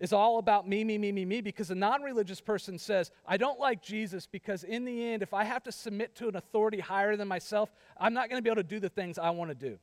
is 0.01 0.15
all 0.15 0.39
about 0.39 0.67
me, 0.67 0.83
me, 0.83 0.97
me, 0.97 1.13
me, 1.13 1.25
me, 1.27 1.43
because 1.43 1.71
a 1.71 1.75
non 1.75 2.03
religious 2.03 2.41
person 2.41 2.79
says, 2.79 3.11
I 3.27 3.37
don't 3.37 3.61
like 3.61 3.83
Jesus 3.83 4.27
because 4.27 4.65
in 4.65 4.85
the 4.85 5.13
end, 5.13 5.23
if 5.23 5.35
I 5.35 5.45
have 5.45 5.63
to 5.65 5.73
submit 5.73 6.17
to 6.17 6.29
an 6.29 6.37
authority 6.37 6.81
higher 6.81 7.17
than 7.17 7.29
myself, 7.29 7.71
I'm 7.99 8.15
not 8.15 8.31
going 8.31 8.39
to 8.39 8.43
be 8.43 8.51
able 8.51 8.63
to 8.63 8.69
do 8.69 8.81
the 8.81 8.89
things 8.89 9.19
I 9.19 9.31
want 9.31 9.51
to 9.51 9.55
do. 9.55 9.79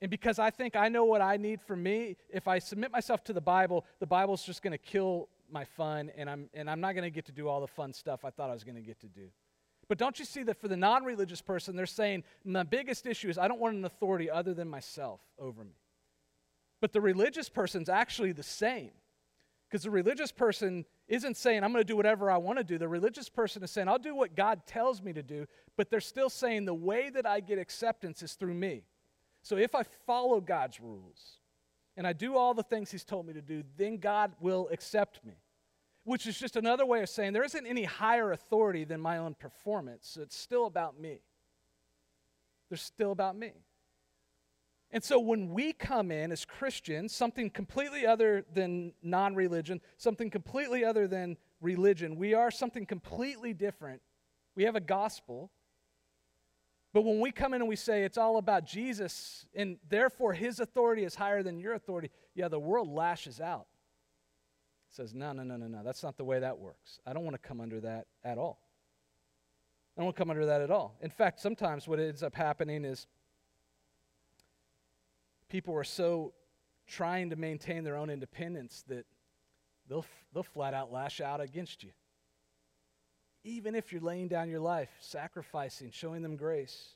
And 0.00 0.10
because 0.10 0.38
I 0.38 0.50
think 0.50 0.76
I 0.76 0.88
know 0.88 1.04
what 1.04 1.20
I 1.20 1.36
need 1.36 1.60
for 1.60 1.76
me, 1.76 2.16
if 2.30 2.48
I 2.48 2.60
submit 2.60 2.92
myself 2.92 3.22
to 3.24 3.32
the 3.32 3.40
Bible, 3.40 3.84
the 4.00 4.06
Bible's 4.06 4.44
just 4.44 4.62
going 4.62 4.72
to 4.72 4.78
kill 4.78 5.28
my 5.50 5.64
fun, 5.64 6.10
and 6.16 6.30
I'm, 6.30 6.48
and 6.54 6.70
I'm 6.70 6.80
not 6.80 6.94
going 6.94 7.04
to 7.04 7.10
get 7.10 7.26
to 7.26 7.32
do 7.32 7.46
all 7.46 7.60
the 7.60 7.66
fun 7.66 7.92
stuff 7.92 8.24
I 8.24 8.30
thought 8.30 8.48
I 8.48 8.54
was 8.54 8.64
going 8.64 8.76
to 8.76 8.82
get 8.82 9.00
to 9.00 9.08
do. 9.08 9.28
But 9.88 9.98
don't 9.98 10.18
you 10.18 10.24
see 10.24 10.42
that 10.44 10.60
for 10.60 10.68
the 10.68 10.76
non 10.76 11.04
religious 11.04 11.42
person, 11.42 11.76
they're 11.76 11.86
saying, 11.86 12.24
My 12.44 12.62
biggest 12.62 13.06
issue 13.06 13.28
is 13.28 13.38
I 13.38 13.48
don't 13.48 13.60
want 13.60 13.76
an 13.76 13.84
authority 13.84 14.30
other 14.30 14.54
than 14.54 14.68
myself 14.68 15.20
over 15.38 15.62
me. 15.64 15.76
But 16.80 16.92
the 16.92 17.00
religious 17.00 17.48
person's 17.48 17.88
actually 17.88 18.32
the 18.32 18.42
same. 18.42 18.92
Because 19.72 19.84
the 19.84 19.90
religious 19.90 20.30
person 20.30 20.84
isn't 21.08 21.34
saying, 21.34 21.64
I'm 21.64 21.72
going 21.72 21.80
to 21.80 21.88
do 21.90 21.96
whatever 21.96 22.30
I 22.30 22.36
want 22.36 22.58
to 22.58 22.64
do. 22.64 22.76
The 22.76 22.86
religious 22.86 23.30
person 23.30 23.62
is 23.62 23.70
saying, 23.70 23.88
I'll 23.88 23.98
do 23.98 24.14
what 24.14 24.36
God 24.36 24.66
tells 24.66 25.00
me 25.00 25.14
to 25.14 25.22
do, 25.22 25.46
but 25.78 25.88
they're 25.88 25.98
still 25.98 26.28
saying 26.28 26.66
the 26.66 26.74
way 26.74 27.08
that 27.08 27.24
I 27.24 27.40
get 27.40 27.58
acceptance 27.58 28.22
is 28.22 28.34
through 28.34 28.52
me. 28.52 28.84
So 29.40 29.56
if 29.56 29.74
I 29.74 29.82
follow 30.06 30.42
God's 30.42 30.78
rules 30.78 31.38
and 31.96 32.06
I 32.06 32.12
do 32.12 32.36
all 32.36 32.52
the 32.52 32.62
things 32.62 32.90
He's 32.90 33.02
told 33.02 33.26
me 33.26 33.32
to 33.32 33.40
do, 33.40 33.62
then 33.78 33.96
God 33.96 34.32
will 34.40 34.68
accept 34.70 35.24
me. 35.24 35.36
Which 36.04 36.26
is 36.26 36.38
just 36.38 36.56
another 36.56 36.84
way 36.84 37.00
of 37.00 37.08
saying 37.08 37.32
there 37.32 37.42
isn't 37.42 37.66
any 37.66 37.84
higher 37.84 38.32
authority 38.32 38.84
than 38.84 39.00
my 39.00 39.16
own 39.16 39.32
performance. 39.32 40.18
It's 40.20 40.36
still 40.36 40.66
about 40.66 41.00
me. 41.00 41.20
They're 42.68 42.76
still 42.76 43.12
about 43.12 43.38
me. 43.38 43.52
And 44.92 45.02
so 45.02 45.18
when 45.18 45.48
we 45.48 45.72
come 45.72 46.10
in 46.10 46.30
as 46.32 46.44
Christians, 46.44 47.14
something 47.14 47.48
completely 47.48 48.06
other 48.06 48.44
than 48.52 48.92
non 49.02 49.34
religion, 49.34 49.80
something 49.96 50.28
completely 50.28 50.84
other 50.84 51.08
than 51.08 51.38
religion, 51.62 52.16
we 52.16 52.34
are 52.34 52.50
something 52.50 52.84
completely 52.84 53.54
different. 53.54 54.02
We 54.54 54.64
have 54.64 54.76
a 54.76 54.80
gospel. 54.80 55.50
But 56.92 57.06
when 57.06 57.20
we 57.20 57.32
come 57.32 57.54
in 57.54 57.62
and 57.62 57.68
we 57.68 57.76
say 57.76 58.04
it's 58.04 58.18
all 58.18 58.36
about 58.36 58.66
Jesus 58.66 59.46
and 59.54 59.78
therefore 59.88 60.34
his 60.34 60.60
authority 60.60 61.04
is 61.04 61.14
higher 61.14 61.42
than 61.42 61.58
your 61.58 61.72
authority, 61.72 62.10
yeah, 62.34 62.48
the 62.48 62.58
world 62.58 62.88
lashes 62.88 63.40
out. 63.40 63.66
It 64.90 64.96
says, 64.96 65.14
no, 65.14 65.32
no, 65.32 65.42
no, 65.42 65.56
no, 65.56 65.68
no. 65.68 65.82
That's 65.82 66.02
not 66.02 66.18
the 66.18 66.24
way 66.24 66.40
that 66.40 66.58
works. 66.58 67.00
I 67.06 67.14
don't 67.14 67.24
want 67.24 67.40
to 67.40 67.48
come 67.48 67.62
under 67.62 67.80
that 67.80 68.08
at 68.22 68.36
all. 68.36 68.60
I 69.96 70.02
don't 70.02 70.14
come 70.14 70.28
under 70.28 70.44
that 70.44 70.60
at 70.60 70.70
all. 70.70 70.98
In 71.00 71.08
fact, 71.08 71.40
sometimes 71.40 71.88
what 71.88 71.98
ends 71.98 72.22
up 72.22 72.34
happening 72.34 72.84
is 72.84 73.06
people 75.52 75.76
are 75.76 75.84
so 75.84 76.32
trying 76.88 77.28
to 77.28 77.36
maintain 77.36 77.84
their 77.84 77.94
own 77.94 78.08
independence 78.08 78.84
that 78.88 79.04
they'll, 79.86 80.06
they'll 80.32 80.42
flat 80.42 80.72
out 80.72 80.90
lash 80.90 81.20
out 81.20 81.42
against 81.42 81.84
you. 81.84 81.90
Even 83.44 83.74
if 83.74 83.92
you're 83.92 84.00
laying 84.00 84.28
down 84.28 84.48
your 84.48 84.60
life, 84.60 84.88
sacrificing, 85.00 85.90
showing 85.92 86.22
them 86.22 86.36
grace, 86.36 86.94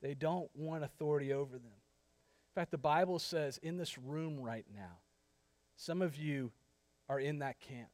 they 0.00 0.14
don't 0.14 0.48
want 0.54 0.82
authority 0.82 1.34
over 1.34 1.52
them. 1.52 1.66
In 1.66 2.54
fact, 2.54 2.70
the 2.70 2.78
Bible 2.78 3.18
says 3.18 3.58
in 3.58 3.76
this 3.76 3.98
room 3.98 4.40
right 4.40 4.64
now, 4.74 4.98
Some 5.76 6.00
of 6.00 6.16
you 6.16 6.50
are 7.06 7.20
in 7.20 7.40
that 7.40 7.60
camp. 7.60 7.90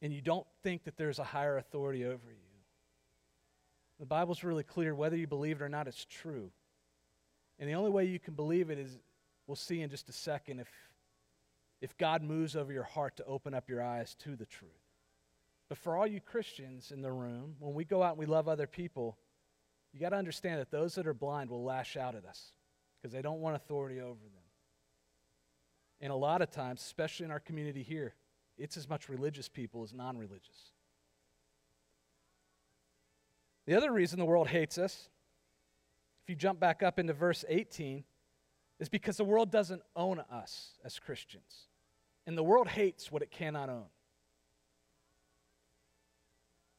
And 0.00 0.12
you 0.12 0.22
don't 0.22 0.46
think 0.62 0.84
that 0.84 0.96
there's 0.96 1.18
a 1.18 1.24
higher 1.24 1.58
authority 1.58 2.06
over 2.06 2.30
you. 2.30 2.36
The 4.00 4.06
Bible's 4.06 4.42
really 4.42 4.62
clear 4.62 4.94
whether 4.94 5.16
you 5.16 5.26
believe 5.26 5.60
it 5.60 5.64
or 5.64 5.68
not, 5.68 5.86
it's 5.86 6.06
true. 6.08 6.50
And 7.58 7.68
the 7.68 7.74
only 7.74 7.90
way 7.90 8.04
you 8.04 8.18
can 8.18 8.34
believe 8.34 8.70
it 8.70 8.78
is, 8.78 8.98
we'll 9.46 9.56
see 9.56 9.80
in 9.80 9.90
just 9.90 10.08
a 10.08 10.12
second, 10.12 10.60
if, 10.60 10.68
if 11.80 11.96
God 11.98 12.22
moves 12.22 12.54
over 12.54 12.72
your 12.72 12.84
heart 12.84 13.16
to 13.16 13.24
open 13.24 13.54
up 13.54 13.68
your 13.68 13.82
eyes 13.82 14.14
to 14.20 14.36
the 14.36 14.46
truth. 14.46 14.70
But 15.68 15.78
for 15.78 15.96
all 15.96 16.06
you 16.06 16.20
Christians 16.20 16.92
in 16.92 17.02
the 17.02 17.12
room, 17.12 17.56
when 17.58 17.74
we 17.74 17.84
go 17.84 18.02
out 18.02 18.12
and 18.12 18.18
we 18.18 18.26
love 18.26 18.48
other 18.48 18.66
people, 18.66 19.18
you 19.92 20.00
got 20.00 20.10
to 20.10 20.16
understand 20.16 20.60
that 20.60 20.70
those 20.70 20.94
that 20.94 21.06
are 21.06 21.14
blind 21.14 21.50
will 21.50 21.64
lash 21.64 21.96
out 21.96 22.14
at 22.14 22.24
us 22.24 22.52
because 23.00 23.12
they 23.12 23.22
don't 23.22 23.40
want 23.40 23.56
authority 23.56 24.00
over 24.00 24.14
them. 24.14 24.42
And 26.00 26.12
a 26.12 26.16
lot 26.16 26.42
of 26.42 26.50
times, 26.50 26.80
especially 26.80 27.24
in 27.24 27.30
our 27.30 27.40
community 27.40 27.82
here, 27.82 28.14
it's 28.56 28.76
as 28.76 28.88
much 28.88 29.08
religious 29.08 29.48
people 29.48 29.82
as 29.82 29.92
non 29.92 30.16
religious. 30.16 30.72
The 33.66 33.74
other 33.74 33.92
reason 33.92 34.18
the 34.18 34.24
world 34.24 34.48
hates 34.48 34.78
us, 34.78 35.10
if 36.28 36.32
you 36.32 36.36
jump 36.36 36.60
back 36.60 36.82
up 36.82 36.98
into 36.98 37.14
verse 37.14 37.42
18, 37.48 38.04
is 38.78 38.90
because 38.90 39.16
the 39.16 39.24
world 39.24 39.50
doesn't 39.50 39.80
own 39.96 40.20
us 40.30 40.72
as 40.84 40.98
Christians. 40.98 41.68
And 42.26 42.36
the 42.36 42.42
world 42.42 42.68
hates 42.68 43.10
what 43.10 43.22
it 43.22 43.30
cannot 43.30 43.70
own. 43.70 43.86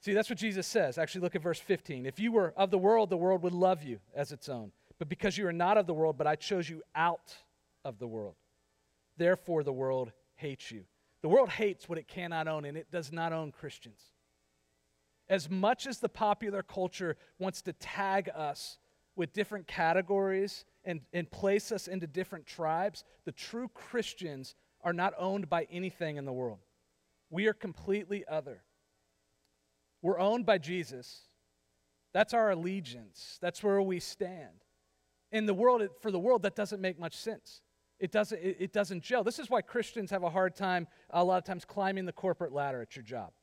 See, 0.02 0.14
that's 0.14 0.30
what 0.30 0.38
Jesus 0.38 0.68
says. 0.68 1.00
Actually, 1.00 1.22
look 1.22 1.36
at 1.36 1.42
verse 1.42 1.60
15. 1.60 2.06
If 2.06 2.20
you 2.20 2.32
were 2.32 2.54
of 2.56 2.70
the 2.70 2.78
world, 2.78 3.10
the 3.10 3.18
world 3.18 3.42
would 3.42 3.54
love 3.54 3.82
you 3.82 3.98
as 4.14 4.32
its 4.32 4.50
own. 4.50 4.72
But 5.00 5.10
because 5.10 5.36
you 5.36 5.48
are 5.48 5.52
not 5.52 5.80
of 5.80 5.88
the 5.88 5.96
world, 5.96 6.16
but 6.16 6.28
I 6.28 6.36
chose 6.36 6.70
you 6.70 6.84
out 6.94 7.36
of 7.84 7.98
the 7.98 8.08
world, 8.08 8.36
therefore 9.18 9.64
the 9.64 9.74
world 9.74 10.12
hates 10.36 10.70
you. 10.70 10.84
The 11.24 11.30
world 11.30 11.50
hates 11.50 11.90
what 11.90 11.98
it 11.98 12.08
cannot 12.08 12.48
own, 12.48 12.66
and 12.66 12.78
it 12.78 12.92
does 12.92 13.12
not 13.12 13.34
own 13.34 13.52
Christians. 13.52 14.00
As 15.28 15.50
much 15.50 15.88
as 15.88 15.98
the 15.98 16.08
popular 16.08 16.62
culture 16.62 17.18
wants 17.40 17.64
to 17.64 17.74
tag 17.74 18.30
us 18.36 18.78
with 19.20 19.34
different 19.34 19.68
categories 19.68 20.64
and, 20.86 21.02
and 21.12 21.30
place 21.30 21.74
us 21.74 21.90
into 21.90 22.08
different 22.08 22.46
tribes, 22.46 23.04
the 23.26 23.34
true 23.34 23.68
Christians 23.74 24.56
are 24.82 24.94
not 24.94 25.14
owned 25.18 25.50
by 25.50 25.68
anything 25.70 26.16
in 26.16 26.24
the 26.24 26.32
world. 26.32 26.60
We 27.30 27.48
are 27.48 27.54
completely 27.54 28.24
other. 28.32 28.64
We're 30.02 30.20
owned 30.20 30.46
by 30.46 30.58
Jesus. 30.58 31.24
That's 32.14 32.34
our 32.34 32.52
allegiance. 32.52 33.38
That's 33.42 33.62
where 33.62 33.82
we 33.82 34.00
stand. 34.00 34.64
In 35.34 35.46
the 35.46 35.54
world, 35.54 35.86
for 36.00 36.12
the 36.12 36.20
world, 36.20 36.44
that 36.44 36.56
doesn't 36.56 36.80
make 36.80 36.98
much 36.98 37.18
sense. 37.18 37.62
It 38.00 38.14
doesn't, 38.14 38.40
it, 38.42 38.72
doesn't 38.72 39.04
gel. 39.04 39.26
This 39.26 39.38
is 39.38 39.50
why 39.50 39.62
Christians 39.62 40.12
have 40.12 40.24
a 40.24 40.30
hard 40.30 40.56
time, 40.56 40.88
a 41.10 41.22
lot 41.22 41.40
of 41.40 41.44
times, 41.44 41.66
climbing 41.66 42.06
the 42.06 42.14
corporate 42.14 42.54
ladder 42.54 42.82
at 42.82 42.96
your 42.96 43.04
job. 43.04 43.34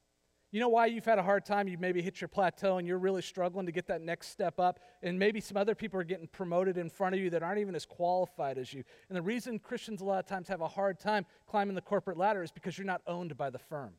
You 0.56 0.60
know 0.60 0.70
why 0.70 0.86
you've 0.86 1.04
had 1.04 1.18
a 1.18 1.22
hard 1.22 1.44
time? 1.44 1.68
You've 1.68 1.82
maybe 1.82 2.00
hit 2.00 2.18
your 2.22 2.28
plateau 2.28 2.78
and 2.78 2.88
you're 2.88 2.96
really 2.96 3.20
struggling 3.20 3.66
to 3.66 3.72
get 3.72 3.88
that 3.88 4.00
next 4.00 4.28
step 4.28 4.58
up. 4.58 4.80
And 5.02 5.18
maybe 5.18 5.38
some 5.38 5.58
other 5.58 5.74
people 5.74 6.00
are 6.00 6.04
getting 6.04 6.28
promoted 6.28 6.78
in 6.78 6.88
front 6.88 7.14
of 7.14 7.20
you 7.20 7.28
that 7.28 7.42
aren't 7.42 7.58
even 7.58 7.74
as 7.74 7.84
qualified 7.84 8.56
as 8.56 8.72
you. 8.72 8.82
And 9.10 9.16
the 9.18 9.20
reason 9.20 9.58
Christians 9.58 10.00
a 10.00 10.06
lot 10.06 10.18
of 10.18 10.24
times 10.24 10.48
have 10.48 10.62
a 10.62 10.66
hard 10.66 10.98
time 10.98 11.26
climbing 11.46 11.74
the 11.74 11.82
corporate 11.82 12.16
ladder 12.16 12.42
is 12.42 12.52
because 12.52 12.78
you're 12.78 12.86
not 12.86 13.02
owned 13.06 13.36
by 13.36 13.50
the 13.50 13.58
firm. 13.58 13.92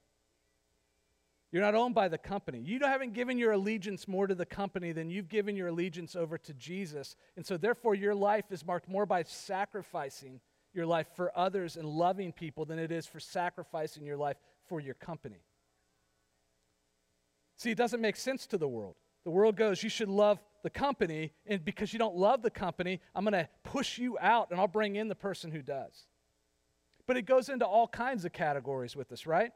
You're 1.51 1.61
not 1.61 1.75
owned 1.75 1.93
by 1.93 2.07
the 2.07 2.17
company. 2.17 2.57
You 2.57 2.79
haven't 2.79 3.13
given 3.13 3.37
your 3.37 3.51
allegiance 3.51 4.07
more 4.07 4.25
to 4.25 4.33
the 4.33 4.43
company 4.43 4.93
than 4.93 5.11
you've 5.11 5.29
given 5.29 5.55
your 5.55 5.67
allegiance 5.67 6.15
over 6.15 6.39
to 6.39 6.55
Jesus. 6.55 7.15
And 7.35 7.45
so, 7.45 7.57
therefore, 7.57 7.93
your 7.93 8.15
life 8.15 8.45
is 8.49 8.65
marked 8.65 8.89
more 8.89 9.05
by 9.05 9.21
sacrificing 9.21 10.41
your 10.73 10.87
life 10.87 11.09
for 11.15 11.31
others 11.37 11.77
and 11.77 11.87
loving 11.87 12.31
people 12.31 12.65
than 12.65 12.79
it 12.79 12.91
is 12.91 13.05
for 13.05 13.19
sacrificing 13.19 14.07
your 14.07 14.17
life 14.17 14.37
for 14.65 14.79
your 14.79 14.95
company. 14.95 15.43
See, 17.57 17.71
it 17.71 17.77
doesn't 17.77 18.01
make 18.01 18.15
sense 18.15 18.47
to 18.47 18.57
the 18.57 18.67
world. 18.67 18.95
The 19.25 19.31
world 19.31 19.57
goes, 19.57 19.83
you 19.83 19.89
should 19.89 20.09
love 20.09 20.39
the 20.63 20.69
company, 20.69 21.33
and 21.45 21.63
because 21.65 21.91
you 21.91 21.99
don't 21.99 22.15
love 22.15 22.41
the 22.41 22.49
company, 22.49 23.01
I'm 23.13 23.25
going 23.25 23.33
to 23.33 23.49
push 23.63 23.97
you 23.97 24.17
out 24.21 24.51
and 24.51 24.59
I'll 24.59 24.67
bring 24.67 24.95
in 24.95 25.07
the 25.07 25.15
person 25.15 25.51
who 25.51 25.61
does. 25.61 26.07
But 27.07 27.17
it 27.17 27.23
goes 27.23 27.49
into 27.49 27.65
all 27.65 27.87
kinds 27.87 28.25
of 28.25 28.31
categories 28.31 28.95
with 28.95 29.11
us, 29.11 29.25
right? 29.25 29.51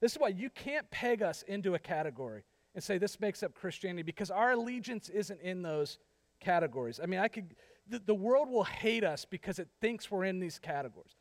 This 0.00 0.12
is 0.12 0.18
why 0.18 0.28
you 0.28 0.48
can't 0.48 0.90
peg 0.90 1.22
us 1.22 1.42
into 1.42 1.74
a 1.74 1.78
category 1.78 2.44
and 2.74 2.82
say 2.82 2.98
this 2.98 3.20
makes 3.20 3.42
up 3.42 3.54
Christianity 3.54 4.02
because 4.02 4.30
our 4.30 4.52
allegiance 4.52 5.08
isn't 5.08 5.40
in 5.40 5.62
those 5.62 5.98
categories. 6.40 7.00
I 7.02 7.06
mean, 7.06 7.20
I 7.20 7.28
could 7.28 7.54
the, 7.88 7.98
the 7.98 8.14
world 8.14 8.48
will 8.48 8.64
hate 8.64 9.04
us 9.04 9.24
because 9.24 9.58
it 9.58 9.68
thinks 9.80 10.10
we're 10.10 10.24
in 10.24 10.38
these 10.38 10.58
categories. 10.58 11.16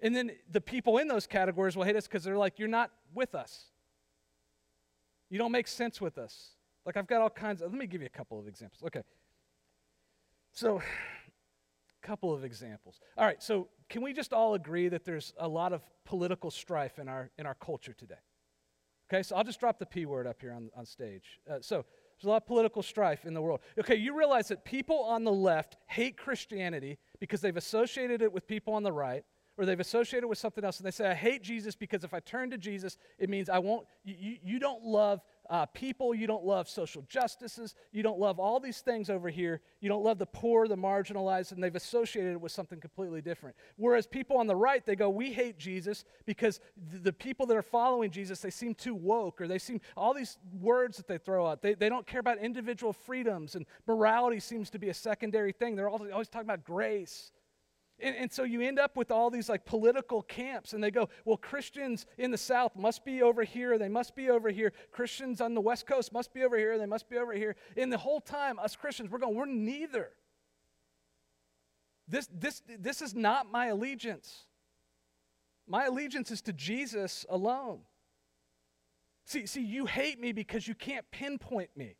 And 0.00 0.14
then 0.14 0.32
the 0.50 0.60
people 0.60 0.98
in 0.98 1.08
those 1.08 1.26
categories 1.26 1.76
will 1.76 1.84
hate 1.84 1.96
us 1.96 2.06
because 2.06 2.24
they're 2.24 2.38
like, 2.38 2.58
you're 2.58 2.68
not 2.68 2.90
with 3.12 3.34
us. 3.34 3.71
You 5.32 5.38
don't 5.38 5.50
make 5.50 5.66
sense 5.66 5.98
with 5.98 6.18
us. 6.18 6.50
Like 6.84 6.98
I've 6.98 7.06
got 7.06 7.22
all 7.22 7.30
kinds 7.30 7.62
of 7.62 7.72
let 7.72 7.80
me 7.80 7.86
give 7.86 8.02
you 8.02 8.06
a 8.06 8.16
couple 8.16 8.38
of 8.38 8.46
examples. 8.46 8.82
Okay. 8.84 9.00
So 10.52 10.76
a 10.76 10.82
couple 12.06 12.34
of 12.34 12.44
examples. 12.44 13.00
All 13.16 13.24
right, 13.24 13.42
so 13.42 13.68
can 13.88 14.02
we 14.02 14.12
just 14.12 14.34
all 14.34 14.52
agree 14.52 14.88
that 14.88 15.06
there's 15.06 15.32
a 15.38 15.48
lot 15.48 15.72
of 15.72 15.80
political 16.04 16.50
strife 16.50 16.98
in 16.98 17.08
our, 17.08 17.30
in 17.38 17.46
our 17.46 17.54
culture 17.54 17.94
today? 17.94 18.20
Okay, 19.10 19.22
so 19.22 19.34
I'll 19.34 19.42
just 19.42 19.58
drop 19.58 19.78
the 19.78 19.86
P 19.86 20.04
word 20.04 20.26
up 20.26 20.36
here 20.38 20.52
on, 20.52 20.68
on 20.76 20.84
stage. 20.84 21.40
Uh, 21.50 21.60
so 21.62 21.76
there's 21.76 22.26
a 22.26 22.28
lot 22.28 22.42
of 22.42 22.46
political 22.46 22.82
strife 22.82 23.24
in 23.24 23.32
the 23.32 23.40
world. 23.40 23.60
Okay, 23.78 23.96
you 23.96 24.14
realize 24.14 24.48
that 24.48 24.66
people 24.66 25.02
on 25.02 25.24
the 25.24 25.32
left 25.32 25.78
hate 25.86 26.18
Christianity 26.18 26.98
because 27.20 27.40
they've 27.40 27.56
associated 27.56 28.20
it 28.20 28.30
with 28.30 28.46
people 28.46 28.74
on 28.74 28.82
the 28.82 28.92
right, 28.92 29.24
or 29.58 29.66
they've 29.66 29.80
associated 29.80 30.26
with 30.26 30.38
something 30.38 30.64
else, 30.64 30.78
and 30.78 30.86
they 30.86 30.90
say, 30.90 31.10
I 31.10 31.14
hate 31.14 31.42
Jesus 31.42 31.74
because 31.74 32.04
if 32.04 32.14
I 32.14 32.20
turn 32.20 32.50
to 32.50 32.58
Jesus, 32.58 32.96
it 33.18 33.28
means 33.28 33.48
I 33.48 33.58
won't, 33.58 33.86
you, 34.04 34.36
you 34.42 34.58
don't 34.58 34.82
love 34.82 35.20
uh, 35.50 35.66
people, 35.66 36.14
you 36.14 36.26
don't 36.26 36.44
love 36.44 36.68
social 36.68 37.02
justices, 37.08 37.74
you 37.92 38.02
don't 38.02 38.18
love 38.18 38.38
all 38.38 38.60
these 38.60 38.80
things 38.80 39.10
over 39.10 39.28
here, 39.28 39.60
you 39.80 39.88
don't 39.88 40.02
love 40.02 40.18
the 40.18 40.26
poor, 40.26 40.66
the 40.66 40.76
marginalized, 40.76 41.52
and 41.52 41.62
they've 41.62 41.76
associated 41.76 42.32
it 42.32 42.40
with 42.40 42.52
something 42.52 42.80
completely 42.80 43.20
different. 43.20 43.54
Whereas 43.76 44.06
people 44.06 44.38
on 44.38 44.46
the 44.46 44.56
right, 44.56 44.84
they 44.86 44.96
go, 44.96 45.10
We 45.10 45.32
hate 45.32 45.58
Jesus 45.58 46.04
because 46.24 46.60
th- 46.90 47.02
the 47.02 47.12
people 47.12 47.44
that 47.46 47.56
are 47.56 47.62
following 47.62 48.10
Jesus, 48.10 48.40
they 48.40 48.50
seem 48.50 48.74
too 48.74 48.94
woke, 48.94 49.40
or 49.40 49.48
they 49.48 49.58
seem, 49.58 49.80
all 49.96 50.14
these 50.14 50.38
words 50.60 50.96
that 50.96 51.06
they 51.06 51.18
throw 51.18 51.46
out, 51.46 51.60
they, 51.60 51.74
they 51.74 51.90
don't 51.90 52.06
care 52.06 52.20
about 52.20 52.38
individual 52.38 52.92
freedoms, 52.92 53.54
and 53.54 53.66
morality 53.86 54.40
seems 54.40 54.70
to 54.70 54.78
be 54.78 54.88
a 54.88 54.94
secondary 54.94 55.52
thing. 55.52 55.76
They're 55.76 55.90
always, 55.90 56.12
always 56.12 56.28
talking 56.28 56.46
about 56.46 56.64
grace. 56.64 57.32
And, 58.02 58.16
and, 58.16 58.32
so 58.32 58.42
you 58.42 58.60
end 58.60 58.80
up 58.80 58.96
with 58.96 59.12
all 59.12 59.30
these 59.30 59.48
like 59.48 59.64
political 59.64 60.22
camps, 60.22 60.72
and 60.72 60.82
they 60.82 60.90
go, 60.90 61.08
well, 61.24 61.36
Christians 61.36 62.04
in 62.18 62.32
the 62.32 62.38
South 62.38 62.74
must 62.74 63.04
be 63.04 63.22
over 63.22 63.44
here, 63.44 63.78
they 63.78 63.88
must 63.88 64.16
be 64.16 64.28
over 64.28 64.50
here. 64.50 64.72
Christians 64.90 65.40
on 65.40 65.54
the 65.54 65.60
West 65.60 65.86
Coast 65.86 66.12
must 66.12 66.34
be 66.34 66.42
over 66.42 66.58
here, 66.58 66.76
they 66.78 66.86
must 66.86 67.08
be 67.08 67.16
over 67.16 67.32
here. 67.32 67.54
And 67.76 67.92
the 67.92 67.98
whole 67.98 68.20
time, 68.20 68.58
us 68.58 68.74
Christians, 68.74 69.08
we're 69.08 69.18
going, 69.18 69.36
we're 69.36 69.46
neither. 69.46 70.10
This, 72.08 72.28
this, 72.32 72.62
this 72.78 73.00
is 73.00 73.14
not 73.14 73.52
my 73.52 73.66
allegiance. 73.66 74.46
My 75.68 75.84
allegiance 75.84 76.32
is 76.32 76.42
to 76.42 76.52
Jesus 76.52 77.24
alone. 77.30 77.82
See, 79.24 79.46
see, 79.46 79.62
you 79.62 79.86
hate 79.86 80.20
me 80.20 80.32
because 80.32 80.66
you 80.66 80.74
can't 80.74 81.08
pinpoint 81.12 81.70
me 81.76 81.94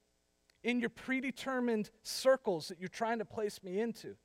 in 0.65 0.81
your 0.81 0.91
predetermined 0.91 1.91
circles 2.03 2.69
that 2.69 2.81
you're 2.81 2.89
trying 2.89 3.21
to 3.21 3.25
place 3.25 3.63
me 3.63 3.79
into. 3.79 4.17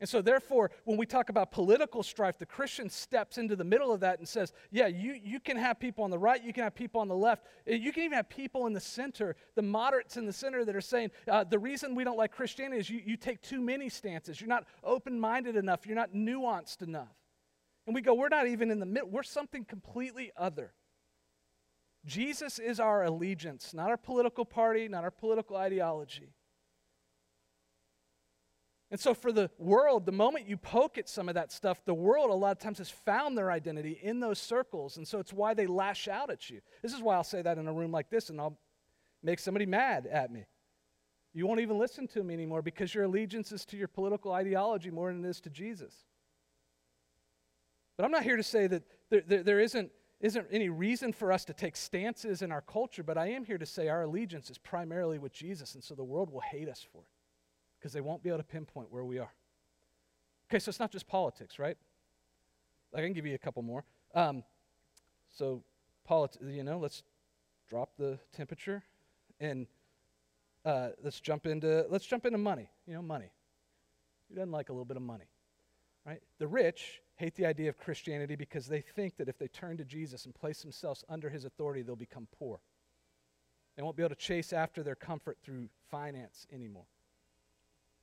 And 0.00 0.08
so, 0.08 0.22
therefore, 0.22 0.70
when 0.84 0.96
we 0.96 1.04
talk 1.04 1.28
about 1.28 1.52
political 1.52 2.02
strife, 2.02 2.38
the 2.38 2.46
Christian 2.46 2.88
steps 2.88 3.36
into 3.36 3.54
the 3.54 3.64
middle 3.64 3.92
of 3.92 4.00
that 4.00 4.18
and 4.18 4.26
says, 4.26 4.54
Yeah, 4.70 4.86
you, 4.86 5.12
you 5.12 5.38
can 5.40 5.58
have 5.58 5.78
people 5.78 6.04
on 6.04 6.10
the 6.10 6.18
right, 6.18 6.42
you 6.42 6.54
can 6.54 6.64
have 6.64 6.74
people 6.74 7.02
on 7.02 7.08
the 7.08 7.14
left, 7.14 7.44
eh, 7.66 7.74
you 7.74 7.92
can 7.92 8.04
even 8.04 8.16
have 8.16 8.30
people 8.30 8.66
in 8.66 8.72
the 8.72 8.80
center, 8.80 9.36
the 9.56 9.62
moderates 9.62 10.16
in 10.16 10.24
the 10.24 10.32
center 10.32 10.64
that 10.64 10.74
are 10.74 10.80
saying, 10.80 11.10
uh, 11.28 11.44
The 11.44 11.58
reason 11.58 11.94
we 11.94 12.02
don't 12.02 12.16
like 12.16 12.32
Christianity 12.32 12.80
is 12.80 12.88
you, 12.88 13.02
you 13.04 13.18
take 13.18 13.42
too 13.42 13.60
many 13.60 13.90
stances. 13.90 14.40
You're 14.40 14.48
not 14.48 14.64
open 14.82 15.20
minded 15.20 15.54
enough, 15.54 15.86
you're 15.86 15.96
not 15.96 16.14
nuanced 16.14 16.80
enough. 16.80 17.14
And 17.86 17.94
we 17.94 18.00
go, 18.00 18.14
We're 18.14 18.28
not 18.28 18.46
even 18.46 18.70
in 18.70 18.80
the 18.80 18.86
middle, 18.86 19.10
we're 19.10 19.22
something 19.22 19.66
completely 19.66 20.32
other. 20.34 20.72
Jesus 22.06 22.58
is 22.58 22.80
our 22.80 23.04
allegiance, 23.04 23.74
not 23.74 23.90
our 23.90 23.98
political 23.98 24.46
party, 24.46 24.88
not 24.88 25.04
our 25.04 25.10
political 25.10 25.56
ideology. 25.56 26.32
And 28.90 28.98
so, 28.98 29.14
for 29.14 29.30
the 29.30 29.50
world, 29.56 30.04
the 30.04 30.12
moment 30.12 30.48
you 30.48 30.56
poke 30.56 30.98
at 30.98 31.08
some 31.08 31.28
of 31.28 31.36
that 31.36 31.52
stuff, 31.52 31.84
the 31.84 31.94
world 31.94 32.30
a 32.30 32.34
lot 32.34 32.50
of 32.50 32.58
times 32.58 32.78
has 32.78 32.90
found 32.90 33.38
their 33.38 33.52
identity 33.52 33.98
in 34.02 34.18
those 34.18 34.40
circles. 34.40 34.96
And 34.96 35.06
so, 35.06 35.20
it's 35.20 35.32
why 35.32 35.54
they 35.54 35.68
lash 35.68 36.08
out 36.08 36.28
at 36.28 36.50
you. 36.50 36.60
This 36.82 36.92
is 36.92 37.00
why 37.00 37.14
I'll 37.14 37.22
say 37.22 37.40
that 37.40 37.56
in 37.56 37.68
a 37.68 37.72
room 37.72 37.92
like 37.92 38.10
this, 38.10 38.30
and 38.30 38.40
I'll 38.40 38.58
make 39.22 39.38
somebody 39.38 39.64
mad 39.64 40.08
at 40.10 40.32
me. 40.32 40.44
You 41.32 41.46
won't 41.46 41.60
even 41.60 41.78
listen 41.78 42.08
to 42.08 42.24
me 42.24 42.34
anymore 42.34 42.62
because 42.62 42.92
your 42.92 43.04
allegiance 43.04 43.52
is 43.52 43.64
to 43.66 43.76
your 43.76 43.86
political 43.86 44.32
ideology 44.32 44.90
more 44.90 45.12
than 45.12 45.24
it 45.24 45.28
is 45.28 45.40
to 45.42 45.50
Jesus. 45.50 45.94
But 47.96 48.06
I'm 48.06 48.10
not 48.10 48.24
here 48.24 48.36
to 48.36 48.42
say 48.42 48.66
that 48.66 48.82
there, 49.08 49.22
there, 49.24 49.42
there 49.44 49.60
isn't, 49.60 49.92
isn't 50.20 50.48
any 50.50 50.68
reason 50.68 51.12
for 51.12 51.30
us 51.30 51.44
to 51.44 51.52
take 51.52 51.76
stances 51.76 52.42
in 52.42 52.50
our 52.50 52.62
culture, 52.62 53.04
but 53.04 53.16
I 53.16 53.28
am 53.28 53.44
here 53.44 53.58
to 53.58 53.66
say 53.66 53.86
our 53.86 54.02
allegiance 54.02 54.50
is 54.50 54.58
primarily 54.58 55.18
with 55.18 55.32
Jesus, 55.32 55.76
and 55.76 55.84
so 55.84 55.94
the 55.94 56.02
world 56.02 56.32
will 56.32 56.40
hate 56.40 56.68
us 56.68 56.84
for 56.92 57.02
it 57.02 57.19
because 57.80 57.92
they 57.92 58.00
won't 58.00 58.22
be 58.22 58.28
able 58.28 58.38
to 58.38 58.44
pinpoint 58.44 58.92
where 58.92 59.04
we 59.04 59.18
are. 59.18 59.32
Okay, 60.50 60.58
so 60.58 60.68
it's 60.68 60.80
not 60.80 60.92
just 60.92 61.06
politics, 61.06 61.58
right? 61.58 61.76
I 62.94 63.00
can 63.00 63.12
give 63.12 63.24
you 63.24 63.34
a 63.34 63.38
couple 63.38 63.62
more. 63.62 63.84
Um, 64.14 64.42
so, 65.30 65.62
polit- 66.04 66.36
you 66.42 66.64
know, 66.64 66.78
let's 66.78 67.02
drop 67.68 67.90
the 67.96 68.18
temperature 68.32 68.82
and 69.38 69.66
uh, 70.64 70.88
let's 71.02 71.20
jump 71.20 71.46
into 71.46 71.86
let's 71.88 72.04
jump 72.04 72.26
into 72.26 72.36
money. 72.36 72.68
You 72.86 72.94
know, 72.94 73.02
money. 73.02 73.32
Who 74.28 74.34
doesn't 74.34 74.50
like 74.50 74.68
a 74.68 74.72
little 74.72 74.84
bit 74.84 74.96
of 74.96 75.02
money, 75.02 75.30
right? 76.04 76.20
The 76.38 76.46
rich 76.46 77.00
hate 77.16 77.34
the 77.36 77.46
idea 77.46 77.68
of 77.68 77.78
Christianity 77.78 78.36
because 78.36 78.66
they 78.66 78.80
think 78.80 79.16
that 79.16 79.28
if 79.28 79.38
they 79.38 79.48
turn 79.48 79.76
to 79.78 79.84
Jesus 79.84 80.24
and 80.24 80.34
place 80.34 80.62
themselves 80.62 81.04
under 81.08 81.30
His 81.30 81.44
authority, 81.44 81.82
they'll 81.82 81.96
become 81.96 82.26
poor. 82.38 82.60
They 83.76 83.82
won't 83.82 83.96
be 83.96 84.02
able 84.02 84.14
to 84.14 84.20
chase 84.20 84.52
after 84.52 84.82
their 84.82 84.94
comfort 84.94 85.38
through 85.42 85.68
finance 85.90 86.46
anymore. 86.52 86.86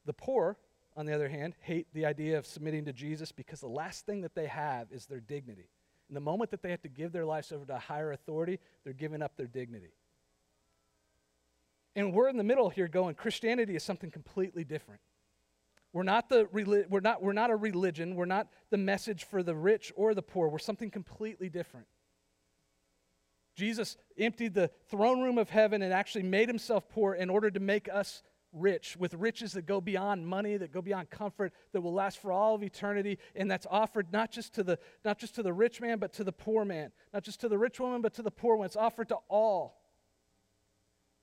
The 0.08 0.14
poor, 0.14 0.58
on 0.96 1.06
the 1.06 1.14
other 1.14 1.28
hand, 1.28 1.54
hate 1.60 1.88
the 1.94 2.06
idea 2.06 2.38
of 2.38 2.48
submitting 2.48 2.86
to 2.86 2.94
Jesus 2.94 3.34
because 3.34 3.60
the 3.60 3.68
last 3.68 4.06
thing 4.06 4.22
that 4.22 4.34
they 4.34 4.48
have 4.48 4.88
is 4.92 5.06
their 5.06 5.20
dignity. 5.20 5.70
And 6.08 6.16
the 6.16 6.22
moment 6.22 6.50
that 6.52 6.62
they 6.64 6.72
have 6.72 6.82
to 6.84 6.90
give 6.90 7.12
their 7.12 7.26
lives 7.26 7.52
over 7.52 7.66
to 7.66 7.76
a 7.76 7.80
higher 7.80 8.14
authority, 8.14 8.60
they're 8.84 8.94
giving 8.94 9.22
up 9.22 9.36
their 9.36 9.48
dignity. 9.48 9.92
And 11.94 12.14
we're 12.14 12.30
in 12.30 12.38
the 12.38 12.44
middle 12.44 12.70
here 12.70 12.88
going, 12.88 13.16
Christianity 13.16 13.76
is 13.76 13.84
something 13.84 14.10
completely 14.10 14.64
different. 14.64 15.02
We're 15.92 16.04
not, 16.04 16.30
the, 16.30 16.48
we're, 16.54 17.02
not, 17.02 17.22
we're 17.22 17.34
not 17.34 17.50
a 17.50 17.56
religion. 17.56 18.16
We're 18.16 18.26
not 18.26 18.48
the 18.70 18.78
message 18.78 19.26
for 19.26 19.44
the 19.44 19.56
rich 19.56 19.92
or 19.96 20.14
the 20.14 20.22
poor. 20.22 20.48
We're 20.48 20.60
something 20.60 20.90
completely 20.90 21.50
different. 21.50 21.88
Jesus 23.56 23.98
emptied 24.18 24.54
the 24.54 24.70
throne 24.90 25.22
room 25.22 25.38
of 25.38 25.50
heaven 25.50 25.82
and 25.82 25.92
actually 25.92 26.24
made 26.24 26.48
himself 26.48 26.88
poor 26.88 27.14
in 27.14 27.30
order 27.30 27.52
to 27.52 27.60
make 27.60 27.90
us 27.92 28.22
rich, 28.60 28.98
with 28.98 29.14
riches 29.14 29.54
that 29.54 29.66
go 29.66 29.82
beyond 29.82 30.28
money, 30.28 30.58
that 30.58 30.72
go 30.72 30.82
beyond 30.82 31.10
comfort, 31.10 31.54
that 31.72 31.82
will 31.82 31.94
last 31.94 32.20
for 32.20 32.32
all 32.32 32.56
of 32.56 32.64
eternity, 32.64 33.20
and 33.36 33.50
that's 33.50 33.68
offered 33.70 34.12
not 34.12 34.32
just 34.32 34.54
to 34.56 34.64
the 34.64 34.80
not 35.06 35.20
just 35.20 35.36
to 35.36 35.44
the 35.44 35.54
rich 35.54 35.82
man, 35.82 36.00
but 36.00 36.14
to 36.14 36.24
the 36.24 36.32
poor 36.32 36.66
man, 36.66 36.92
not 37.14 37.24
just 37.24 37.42
to 37.42 37.50
the 37.50 37.58
rich 37.58 37.80
woman, 37.80 38.02
but 38.02 38.14
to 38.16 38.22
the 38.22 38.32
poor 38.32 38.56
one. 38.56 38.66
It's 38.66 38.76
offered 38.76 39.10
to 39.10 39.18
all. 39.30 39.82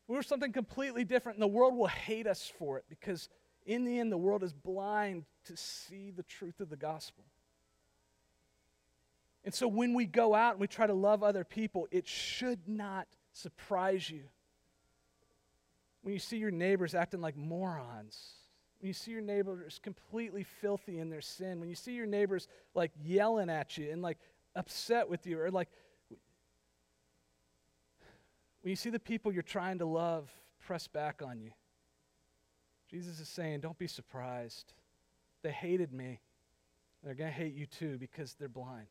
We're 0.06 0.22
something 0.22 0.52
completely 0.52 1.04
different, 1.04 1.36
and 1.36 1.42
the 1.42 1.48
world 1.48 1.74
will 1.74 1.86
hate 1.86 2.26
us 2.26 2.50
for 2.58 2.78
it 2.78 2.84
because 2.88 3.28
in 3.64 3.84
the 3.84 3.98
end, 3.98 4.12
the 4.12 4.18
world 4.18 4.42
is 4.42 4.52
blind 4.52 5.24
to 5.46 5.56
see 5.56 6.10
the 6.10 6.22
truth 6.22 6.60
of 6.60 6.68
the 6.68 6.76
gospel. 6.76 7.24
And 9.44 9.54
so 9.54 9.68
when 9.68 9.94
we 9.94 10.06
go 10.06 10.34
out 10.34 10.52
and 10.52 10.60
we 10.60 10.66
try 10.66 10.86
to 10.86 10.94
love 10.94 11.22
other 11.22 11.44
people, 11.44 11.86
it 11.90 12.06
should 12.06 12.66
not 12.66 13.06
surprise 13.32 14.08
you 14.08 14.24
when 16.04 16.12
you 16.12 16.20
see 16.20 16.36
your 16.36 16.50
neighbors 16.50 16.94
acting 16.94 17.22
like 17.22 17.34
morons, 17.34 18.34
when 18.78 18.88
you 18.88 18.92
see 18.92 19.10
your 19.10 19.22
neighbors 19.22 19.80
completely 19.82 20.42
filthy 20.42 20.98
in 20.98 21.08
their 21.08 21.22
sin, 21.22 21.60
when 21.60 21.68
you 21.70 21.74
see 21.74 21.92
your 21.92 22.04
neighbors 22.04 22.46
like 22.74 22.92
yelling 23.02 23.48
at 23.48 23.78
you 23.78 23.90
and 23.90 24.02
like 24.02 24.18
upset 24.54 25.08
with 25.08 25.26
you, 25.26 25.40
or 25.40 25.50
like 25.50 25.70
when 28.60 28.68
you 28.68 28.76
see 28.76 28.90
the 28.90 28.98
people 28.98 29.32
you're 29.32 29.42
trying 29.42 29.78
to 29.78 29.86
love 29.86 30.30
press 30.66 30.86
back 30.86 31.22
on 31.24 31.40
you, 31.40 31.52
Jesus 32.90 33.18
is 33.18 33.28
saying, 33.28 33.60
Don't 33.60 33.78
be 33.78 33.86
surprised. 33.86 34.74
They 35.42 35.52
hated 35.52 35.90
me. 35.90 36.20
They're 37.02 37.14
going 37.14 37.30
to 37.30 37.36
hate 37.36 37.54
you 37.54 37.64
too 37.64 37.96
because 37.96 38.34
they're 38.34 38.48
blind. 38.48 38.88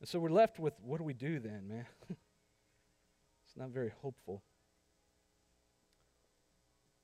And 0.00 0.08
so 0.08 0.18
we're 0.18 0.28
left 0.28 0.58
with 0.58 0.74
what 0.82 0.98
do 0.98 1.04
we 1.04 1.14
do 1.14 1.38
then, 1.38 1.66
man? 1.66 1.86
it's 2.10 3.56
not 3.56 3.70
very 3.70 3.92
hopeful. 4.02 4.42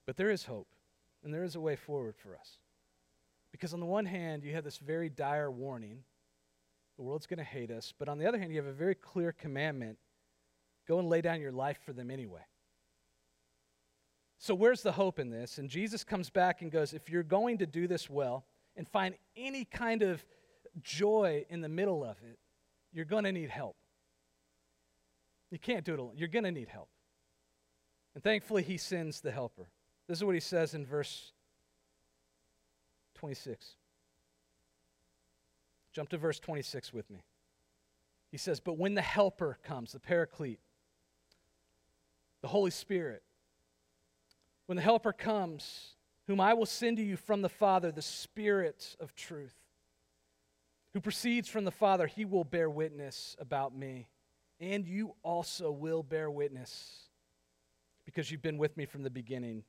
But 0.06 0.16
there 0.16 0.30
is 0.30 0.44
hope, 0.44 0.68
and 1.22 1.34
there 1.34 1.44
is 1.44 1.56
a 1.56 1.60
way 1.60 1.76
forward 1.76 2.16
for 2.16 2.36
us. 2.36 2.58
Because 3.52 3.74
on 3.74 3.80
the 3.80 3.86
one 3.86 4.06
hand, 4.06 4.44
you 4.44 4.54
have 4.54 4.64
this 4.64 4.78
very 4.78 5.08
dire 5.08 5.50
warning 5.50 6.04
the 6.96 7.02
world's 7.02 7.26
going 7.26 7.38
to 7.38 7.44
hate 7.44 7.70
us. 7.70 7.92
But 7.98 8.08
on 8.08 8.18
the 8.18 8.26
other 8.26 8.38
hand, 8.38 8.50
you 8.50 8.56
have 8.56 8.66
a 8.66 8.72
very 8.72 8.94
clear 8.94 9.32
commandment 9.32 9.98
go 10.88 10.98
and 10.98 11.08
lay 11.08 11.20
down 11.20 11.40
your 11.40 11.52
life 11.52 11.78
for 11.84 11.92
them 11.92 12.10
anyway. 12.10 12.40
So, 14.38 14.54
where's 14.54 14.82
the 14.82 14.92
hope 14.92 15.18
in 15.18 15.30
this? 15.30 15.58
And 15.58 15.68
Jesus 15.68 16.04
comes 16.04 16.30
back 16.30 16.62
and 16.62 16.70
goes, 16.70 16.92
If 16.92 17.10
you're 17.10 17.22
going 17.22 17.58
to 17.58 17.66
do 17.66 17.86
this 17.86 18.08
well 18.08 18.44
and 18.76 18.86
find 18.88 19.14
any 19.36 19.64
kind 19.64 20.02
of 20.02 20.24
joy 20.82 21.44
in 21.48 21.60
the 21.60 21.68
middle 21.68 22.04
of 22.04 22.16
it, 22.22 22.38
you're 22.92 23.04
going 23.04 23.24
to 23.24 23.32
need 23.32 23.50
help. 23.50 23.76
You 25.50 25.58
can't 25.58 25.84
do 25.84 25.94
it 25.94 25.98
alone. 25.98 26.14
You're 26.16 26.28
going 26.28 26.44
to 26.44 26.52
need 26.52 26.68
help. 26.68 26.88
And 28.14 28.22
thankfully, 28.22 28.62
he 28.62 28.76
sends 28.76 29.20
the 29.20 29.30
helper. 29.30 29.68
This 30.08 30.18
is 30.18 30.24
what 30.24 30.34
he 30.34 30.40
says 30.40 30.74
in 30.74 30.86
verse 30.86 31.32
26. 33.16 33.74
Jump 35.92 36.10
to 36.10 36.18
verse 36.18 36.38
26 36.38 36.92
with 36.92 37.10
me. 37.10 37.24
He 38.30 38.36
says, 38.38 38.60
But 38.60 38.78
when 38.78 38.94
the 38.94 39.02
Helper 39.02 39.58
comes, 39.64 39.92
the 39.92 40.00
Paraclete, 40.00 40.60
the 42.42 42.48
Holy 42.48 42.70
Spirit, 42.70 43.22
when 44.66 44.76
the 44.76 44.82
Helper 44.82 45.12
comes, 45.12 45.94
whom 46.26 46.40
I 46.40 46.54
will 46.54 46.66
send 46.66 46.98
to 46.98 47.02
you 47.02 47.16
from 47.16 47.42
the 47.42 47.48
Father, 47.48 47.90
the 47.90 48.02
Spirit 48.02 48.96
of 49.00 49.14
truth, 49.14 49.54
who 50.92 51.00
proceeds 51.00 51.48
from 51.48 51.64
the 51.64 51.70
Father, 51.70 52.06
he 52.06 52.24
will 52.24 52.44
bear 52.44 52.68
witness 52.68 53.36
about 53.38 53.74
me. 53.76 54.08
And 54.60 54.86
you 54.86 55.14
also 55.22 55.70
will 55.70 56.02
bear 56.02 56.30
witness 56.30 57.08
because 58.04 58.30
you've 58.30 58.42
been 58.42 58.58
with 58.58 58.76
me 58.76 58.86
from 58.86 59.02
the 59.02 59.10
beginning. 59.10 59.64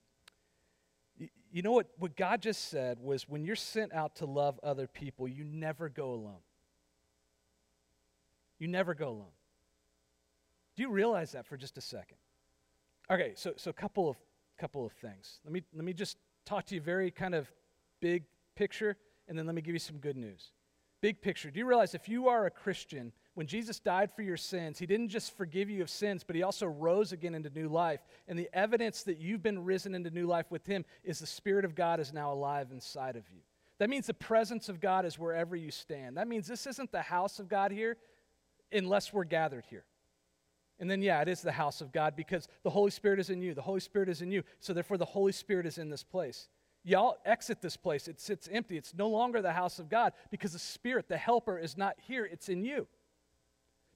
You 1.58 1.64
know 1.64 1.72
what, 1.72 1.88
what 1.98 2.16
God 2.16 2.44
just 2.44 2.70
said 2.70 3.00
was 3.00 3.28
when 3.28 3.44
you're 3.44 3.56
sent 3.56 3.92
out 3.92 4.18
to 4.18 4.28
love 4.28 4.60
other 4.62 4.86
people, 4.86 5.28
you 5.28 5.44
never 5.44 5.90
go 5.90 6.12
alone. 6.12 6.44
You 8.60 8.68
never 8.68 8.94
go 8.94 9.08
alone. 9.08 9.34
Do 10.76 10.84
you 10.84 10.92
realize 10.92 11.32
that 11.32 11.48
for 11.48 11.58
just 11.58 11.76
a 11.80 11.82
second? 11.82 12.18
Okay, 13.10 13.32
so 13.34 13.54
so 13.58 13.72
a 13.72 13.74
couple 13.74 14.08
of 14.08 14.18
couple 14.60 14.86
of 14.86 14.92
things. 14.92 15.40
Let 15.46 15.52
me 15.52 15.64
let 15.74 15.84
me 15.84 15.94
just 15.94 16.18
talk 16.46 16.64
to 16.68 16.76
you 16.76 16.82
very 16.82 17.10
kind 17.10 17.34
of 17.34 17.52
big 18.02 18.26
picture, 18.56 18.96
and 19.28 19.36
then 19.36 19.48
let 19.48 19.56
me 19.56 19.64
give 19.64 19.74
you 19.74 19.80
some 19.80 19.98
good 19.98 20.16
news. 20.16 20.52
Big 21.02 21.24
picture. 21.24 21.50
Do 21.50 21.58
you 21.58 21.66
realize 21.66 21.96
if 21.96 22.08
you 22.08 22.28
are 22.28 22.46
a 22.46 22.52
Christian, 22.52 23.12
when 23.38 23.46
Jesus 23.46 23.80
died 23.80 24.10
for 24.12 24.24
your 24.24 24.36
sins, 24.36 24.80
he 24.80 24.88
didn't 24.88 25.10
just 25.10 25.38
forgive 25.38 25.70
you 25.70 25.84
of 25.84 25.92
sins, 25.92 26.24
but 26.24 26.36
he 26.36 26.42
also 26.42 26.66
rose 26.66 27.12
again 27.12 27.36
into 27.36 27.52
new 27.52 27.68
life. 27.70 28.00
And 28.28 28.40
the 28.40 28.50
evidence 28.52 29.04
that 29.04 29.20
you've 29.20 29.44
been 29.44 29.64
risen 29.64 29.94
into 29.94 30.10
new 30.10 30.26
life 30.26 30.48
with 30.50 30.66
him 30.66 30.84
is 31.04 31.20
the 31.20 31.28
Spirit 31.28 31.64
of 31.64 31.76
God 31.76 32.00
is 32.00 32.12
now 32.12 32.34
alive 32.34 32.70
inside 32.72 33.16
of 33.16 33.30
you. 33.32 33.42
That 33.78 33.92
means 33.92 34.08
the 34.08 34.16
presence 34.16 34.70
of 34.70 34.80
God 34.80 35.06
is 35.06 35.20
wherever 35.20 35.56
you 35.56 35.70
stand. 35.70 36.18
That 36.18 36.28
means 36.28 36.48
this 36.48 36.66
isn't 36.66 36.92
the 36.92 37.04
house 37.04 37.38
of 37.38 37.48
God 37.48 37.72
here 37.72 37.98
unless 38.72 39.14
we're 39.14 39.24
gathered 39.24 39.66
here. 39.70 39.86
And 40.80 40.90
then, 40.90 41.04
yeah, 41.04 41.22
it 41.22 41.28
is 41.28 41.42
the 41.42 41.52
house 41.52 41.80
of 41.80 41.92
God 41.92 42.16
because 42.16 42.48
the 42.64 42.72
Holy 42.72 42.90
Spirit 42.90 43.20
is 43.20 43.30
in 43.30 43.44
you. 43.44 43.54
The 43.54 43.62
Holy 43.62 43.82
Spirit 43.82 44.10
is 44.10 44.24
in 44.24 44.32
you. 44.32 44.42
So, 44.60 44.74
therefore, 44.74 44.98
the 44.98 45.06
Holy 45.06 45.32
Spirit 45.32 45.68
is 45.68 45.78
in 45.78 45.92
this 45.92 46.04
place. 46.04 46.50
Y'all 46.84 47.18
exit 47.24 47.62
this 47.62 47.78
place. 47.78 48.08
It 48.08 48.20
sits 48.20 48.50
empty. 48.52 48.78
It's 48.78 48.96
no 48.96 49.10
longer 49.10 49.44
the 49.44 49.54
house 49.54 49.78
of 49.78 49.90
God 49.90 50.14
because 50.32 50.54
the 50.54 50.60
Spirit, 50.60 51.08
the 51.08 51.18
helper, 51.18 51.60
is 51.60 51.78
not 51.78 51.98
here. 52.00 52.26
It's 52.26 52.50
in 52.50 52.64
you. 52.64 52.88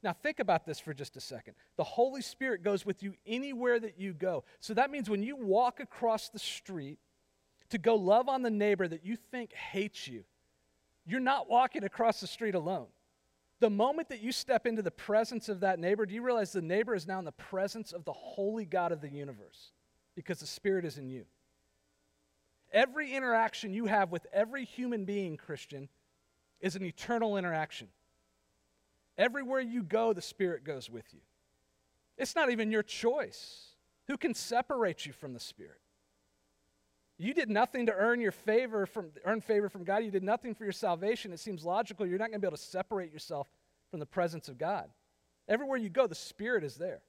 Now, 0.04 0.14
think 0.14 0.40
about 0.40 0.66
this 0.66 0.80
for 0.80 0.94
just 0.94 1.16
a 1.16 1.22
second. 1.22 1.54
The 1.78 1.84
Holy 1.84 2.22
Spirit 2.22 2.64
goes 2.64 2.86
with 2.86 3.04
you 3.04 3.14
anywhere 3.26 3.80
that 3.80 4.00
you 4.00 4.14
go. 4.14 4.44
So 4.60 4.74
that 4.74 4.90
means 4.90 5.10
when 5.10 5.22
you 5.22 5.36
walk 5.36 5.80
across 5.80 6.30
the 6.30 6.40
street 6.40 6.98
to 7.70 7.78
go 7.78 7.96
love 7.96 8.28
on 8.28 8.42
the 8.42 8.50
neighbor 8.50 8.88
that 8.88 9.06
you 9.06 9.16
think 9.16 9.54
hates 9.54 10.08
you, 10.08 10.24
you're 11.06 11.20
not 11.20 11.50
walking 11.50 11.84
across 11.84 12.20
the 12.20 12.28
street 12.28 12.56
alone. 12.56 12.88
The 13.60 13.70
moment 13.70 14.10
that 14.10 14.22
you 14.22 14.32
step 14.32 14.66
into 14.66 14.82
the 14.82 14.90
presence 14.90 15.48
of 15.48 15.60
that 15.60 15.78
neighbor, 15.78 16.08
do 16.08 16.16
you 16.16 16.24
realize 16.24 16.52
the 16.52 16.64
neighbor 16.64 16.96
is 16.96 17.08
now 17.08 17.20
in 17.20 17.26
the 17.26 17.32
presence 17.32 17.92
of 17.92 18.04
the 18.06 18.14
holy 18.14 18.66
God 18.66 18.92
of 18.92 19.02
the 19.02 19.10
universe 19.10 19.72
because 20.16 20.40
the 20.40 20.48
Spirit 20.48 20.84
is 20.84 20.98
in 20.98 21.10
you? 21.10 21.26
Every 22.74 23.14
interaction 23.14 23.72
you 23.72 23.86
have 23.86 24.12
with 24.12 24.26
every 24.34 24.66
human 24.66 25.06
being, 25.06 25.38
Christian, 25.38 25.90
is 26.60 26.76
an 26.76 26.84
eternal 26.84 27.38
interaction. 27.38 27.90
Everywhere 29.22 29.62
you 29.62 29.84
go, 29.84 30.14
the 30.14 30.22
Spirit 30.22 30.64
goes 30.64 30.90
with 30.90 31.06
you. 31.14 31.20
It's 32.18 32.36
not 32.36 32.50
even 32.50 32.72
your 32.72 32.82
choice. 32.82 33.68
Who 34.08 34.18
can 34.18 34.34
separate 34.34 35.06
you 35.06 35.14
from 35.14 35.36
the 35.36 35.40
Spirit? 35.40 35.80
You 37.20 37.36
did 37.36 37.48
nothing 37.48 37.86
to 37.86 37.94
earn 37.94 38.20
your 38.20 38.32
favor 38.32 38.88
from 38.88 39.12
earn 39.24 39.42
favor 39.42 39.70
from 39.70 39.84
God. 39.84 40.04
You 40.04 40.10
did 40.10 40.24
nothing 40.24 40.56
for 40.56 40.64
your 40.64 40.74
salvation. 40.74 41.32
It 41.32 41.40
seems 41.40 41.64
logical. 41.64 42.08
You're 42.08 42.18
not 42.18 42.30
going 42.30 42.40
to 42.42 42.48
be 42.48 42.48
able 42.48 42.58
to 42.58 42.64
separate 42.64 43.14
yourself 43.14 43.48
from 43.92 44.00
the 44.00 44.08
presence 44.08 44.50
of 44.50 44.58
God. 44.58 44.90
Everywhere 45.48 45.78
you 45.78 45.90
go, 45.90 46.08
the 46.08 46.16
Spirit 46.16 46.64
is 46.64 46.78
there. 46.78 47.04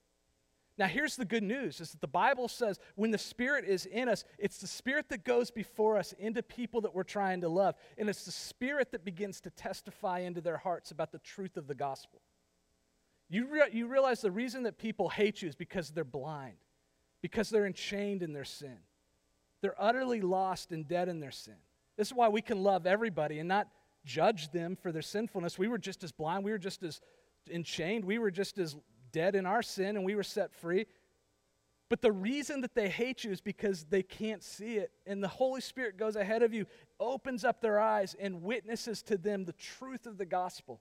Now, 0.79 0.87
here's 0.87 1.17
the 1.17 1.25
good 1.25 1.43
news 1.43 1.81
is 1.81 1.91
that 1.91 2.01
the 2.01 2.09
Bible 2.09 2.49
says 2.49 2.79
when 2.95 3.11
the 3.11 3.19
Spirit 3.19 3.67
is 3.67 3.85
in 3.87 4.09
us, 4.09 4.25
it's 4.39 4.59
the 4.59 4.67
Spirit 4.67 5.11
that 5.11 5.25
goes 5.25 5.51
before 5.51 5.99
us 5.99 6.15
into 6.19 6.43
people 6.43 6.81
that 6.83 6.95
we're 6.95 7.03
trying 7.03 7.43
to 7.43 7.49
love. 7.49 7.75
And 7.99 8.09
it's 8.09 8.25
the 8.25 8.33
Spirit 8.33 8.91
that 8.93 9.05
begins 9.05 9.41
to 9.43 9.51
testify 9.51 10.21
into 10.21 10.41
their 10.41 10.57
hearts 10.57 10.91
about 10.91 11.13
the 11.13 11.19
truth 11.19 11.57
of 11.57 11.67
the 11.67 11.75
gospel. 11.75 12.23
You, 13.29 13.47
re- 13.47 13.71
you 13.73 13.87
realize 13.87 14.23
the 14.23 14.31
reason 14.31 14.63
that 14.63 14.79
people 14.79 15.09
hate 15.11 15.43
you 15.43 15.49
is 15.49 15.57
because 15.57 15.91
they're 15.91 16.05
blind, 16.05 16.57
because 17.21 17.51
they're 17.51 17.67
enchained 17.67 18.23
in 18.23 18.33
their 18.33 18.45
sin. 18.45 18.79
They're 19.61 19.81
utterly 19.81 20.21
lost 20.21 20.73
and 20.73 20.89
dead 20.89 21.09
in 21.09 21.21
their 21.21 21.31
sin. 21.31 21.57
This 21.97 22.09
is 22.09 22.15
why 22.15 22.29
we 22.29 22.43
can 22.43 22.63
love 22.63 22.87
everybody 22.87 23.39
and 23.39 23.49
not 23.49 23.69
judge 24.05 24.51
them 24.51 24.77
for 24.77 24.91
their 24.91 25.03
sinfulness. 25.03 25.59
We 25.59 25.69
were 25.69 25.79
just 25.79 26.03
as 26.03 26.13
blind. 26.13 26.45
We 26.45 26.51
were 26.51 26.59
just 26.59 26.83
as 26.83 27.01
enchained. 27.51 28.05
We 28.05 28.19
were 28.19 28.31
just 28.31 28.59
as 28.59 28.77
dead 29.13 29.35
in 29.35 29.47
our 29.47 29.63
sin, 29.63 29.97
and 29.97 30.05
we 30.05 30.15
were 30.15 30.23
set 30.23 30.53
free. 30.53 30.87
But 31.89 32.01
the 32.01 32.11
reason 32.11 32.63
that 32.63 32.75
they 32.75 32.89
hate 32.89 33.23
you 33.23 33.31
is 33.33 33.43
because 33.43 33.85
they 33.85 34.03
can't 34.03 34.43
see 34.43 34.77
it. 34.77 34.93
And 35.07 35.23
the 35.23 35.29
Holy 35.29 35.61
Spirit 35.61 35.99
goes 35.99 36.17
ahead 36.17 36.43
of 36.43 36.55
you, 36.55 36.65
opens 36.99 37.45
up 37.45 37.61
their 37.61 37.79
eyes, 37.79 38.17
and 38.19 38.43
witnesses 38.43 39.03
to 39.03 39.19
them 39.19 39.45
the 39.45 39.53
truth 39.53 40.07
of 40.07 40.17
the 40.17 40.25
gospel. 40.25 40.81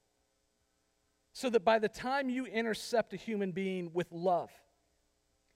So 1.34 1.50
that 1.50 1.66
by 1.66 1.80
the 1.80 1.90
time 1.90 2.30
you 2.30 2.46
intercept 2.46 3.14
a 3.14 3.18
human 3.18 3.52
being 3.52 3.92
with 3.94 4.12
love, 4.12 4.52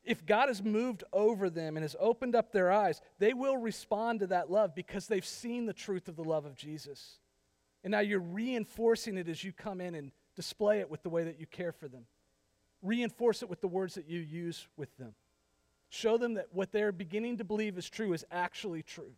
if 0.03 0.25
God 0.25 0.49
has 0.49 0.61
moved 0.61 1.03
over 1.13 1.49
them 1.49 1.77
and 1.77 1.83
has 1.83 1.95
opened 1.99 2.35
up 2.35 2.51
their 2.51 2.71
eyes, 2.71 3.01
they 3.19 3.33
will 3.33 3.57
respond 3.57 4.19
to 4.19 4.27
that 4.27 4.51
love 4.51 4.75
because 4.75 5.07
they've 5.07 5.25
seen 5.25 5.65
the 5.65 5.73
truth 5.73 6.07
of 6.07 6.15
the 6.15 6.23
love 6.23 6.45
of 6.45 6.55
Jesus. 6.55 7.19
And 7.83 7.91
now 7.91 7.99
you're 7.99 8.19
reinforcing 8.19 9.17
it 9.17 9.27
as 9.29 9.43
you 9.43 9.53
come 9.53 9.79
in 9.79 9.95
and 9.95 10.11
display 10.35 10.79
it 10.79 10.89
with 10.89 11.01
the 11.01 11.09
way 11.09 11.23
that 11.23 11.39
you 11.39 11.47
care 11.47 11.71
for 11.71 11.87
them. 11.87 12.05
Reinforce 12.85 13.41
it 13.41 13.49
with 13.49 13.61
the 13.61 13.67
words 13.67 13.95
that 13.95 14.07
you 14.07 14.19
use 14.19 14.67
with 14.77 14.95
them. 14.97 15.15
Show 15.89 16.17
them 16.17 16.35
that 16.35 16.47
what 16.51 16.71
they're 16.71 16.91
beginning 16.91 17.37
to 17.37 17.43
believe 17.43 17.77
is 17.77 17.89
true 17.89 18.13
is 18.13 18.25
actually 18.31 18.83
true. 18.83 19.13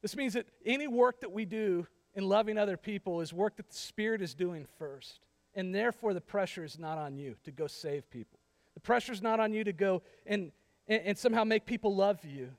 This 0.00 0.16
means 0.16 0.32
that 0.34 0.46
any 0.64 0.88
work 0.88 1.20
that 1.20 1.32
we 1.32 1.44
do 1.44 1.86
in 2.14 2.28
loving 2.28 2.58
other 2.58 2.76
people 2.76 3.20
is 3.20 3.32
work 3.32 3.56
that 3.56 3.68
the 3.68 3.76
Spirit 3.76 4.22
is 4.22 4.34
doing 4.34 4.66
first. 4.78 5.20
And 5.54 5.74
therefore, 5.74 6.14
the 6.14 6.20
pressure 6.20 6.64
is 6.64 6.78
not 6.78 6.98
on 6.98 7.16
you 7.16 7.36
to 7.44 7.50
go 7.50 7.66
save 7.66 8.08
people. 8.10 8.38
The 8.74 8.80
pressure 8.80 9.12
is 9.12 9.20
not 9.20 9.38
on 9.38 9.52
you 9.52 9.64
to 9.64 9.72
go 9.72 10.02
and, 10.26 10.50
and, 10.88 11.02
and 11.04 11.18
somehow 11.18 11.44
make 11.44 11.66
people 11.66 11.94
love 11.94 12.24
you. 12.24 12.50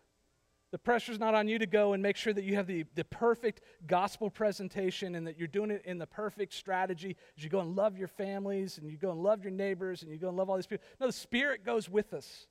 The 0.73 0.79
pressure's 0.79 1.19
not 1.19 1.35
on 1.35 1.47
you 1.47 1.59
to 1.59 1.67
go 1.67 1.93
and 1.93 2.01
make 2.01 2.17
sure 2.17 2.33
that 2.33 2.43
you 2.43 2.55
have 2.55 2.65
the, 2.65 2.85
the 2.95 3.03
perfect 3.03 3.61
gospel 3.85 4.31
presentation 4.31 5.13
and 5.13 5.27
that 5.27 5.37
you're 5.37 5.47
doing 5.47 5.69
it 5.69 5.83
in 5.85 5.99
the 5.99 6.07
perfect 6.07 6.51
strategy 6.51 7.15
as 7.37 7.43
you 7.43 7.49
go 7.51 7.59
and 7.59 7.75
love 7.75 7.95
your 7.95 8.07
families 8.07 8.79
and 8.79 8.89
you 8.89 8.97
go 8.97 9.11
and 9.11 9.21
love 9.21 9.43
your 9.43 9.51
neighbors 9.51 10.01
and 10.01 10.11
you 10.11 10.17
go 10.17 10.29
and 10.29 10.35
love 10.35 10.49
all 10.49 10.55
these 10.55 10.65
people. 10.65 10.83
No, 10.99 11.05
the 11.05 11.13
Spirit 11.13 11.63
goes 11.63 11.87
with 11.87 12.11
us. 12.11 12.47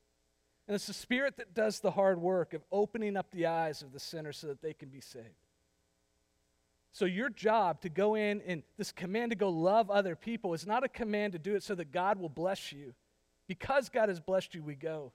And 0.68 0.76
it's 0.76 0.86
the 0.86 0.92
Spirit 0.92 1.36
that 1.38 1.52
does 1.52 1.80
the 1.80 1.90
hard 1.90 2.20
work 2.20 2.54
of 2.54 2.62
opening 2.70 3.16
up 3.16 3.32
the 3.32 3.46
eyes 3.46 3.82
of 3.82 3.92
the 3.92 3.98
sinner 3.98 4.30
so 4.30 4.46
that 4.46 4.62
they 4.62 4.72
can 4.72 4.88
be 4.88 5.00
saved. 5.00 5.26
So, 6.92 7.06
your 7.06 7.28
job 7.28 7.80
to 7.80 7.88
go 7.88 8.14
in 8.14 8.40
and 8.42 8.62
this 8.78 8.92
command 8.92 9.32
to 9.32 9.36
go 9.36 9.48
love 9.48 9.90
other 9.90 10.14
people 10.14 10.54
is 10.54 10.64
not 10.64 10.84
a 10.84 10.88
command 10.88 11.32
to 11.32 11.40
do 11.40 11.56
it 11.56 11.64
so 11.64 11.74
that 11.74 11.90
God 11.90 12.20
will 12.20 12.28
bless 12.28 12.70
you. 12.70 12.94
Because 13.48 13.88
God 13.88 14.10
has 14.10 14.20
blessed 14.20 14.54
you, 14.54 14.62
we 14.62 14.76
go. 14.76 15.12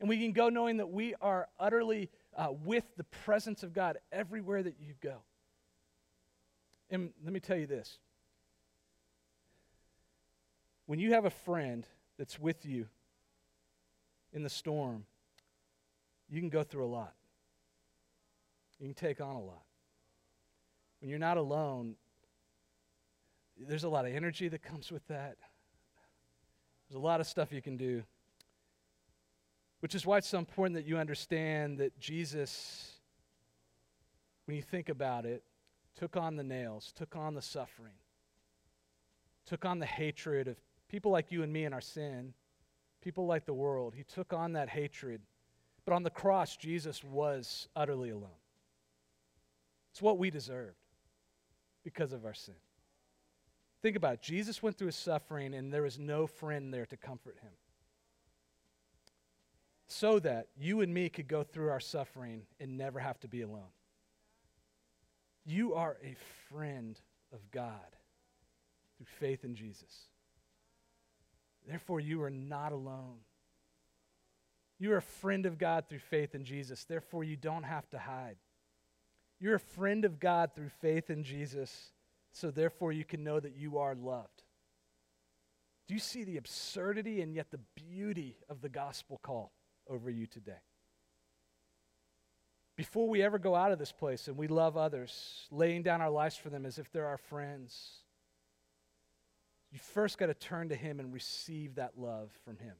And 0.00 0.08
we 0.08 0.18
can 0.18 0.32
go 0.32 0.48
knowing 0.48 0.76
that 0.76 0.90
we 0.90 1.14
are 1.20 1.48
utterly 1.58 2.10
uh, 2.36 2.48
with 2.64 2.84
the 2.96 3.04
presence 3.04 3.62
of 3.62 3.72
God 3.72 3.98
everywhere 4.12 4.62
that 4.62 4.76
you 4.78 4.94
go. 5.00 5.16
And 6.90 7.10
let 7.24 7.32
me 7.32 7.40
tell 7.40 7.56
you 7.56 7.66
this 7.66 7.98
when 10.86 10.98
you 10.98 11.14
have 11.14 11.24
a 11.24 11.30
friend 11.30 11.86
that's 12.18 12.38
with 12.38 12.64
you 12.64 12.86
in 14.32 14.42
the 14.42 14.50
storm, 14.50 15.04
you 16.28 16.40
can 16.40 16.48
go 16.48 16.62
through 16.62 16.84
a 16.84 16.86
lot. 16.86 17.14
You 18.78 18.86
can 18.86 18.94
take 18.94 19.20
on 19.20 19.36
a 19.36 19.40
lot. 19.40 19.62
When 21.00 21.10
you're 21.10 21.18
not 21.18 21.38
alone, 21.38 21.96
there's 23.58 23.84
a 23.84 23.88
lot 23.88 24.06
of 24.06 24.14
energy 24.14 24.48
that 24.48 24.62
comes 24.62 24.92
with 24.92 25.06
that. 25.08 25.36
There's 26.88 26.96
a 26.96 27.04
lot 27.04 27.20
of 27.20 27.26
stuff 27.26 27.52
you 27.52 27.62
can 27.62 27.76
do. 27.76 28.02
Which 29.80 29.94
is 29.94 30.06
why 30.06 30.18
it's 30.18 30.28
so 30.28 30.38
important 30.38 30.74
that 30.76 30.86
you 30.86 30.98
understand 30.98 31.78
that 31.78 31.98
Jesus, 31.98 32.92
when 34.46 34.56
you 34.56 34.62
think 34.62 34.88
about 34.88 35.26
it, 35.26 35.42
took 35.98 36.16
on 36.16 36.36
the 36.36 36.44
nails, 36.44 36.92
took 36.94 37.16
on 37.16 37.34
the 37.34 37.42
suffering, 37.42 37.94
took 39.44 39.64
on 39.64 39.78
the 39.78 39.86
hatred 39.86 40.48
of 40.48 40.56
people 40.88 41.10
like 41.10 41.30
you 41.30 41.42
and 41.42 41.52
me 41.52 41.64
and 41.64 41.74
our 41.74 41.80
sin, 41.80 42.34
people 43.00 43.26
like 43.26 43.44
the 43.46 43.54
world. 43.54 43.94
He 43.94 44.02
took 44.02 44.32
on 44.32 44.52
that 44.52 44.68
hatred. 44.68 45.20
But 45.84 45.94
on 45.94 46.02
the 46.02 46.10
cross, 46.10 46.56
Jesus 46.56 47.04
was 47.04 47.68
utterly 47.76 48.10
alone. 48.10 48.28
It's 49.92 50.02
what 50.02 50.18
we 50.18 50.30
deserved 50.30 50.76
because 51.84 52.12
of 52.12 52.26
our 52.26 52.34
sin. 52.34 52.56
Think 53.82 53.96
about 53.96 54.14
it. 54.14 54.22
Jesus 54.22 54.62
went 54.62 54.76
through 54.76 54.88
his 54.88 54.96
suffering, 54.96 55.54
and 55.54 55.72
there 55.72 55.82
was 55.82 55.98
no 55.98 56.26
friend 56.26 56.74
there 56.74 56.86
to 56.86 56.96
comfort 56.96 57.36
him. 57.40 57.52
So 59.88 60.18
that 60.20 60.48
you 60.58 60.80
and 60.80 60.92
me 60.92 61.08
could 61.08 61.28
go 61.28 61.44
through 61.44 61.70
our 61.70 61.80
suffering 61.80 62.42
and 62.58 62.76
never 62.76 62.98
have 62.98 63.20
to 63.20 63.28
be 63.28 63.42
alone. 63.42 63.70
You 65.44 65.74
are 65.74 65.96
a 66.02 66.16
friend 66.48 66.98
of 67.32 67.50
God 67.52 67.70
through 68.96 69.06
faith 69.20 69.44
in 69.44 69.54
Jesus. 69.54 70.08
Therefore, 71.68 72.00
you 72.00 72.22
are 72.22 72.30
not 72.30 72.72
alone. 72.72 73.18
You 74.78 74.92
are 74.92 74.98
a 74.98 75.02
friend 75.02 75.46
of 75.46 75.58
God 75.58 75.84
through 75.88 76.00
faith 76.00 76.34
in 76.34 76.44
Jesus. 76.44 76.84
Therefore, 76.84 77.24
you 77.24 77.36
don't 77.36 77.62
have 77.62 77.88
to 77.90 77.98
hide. 77.98 78.36
You're 79.38 79.54
a 79.56 79.60
friend 79.60 80.04
of 80.04 80.18
God 80.18 80.50
through 80.54 80.70
faith 80.80 81.10
in 81.10 81.22
Jesus 81.22 81.92
so 82.36 82.50
therefore 82.50 82.92
you 82.92 83.04
can 83.04 83.24
know 83.24 83.40
that 83.40 83.56
you 83.56 83.78
are 83.78 83.94
loved. 83.94 84.42
Do 85.88 85.94
you 85.94 86.00
see 86.00 86.22
the 86.22 86.36
absurdity 86.36 87.22
and 87.22 87.34
yet 87.34 87.50
the 87.50 87.60
beauty 87.74 88.36
of 88.50 88.60
the 88.60 88.68
gospel 88.68 89.18
call 89.22 89.52
over 89.88 90.10
you 90.10 90.26
today? 90.26 90.58
Before 92.76 93.08
we 93.08 93.22
ever 93.22 93.38
go 93.38 93.54
out 93.54 93.72
of 93.72 93.78
this 93.78 93.92
place 93.92 94.28
and 94.28 94.36
we 94.36 94.48
love 94.48 94.76
others, 94.76 95.46
laying 95.50 95.82
down 95.82 96.02
our 96.02 96.10
lives 96.10 96.36
for 96.36 96.50
them 96.50 96.66
as 96.66 96.78
if 96.78 96.92
they're 96.92 97.06
our 97.06 97.16
friends, 97.16 98.02
you 99.72 99.78
first 99.78 100.18
got 100.18 100.26
to 100.26 100.34
turn 100.34 100.68
to 100.68 100.76
Him 100.76 101.00
and 101.00 101.12
receive 101.12 101.76
that 101.76 101.92
love 101.96 102.30
from 102.44 102.58
Him. 102.58 102.74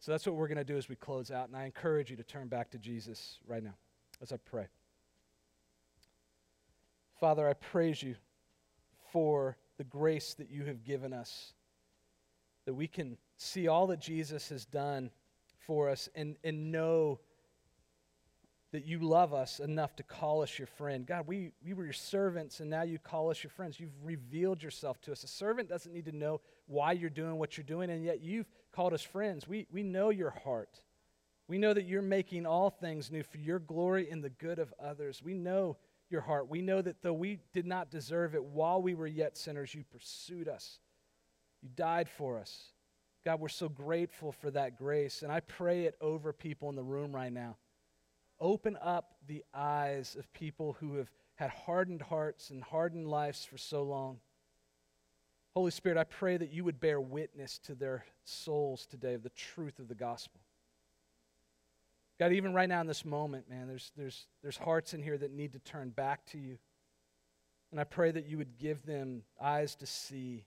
So 0.00 0.12
that's 0.12 0.26
what 0.26 0.34
we're 0.34 0.48
going 0.48 0.58
to 0.58 0.64
do 0.64 0.76
as 0.76 0.88
we 0.88 0.96
close 0.96 1.30
out. 1.30 1.48
And 1.48 1.56
I 1.56 1.64
encourage 1.64 2.10
you 2.10 2.16
to 2.16 2.22
turn 2.22 2.48
back 2.48 2.70
to 2.72 2.78
Jesus 2.78 3.38
right 3.46 3.62
now 3.62 3.74
as 4.20 4.32
I 4.32 4.36
pray. 4.36 4.66
Father, 7.18 7.48
I 7.48 7.54
praise 7.54 8.02
you 8.02 8.16
for 9.12 9.56
the 9.78 9.84
grace 9.84 10.34
that 10.34 10.50
you 10.50 10.64
have 10.64 10.84
given 10.84 11.12
us, 11.12 11.54
that 12.66 12.74
we 12.74 12.88
can 12.88 13.16
see 13.36 13.68
all 13.68 13.86
that 13.86 14.00
Jesus 14.00 14.48
has 14.48 14.64
done 14.64 15.10
for 15.66 15.88
us 15.88 16.08
and, 16.14 16.36
and 16.44 16.72
know 16.72 17.20
that 18.72 18.86
you 18.86 18.98
love 18.98 19.34
us 19.34 19.60
enough 19.60 19.94
to 19.96 20.02
call 20.02 20.42
us 20.42 20.58
your 20.58 20.66
friend. 20.66 21.06
God, 21.06 21.26
we, 21.26 21.52
we 21.64 21.74
were 21.74 21.84
your 21.84 21.92
servants, 21.92 22.60
and 22.60 22.70
now 22.70 22.82
you 22.82 22.98
call 22.98 23.30
us 23.30 23.42
your 23.42 23.50
friends. 23.50 23.78
You've 23.78 23.90
revealed 24.02 24.62
yourself 24.62 25.00
to 25.02 25.12
us. 25.12 25.22
A 25.24 25.28
servant 25.28 25.68
doesn't 25.68 25.92
need 25.92 26.06
to 26.06 26.16
know 26.16 26.40
why 26.66 26.92
you're 26.92 27.10
doing 27.10 27.36
what 27.36 27.56
you're 27.56 27.64
doing, 27.64 27.90
and 27.90 28.02
yet 28.02 28.22
you've 28.22 28.48
called 28.72 28.94
us 28.94 29.02
friends. 29.02 29.46
We, 29.46 29.66
we 29.70 29.82
know 29.82 30.08
your 30.08 30.30
heart. 30.30 30.80
We 31.48 31.58
know 31.58 31.74
that 31.74 31.84
you're 31.84 32.00
making 32.00 32.46
all 32.46 32.70
things 32.70 33.10
new 33.10 33.22
for 33.22 33.36
your 33.36 33.58
glory 33.58 34.10
and 34.10 34.24
the 34.24 34.30
good 34.30 34.58
of 34.58 34.72
others. 34.82 35.22
We 35.22 35.34
know 35.34 35.76
your 36.08 36.22
heart. 36.22 36.48
We 36.48 36.62
know 36.62 36.80
that 36.80 37.02
though 37.02 37.12
we 37.12 37.40
did 37.52 37.66
not 37.66 37.90
deserve 37.90 38.34
it 38.34 38.42
while 38.42 38.80
we 38.80 38.94
were 38.94 39.06
yet 39.06 39.36
sinners, 39.36 39.74
you 39.74 39.84
pursued 39.84 40.48
us. 40.48 40.78
You 41.60 41.68
died 41.74 42.08
for 42.08 42.38
us. 42.38 42.71
God, 43.24 43.40
we're 43.40 43.48
so 43.48 43.68
grateful 43.68 44.32
for 44.32 44.50
that 44.50 44.76
grace. 44.76 45.22
And 45.22 45.30
I 45.30 45.40
pray 45.40 45.84
it 45.84 45.96
over 46.00 46.32
people 46.32 46.68
in 46.68 46.76
the 46.76 46.82
room 46.82 47.14
right 47.14 47.32
now. 47.32 47.56
Open 48.40 48.76
up 48.82 49.14
the 49.26 49.44
eyes 49.54 50.16
of 50.18 50.32
people 50.32 50.76
who 50.80 50.96
have 50.96 51.10
had 51.36 51.50
hardened 51.50 52.02
hearts 52.02 52.50
and 52.50 52.62
hardened 52.62 53.08
lives 53.08 53.44
for 53.44 53.58
so 53.58 53.82
long. 53.84 54.18
Holy 55.54 55.70
Spirit, 55.70 55.98
I 55.98 56.04
pray 56.04 56.36
that 56.36 56.52
you 56.52 56.64
would 56.64 56.80
bear 56.80 57.00
witness 57.00 57.58
to 57.60 57.74
their 57.74 58.04
souls 58.24 58.86
today 58.86 59.14
of 59.14 59.22
the 59.22 59.30
truth 59.30 59.78
of 59.78 59.88
the 59.88 59.94
gospel. 59.94 60.40
God, 62.18 62.32
even 62.32 62.54
right 62.54 62.68
now 62.68 62.80
in 62.80 62.86
this 62.86 63.04
moment, 63.04 63.50
man, 63.50 63.68
there's, 63.68 63.92
there's, 63.96 64.26
there's 64.42 64.56
hearts 64.56 64.94
in 64.94 65.02
here 65.02 65.18
that 65.18 65.32
need 65.32 65.52
to 65.52 65.58
turn 65.58 65.90
back 65.90 66.24
to 66.26 66.38
you. 66.38 66.58
And 67.70 67.80
I 67.80 67.84
pray 67.84 68.10
that 68.10 68.26
you 68.26 68.38
would 68.38 68.58
give 68.58 68.84
them 68.86 69.22
eyes 69.40 69.74
to 69.76 69.86
see, 69.86 70.44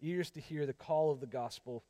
ears 0.00 0.30
to 0.32 0.40
hear 0.40 0.66
the 0.66 0.72
call 0.72 1.10
of 1.10 1.20
the 1.20 1.26
gospel, 1.26 1.84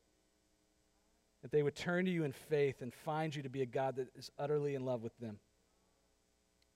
that 1.41 1.51
they 1.51 1.63
would 1.63 1.75
turn 1.75 2.05
to 2.05 2.11
you 2.11 2.23
in 2.23 2.31
faith 2.31 2.81
and 2.81 2.93
find 2.93 3.35
you 3.35 3.43
to 3.43 3.49
be 3.49 3.61
a 3.61 3.65
God 3.65 3.95
that 3.95 4.07
is 4.15 4.31
utterly 4.37 4.75
in 4.75 4.85
love 4.85 5.03
with 5.03 5.17
them. 5.19 5.39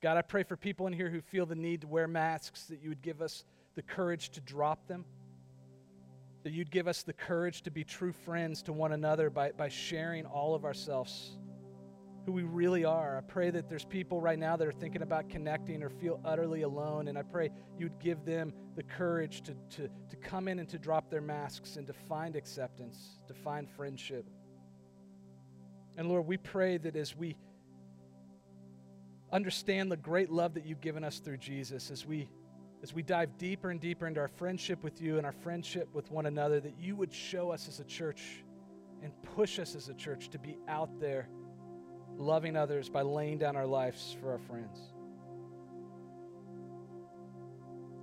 God, 0.01 0.17
I 0.17 0.21
pray 0.21 0.43
for 0.43 0.57
people 0.57 0.87
in 0.87 0.93
here 0.93 1.09
who 1.09 1.21
feel 1.21 1.45
the 1.45 1.55
need 1.55 1.81
to 1.81 1.87
wear 1.87 2.07
masks, 2.07 2.63
that 2.65 2.81
you 2.81 2.89
would 2.89 3.01
give 3.01 3.21
us 3.21 3.45
the 3.75 3.81
courage 3.81 4.29
to 4.31 4.41
drop 4.41 4.87
them, 4.87 5.05
that 6.43 6.51
you'd 6.51 6.71
give 6.71 6.87
us 6.87 7.03
the 7.03 7.13
courage 7.13 7.61
to 7.63 7.71
be 7.71 7.83
true 7.83 8.11
friends 8.11 8.61
to 8.63 8.73
one 8.73 8.91
another 8.91 9.29
by, 9.29 9.51
by 9.51 9.69
sharing 9.69 10.25
all 10.25 10.55
of 10.55 10.65
ourselves 10.65 11.37
who 12.25 12.31
we 12.31 12.43
really 12.43 12.85
are. 12.85 13.17
I 13.17 13.21
pray 13.21 13.49
that 13.49 13.69
there's 13.69 13.85
people 13.85 14.21
right 14.21 14.39
now 14.39 14.55
that 14.55 14.67
are 14.67 14.71
thinking 14.71 15.01
about 15.01 15.29
connecting 15.29 15.83
or 15.83 15.89
feel 15.89 16.19
utterly 16.23 16.61
alone, 16.61 17.07
and 17.07 17.17
I 17.17 17.21
pray 17.21 17.49
you'd 17.77 17.99
give 17.99 18.23
them 18.23 18.53
the 18.75 18.83
courage 18.83 19.41
to, 19.43 19.55
to, 19.77 19.89
to 20.09 20.15
come 20.21 20.47
in 20.47 20.59
and 20.59 20.69
to 20.69 20.79
drop 20.79 21.09
their 21.09 21.21
masks 21.21 21.75
and 21.75 21.85
to 21.87 21.93
find 21.93 22.35
acceptance, 22.35 23.19
to 23.27 23.33
find 23.33 23.69
friendship. 23.69 24.25
And 25.97 26.07
Lord, 26.07 26.25
we 26.25 26.37
pray 26.37 26.77
that 26.77 26.95
as 26.95 27.15
we 27.15 27.35
understand 29.31 29.91
the 29.91 29.97
great 29.97 30.29
love 30.29 30.53
that 30.53 30.65
you've 30.65 30.81
given 30.81 31.03
us 31.03 31.19
through 31.19 31.37
Jesus 31.37 31.91
as 31.91 32.05
we 32.05 32.29
as 32.83 32.93
we 32.93 33.01
dive 33.01 33.37
deeper 33.37 33.69
and 33.69 33.79
deeper 33.79 34.05
into 34.07 34.19
our 34.19 34.27
friendship 34.27 34.83
with 34.83 35.01
you 35.01 35.17
and 35.17 35.25
our 35.25 35.31
friendship 35.31 35.87
with 35.93 36.11
one 36.11 36.25
another, 36.25 36.59
that 36.59 36.77
you 36.77 36.97
would 36.97 37.13
show 37.13 37.49
us 37.49 37.69
as 37.69 37.79
a 37.79 37.85
church 37.85 38.43
and 39.01 39.13
push 39.35 39.57
us 39.57 39.73
as 39.73 39.87
a 39.87 39.93
church 39.93 40.29
to 40.29 40.37
be 40.37 40.57
out 40.67 40.89
there 40.99 41.29
loving 42.17 42.55
others 42.55 42.89
by 42.89 43.01
laying 43.01 43.37
down 43.37 43.55
our 43.55 43.65
lives 43.65 44.15
for 44.21 44.31
our 44.31 44.39
friends. 44.39 44.77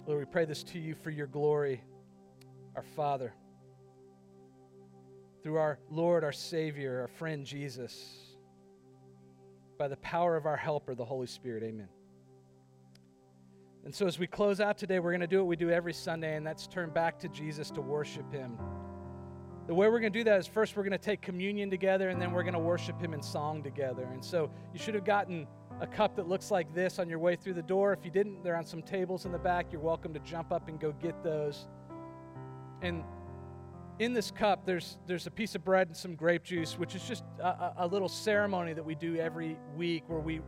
Lord, 0.06 0.20
we 0.20 0.24
pray 0.24 0.44
this 0.44 0.62
to 0.64 0.78
you 0.78 0.94
for 0.94 1.10
your 1.10 1.26
glory, 1.26 1.82
our 2.74 2.82
Father, 2.82 3.32
through 5.42 5.56
our 5.56 5.78
Lord, 5.90 6.24
our 6.24 6.32
Savior, 6.32 7.00
our 7.02 7.08
friend 7.08 7.44
Jesus, 7.44 8.36
by 9.78 9.88
the 9.88 9.96
power 9.98 10.36
of 10.36 10.46
our 10.46 10.56
helper, 10.56 10.94
the 10.94 11.04
Holy 11.04 11.26
Spirit. 11.26 11.62
Amen. 11.62 11.88
And 13.84 13.94
so, 13.94 14.06
as 14.06 14.18
we 14.18 14.26
close 14.26 14.60
out 14.60 14.76
today, 14.76 14.98
we're 14.98 15.12
going 15.12 15.20
to 15.20 15.26
do 15.26 15.38
what 15.38 15.46
we 15.46 15.56
do 15.56 15.70
every 15.70 15.94
Sunday, 15.94 16.36
and 16.36 16.46
that's 16.46 16.66
turn 16.66 16.90
back 16.90 17.18
to 17.20 17.28
Jesus 17.28 17.70
to 17.70 17.80
worship 17.80 18.30
Him. 18.30 18.58
The 19.70 19.74
way 19.74 19.88
we're 19.88 20.00
going 20.00 20.12
to 20.12 20.18
do 20.18 20.24
that 20.24 20.40
is 20.40 20.48
first 20.48 20.76
we're 20.76 20.82
going 20.82 20.90
to 20.90 20.98
take 20.98 21.22
communion 21.22 21.70
together, 21.70 22.08
and 22.08 22.20
then 22.20 22.32
we're 22.32 22.42
going 22.42 22.54
to 22.54 22.58
worship 22.58 23.00
Him 23.00 23.14
in 23.14 23.22
song 23.22 23.62
together. 23.62 24.02
And 24.12 24.24
so, 24.24 24.50
you 24.72 24.80
should 24.80 24.96
have 24.96 25.04
gotten 25.04 25.46
a 25.80 25.86
cup 25.86 26.16
that 26.16 26.28
looks 26.28 26.50
like 26.50 26.74
this 26.74 26.98
on 26.98 27.08
your 27.08 27.20
way 27.20 27.36
through 27.36 27.54
the 27.54 27.62
door. 27.62 27.92
If 27.92 28.04
you 28.04 28.10
didn't, 28.10 28.42
they're 28.42 28.56
on 28.56 28.66
some 28.66 28.82
tables 28.82 29.26
in 29.26 29.30
the 29.30 29.38
back. 29.38 29.66
You're 29.70 29.80
welcome 29.80 30.12
to 30.12 30.18
jump 30.18 30.50
up 30.50 30.66
and 30.66 30.80
go 30.80 30.90
get 31.00 31.22
those. 31.22 31.68
And 32.82 33.04
in 34.00 34.12
this 34.12 34.32
cup, 34.32 34.66
there's, 34.66 34.98
there's 35.06 35.28
a 35.28 35.30
piece 35.30 35.54
of 35.54 35.64
bread 35.64 35.86
and 35.86 35.96
some 35.96 36.16
grape 36.16 36.42
juice, 36.42 36.76
which 36.76 36.96
is 36.96 37.04
just 37.04 37.22
a, 37.38 37.74
a 37.76 37.86
little 37.86 38.08
ceremony 38.08 38.72
that 38.72 38.84
we 38.84 38.96
do 38.96 39.18
every 39.18 39.56
week 39.76 40.02
where 40.08 40.18
we 40.18 40.40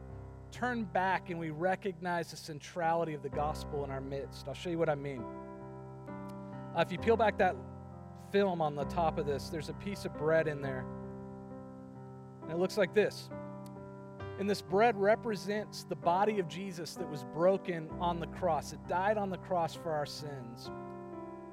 turn 0.50 0.82
back 0.82 1.30
and 1.30 1.38
we 1.38 1.50
recognize 1.50 2.32
the 2.32 2.36
centrality 2.36 3.14
of 3.14 3.22
the 3.22 3.28
gospel 3.28 3.84
in 3.84 3.90
our 3.92 4.00
midst. 4.00 4.48
I'll 4.48 4.54
show 4.54 4.70
you 4.70 4.80
what 4.80 4.88
I 4.88 4.96
mean. 4.96 5.22
Uh, 6.76 6.80
if 6.80 6.90
you 6.90 6.98
peel 6.98 7.16
back 7.16 7.38
that 7.38 7.54
film 8.32 8.60
on 8.60 8.74
the 8.74 8.84
top 8.84 9.18
of 9.18 9.26
this, 9.26 9.48
there's 9.50 9.68
a 9.68 9.74
piece 9.74 10.04
of 10.04 10.16
bread 10.16 10.48
in 10.48 10.60
there. 10.62 10.84
And 12.42 12.50
it 12.50 12.58
looks 12.58 12.76
like 12.76 12.94
this. 12.94 13.28
And 14.38 14.48
this 14.48 14.62
bread 14.62 15.00
represents 15.00 15.84
the 15.84 15.94
body 15.94 16.40
of 16.40 16.48
Jesus 16.48 16.94
that 16.94 17.08
was 17.08 17.24
broken 17.34 17.88
on 18.00 18.18
the 18.18 18.26
cross. 18.26 18.72
It 18.72 18.80
died 18.88 19.18
on 19.18 19.30
the 19.30 19.38
cross 19.38 19.74
for 19.74 19.92
our 19.92 20.06
sins. 20.06 20.70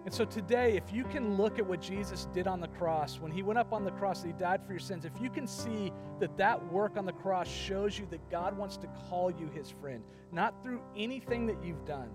And 0.06 0.14
so 0.14 0.24
today, 0.24 0.78
if 0.78 0.94
you 0.94 1.04
can 1.04 1.36
look 1.36 1.60
at 1.60 1.68
what 1.68 1.82
Jesus 1.82 2.28
did 2.34 2.48
on 2.48 2.62
the 2.62 2.70
cross, 2.70 3.20
when 3.20 3.32
he 3.32 3.44
went 3.44 3.60
up 3.60 3.74
on 3.74 3.84
the 3.84 3.92
cross, 3.92 4.24
he 4.24 4.32
died 4.32 4.66
for 4.66 4.72
your 4.72 4.80
sins, 4.80 5.06
if 5.06 5.12
you 5.22 5.30
can 5.30 5.46
see 5.46 5.92
that 6.20 6.36
that 6.38 6.72
work 6.72 6.98
on 6.98 7.06
the 7.06 7.14
cross 7.14 7.48
shows 7.48 8.00
you 8.00 8.08
that 8.10 8.28
God 8.32 8.58
wants 8.58 8.78
to 8.78 8.88
call 9.10 9.30
you 9.30 9.50
his 9.54 9.70
friend, 9.70 10.02
not 10.32 10.64
through 10.64 10.82
anything 10.96 11.46
that 11.48 11.62
you've 11.64 11.86
done, 11.86 12.10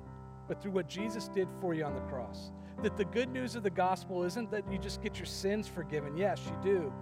but 0.49 0.61
through 0.62 0.72
what 0.72 0.88
Jesus 0.88 1.28
did 1.28 1.49
for 1.61 1.74
you 1.74 1.84
on 1.84 1.95
the 1.95 2.01
cross. 2.03 2.53
That 2.82 2.97
the 2.97 3.05
good 3.05 3.30
news 3.30 3.57
of 3.57 3.62
the 3.62 3.70
gospel 3.70 4.24
isn't 4.24 4.51
that 4.51 4.70
you 4.70 4.78
just 4.78 5.03
get 5.03 5.18
your 5.18 5.26
sins 5.26 5.68
forgiven. 5.68 6.16
Yes, 6.16 6.40
you 6.47 6.57
do. 6.62 6.92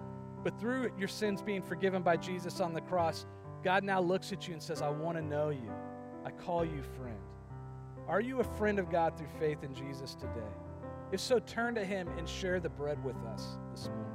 But 0.44 0.58
through 0.60 0.92
your 0.98 1.08
sins 1.08 1.42
being 1.42 1.62
forgiven 1.62 2.02
by 2.02 2.16
Jesus 2.16 2.60
on 2.60 2.72
the 2.72 2.80
cross, 2.80 3.26
God 3.62 3.84
now 3.84 4.00
looks 4.00 4.32
at 4.32 4.46
you 4.46 4.54
and 4.54 4.62
says, 4.62 4.82
I 4.82 4.88
want 4.88 5.16
to 5.16 5.22
know 5.22 5.50
you. 5.50 5.72
I 6.24 6.30
call 6.30 6.64
you 6.64 6.82
friend. 6.82 7.18
Are 8.08 8.20
you 8.20 8.40
a 8.40 8.44
friend 8.44 8.78
of 8.78 8.90
God 8.90 9.16
through 9.16 9.28
faith 9.38 9.62
in 9.62 9.74
Jesus 9.74 10.14
today? 10.14 10.50
If 11.12 11.20
so, 11.20 11.38
turn 11.38 11.74
to 11.76 11.84
him 11.84 12.08
and 12.18 12.28
share 12.28 12.58
the 12.58 12.68
bread 12.68 13.02
with 13.04 13.16
us 13.26 13.58
this 13.70 13.88
morning. 13.88 14.06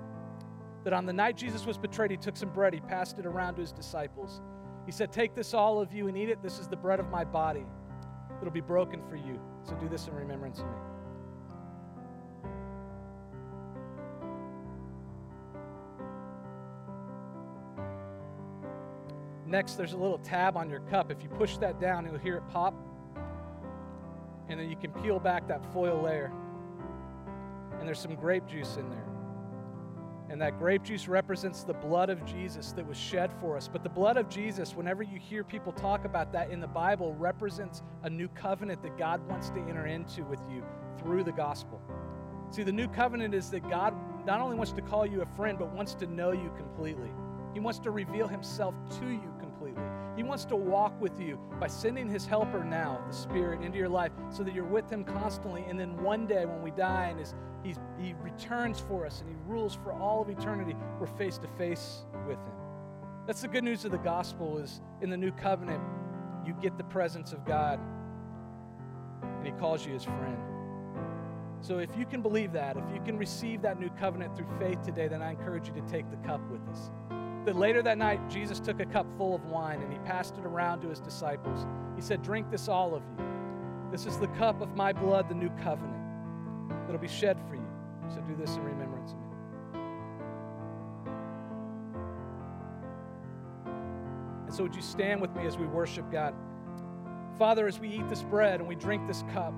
That 0.84 0.94
on 0.94 1.06
the 1.06 1.14
night 1.14 1.38
Jesus 1.38 1.66
was 1.66 1.78
betrayed, 1.78 2.12
he 2.12 2.18
took 2.18 2.36
some 2.36 2.50
bread, 2.50 2.74
he 2.74 2.80
passed 2.80 3.20
it 3.20 3.26
around 3.26 3.56
to 3.56 3.62
his 3.62 3.72
disciples. 3.72 4.42
He 4.86 4.92
said, 4.92 5.12
Take 5.12 5.36
this, 5.36 5.54
all 5.54 5.80
of 5.80 5.94
you, 5.94 6.08
and 6.08 6.18
eat 6.18 6.30
it. 6.30 6.42
This 6.42 6.60
is 6.60 6.68
the 6.68 6.76
bread 6.76 7.00
of 7.00 7.10
my 7.10 7.24
body. 7.24 7.66
It'll 8.42 8.54
be 8.54 8.62
broken 8.62 9.02
for 9.10 9.16
you. 9.16 9.40
So 9.64 9.76
do 9.76 9.90
this 9.90 10.08
in 10.08 10.16
remembrance 10.16 10.60
of 10.60 10.66
me. 10.66 10.72
Next, 19.46 19.76
there's 19.76 19.94
a 19.94 19.98
little 19.98 20.20
tab 20.20 20.58
on 20.58 20.70
your 20.70 20.82
cup. 20.82 21.10
If 21.10 21.24
you 21.24 21.30
push 21.30 21.58
that 21.58 21.80
down, 21.80 22.06
you'll 22.06 22.18
hear 22.18 22.36
it 22.36 22.44
pop. 22.50 22.74
And 24.50 24.60
then 24.60 24.70
you 24.70 24.76
can 24.76 24.92
peel 24.92 25.20
back 25.20 25.48
that 25.48 25.66
foil 25.74 26.02
layer 26.02 26.32
and 27.80 27.88
there's 27.88 28.00
some 28.00 28.16
grape 28.16 28.46
juice 28.48 28.76
in 28.78 28.90
there. 28.90 29.17
And 30.30 30.42
that 30.42 30.60
grape 30.60 30.84
juice 30.84 31.08
represents 31.08 31.64
the 31.64 31.74
blood 31.74 32.10
of 32.10 32.26
Jesus 32.26 32.74
that 32.74 32.86
was 32.86 32.98
shed 32.98 33.32
for 33.40 33.56
us. 33.56 33.70
But 33.72 33.84
the 33.84 33.90
blood 33.90 34.18
of 34.18 34.28
Jesus, 34.28 34.76
whenever 34.76 35.02
you 35.02 35.18
hear 35.18 35.44
people 35.44 35.72
talk 35.72 36.04
about 36.04 36.34
that 36.34 36.52
in 36.52 36.60
the 36.60 36.68
Bible, 36.68 37.14
represents 37.16 37.82
a 38.04 38.10
new 38.10 38.28
covenant 38.30 38.82
that 38.84 38.98
God 38.98 39.26
wants 39.30 39.50
to 39.52 39.60
enter 39.62 39.86
into 39.86 40.24
with 40.26 40.42
you 40.52 40.64
through 41.00 41.24
the 41.24 41.32
gospel. 41.32 41.82
See, 42.50 42.64
the 42.64 42.72
new 42.72 42.88
covenant 42.88 43.34
is 43.34 43.50
that 43.52 43.70
God 43.70 43.94
not 44.26 44.42
only 44.42 44.56
wants 44.56 44.74
to 44.74 44.82
call 44.82 45.06
you 45.06 45.22
a 45.22 45.26
friend, 45.26 45.58
but 45.58 45.72
wants 45.74 45.94
to 45.96 46.08
know 46.08 46.32
you 46.32 46.52
completely. 46.58 47.12
He 47.54 47.60
wants 47.60 47.80
to 47.80 47.92
reveal 47.92 48.28
himself 48.28 48.76
to 49.00 49.08
you. 49.08 49.34
He 50.18 50.24
wants 50.24 50.46
to 50.46 50.56
walk 50.56 51.00
with 51.00 51.22
you 51.22 51.40
by 51.60 51.68
sending 51.68 52.10
his 52.10 52.26
helper 52.26 52.64
now, 52.64 53.00
the 53.08 53.14
Spirit, 53.14 53.62
into 53.62 53.78
your 53.78 53.88
life 53.88 54.12
so 54.32 54.42
that 54.44 54.52
you're 54.56 54.66
with 54.66 54.92
him 54.92 55.04
constantly. 55.04 55.64
And 55.70 55.80
then 55.80 55.96
one 56.02 56.26
day 56.26 56.44
when 56.48 56.64
we 56.64 56.72
die 56.72 57.10
and 57.12 57.20
his, 57.20 57.36
he 58.00 58.16
returns 58.24 58.80
for 58.80 59.06
us 59.06 59.22
and 59.22 59.30
he 59.30 59.36
rules 59.46 59.76
for 59.76 59.94
all 59.94 60.24
of 60.24 60.30
eternity, 60.30 60.76
we're 61.00 61.06
face 61.06 61.38
to 61.38 61.48
face 61.50 62.04
with 62.28 62.40
him. 62.40 62.54
That's 63.28 63.42
the 63.42 63.48
good 63.48 63.64
news 63.64 63.86
of 63.86 63.92
the 63.92 64.00
gospel 64.00 64.58
is 64.58 64.82
in 65.02 65.12
the 65.12 65.18
new 65.18 65.32
covenant, 65.32 65.84
you 66.48 66.56
get 66.62 66.80
the 66.80 66.84
presence 66.86 67.32
of 67.32 67.46
God 67.46 67.80
and 69.22 69.46
he 69.46 69.52
calls 69.52 69.86
you 69.86 69.94
his 69.94 70.04
friend. 70.04 70.40
So 71.62 71.78
if 71.78 71.96
you 71.96 72.08
can 72.08 72.24
believe 72.24 72.54
that, 72.54 72.76
if 72.76 72.84
you 72.92 73.02
can 73.02 73.20
receive 73.20 73.62
that 73.62 73.80
new 73.80 73.90
covenant 74.00 74.36
through 74.36 74.48
faith 74.58 74.82
today, 74.82 75.08
then 75.08 75.22
I 75.22 75.30
encourage 75.30 75.68
you 75.68 75.76
to 75.76 75.82
take 75.82 76.10
the 76.10 76.18
cup 76.18 76.42
with 76.50 76.68
us 76.70 76.90
that 77.48 77.56
later 77.56 77.82
that 77.82 77.98
night, 77.98 78.20
Jesus 78.30 78.60
took 78.60 78.82
a 78.82 78.86
cup 78.86 79.08
full 79.18 79.34
of 79.34 79.46
wine 79.46 79.82
and 79.82 79.90
he 79.90 80.00
passed 80.00 80.38
it 80.38 80.46
around 80.46 80.82
to 80.82 80.90
his 80.90 81.00
disciples. 81.00 81.66
He 81.96 82.02
said, 82.02 82.22
Drink 82.22 82.52
this, 82.52 82.68
all 82.68 82.94
of 82.94 83.02
you. 83.18 83.26
This 83.90 84.06
is 84.06 84.18
the 84.18 84.28
cup 84.28 84.60
of 84.60 84.76
my 84.76 84.92
blood, 84.92 85.30
the 85.30 85.34
new 85.34 85.50
covenant, 85.64 86.04
that'll 86.86 87.00
be 87.00 87.08
shed 87.08 87.40
for 87.48 87.56
you. 87.56 87.66
So 88.14 88.20
do 88.20 88.36
this 88.36 88.58
in 88.58 88.64
remembrance 88.66 89.14
of 89.14 89.20
me. 89.20 89.24
And 94.48 94.54
so, 94.54 94.64
would 94.64 94.76
you 94.76 94.82
stand 94.82 95.22
with 95.22 95.34
me 95.34 95.46
as 95.46 95.58
we 95.58 95.68
worship 95.68 96.12
God? 96.12 96.36
Father, 97.38 97.66
as 97.66 97.80
we 97.80 97.88
eat 97.88 98.10
this 98.10 98.24
bread 98.24 98.60
and 98.60 98.68
we 98.68 98.76
drink 98.76 99.08
this 99.08 99.24
cup, 99.32 99.54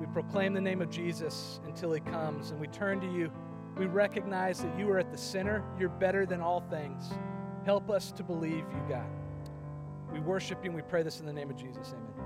we 0.00 0.06
proclaim 0.06 0.54
the 0.54 0.62
name 0.62 0.80
of 0.80 0.88
Jesus 0.88 1.60
until 1.66 1.92
he 1.92 2.00
comes, 2.00 2.52
and 2.52 2.60
we 2.60 2.68
turn 2.68 3.02
to 3.02 3.06
you. 3.06 3.30
We 3.78 3.86
recognize 3.86 4.60
that 4.60 4.76
you 4.76 4.90
are 4.90 4.98
at 4.98 5.12
the 5.12 5.18
center. 5.18 5.62
You're 5.78 5.88
better 5.88 6.26
than 6.26 6.40
all 6.40 6.60
things. 6.60 7.10
Help 7.64 7.90
us 7.90 8.10
to 8.12 8.24
believe 8.24 8.64
you, 8.72 8.82
God. 8.88 9.06
We 10.12 10.20
worship 10.20 10.64
you 10.64 10.70
and 10.70 10.74
we 10.74 10.82
pray 10.82 11.02
this 11.02 11.20
in 11.20 11.26
the 11.26 11.32
name 11.32 11.50
of 11.50 11.56
Jesus. 11.56 11.94
Amen. 11.94 12.17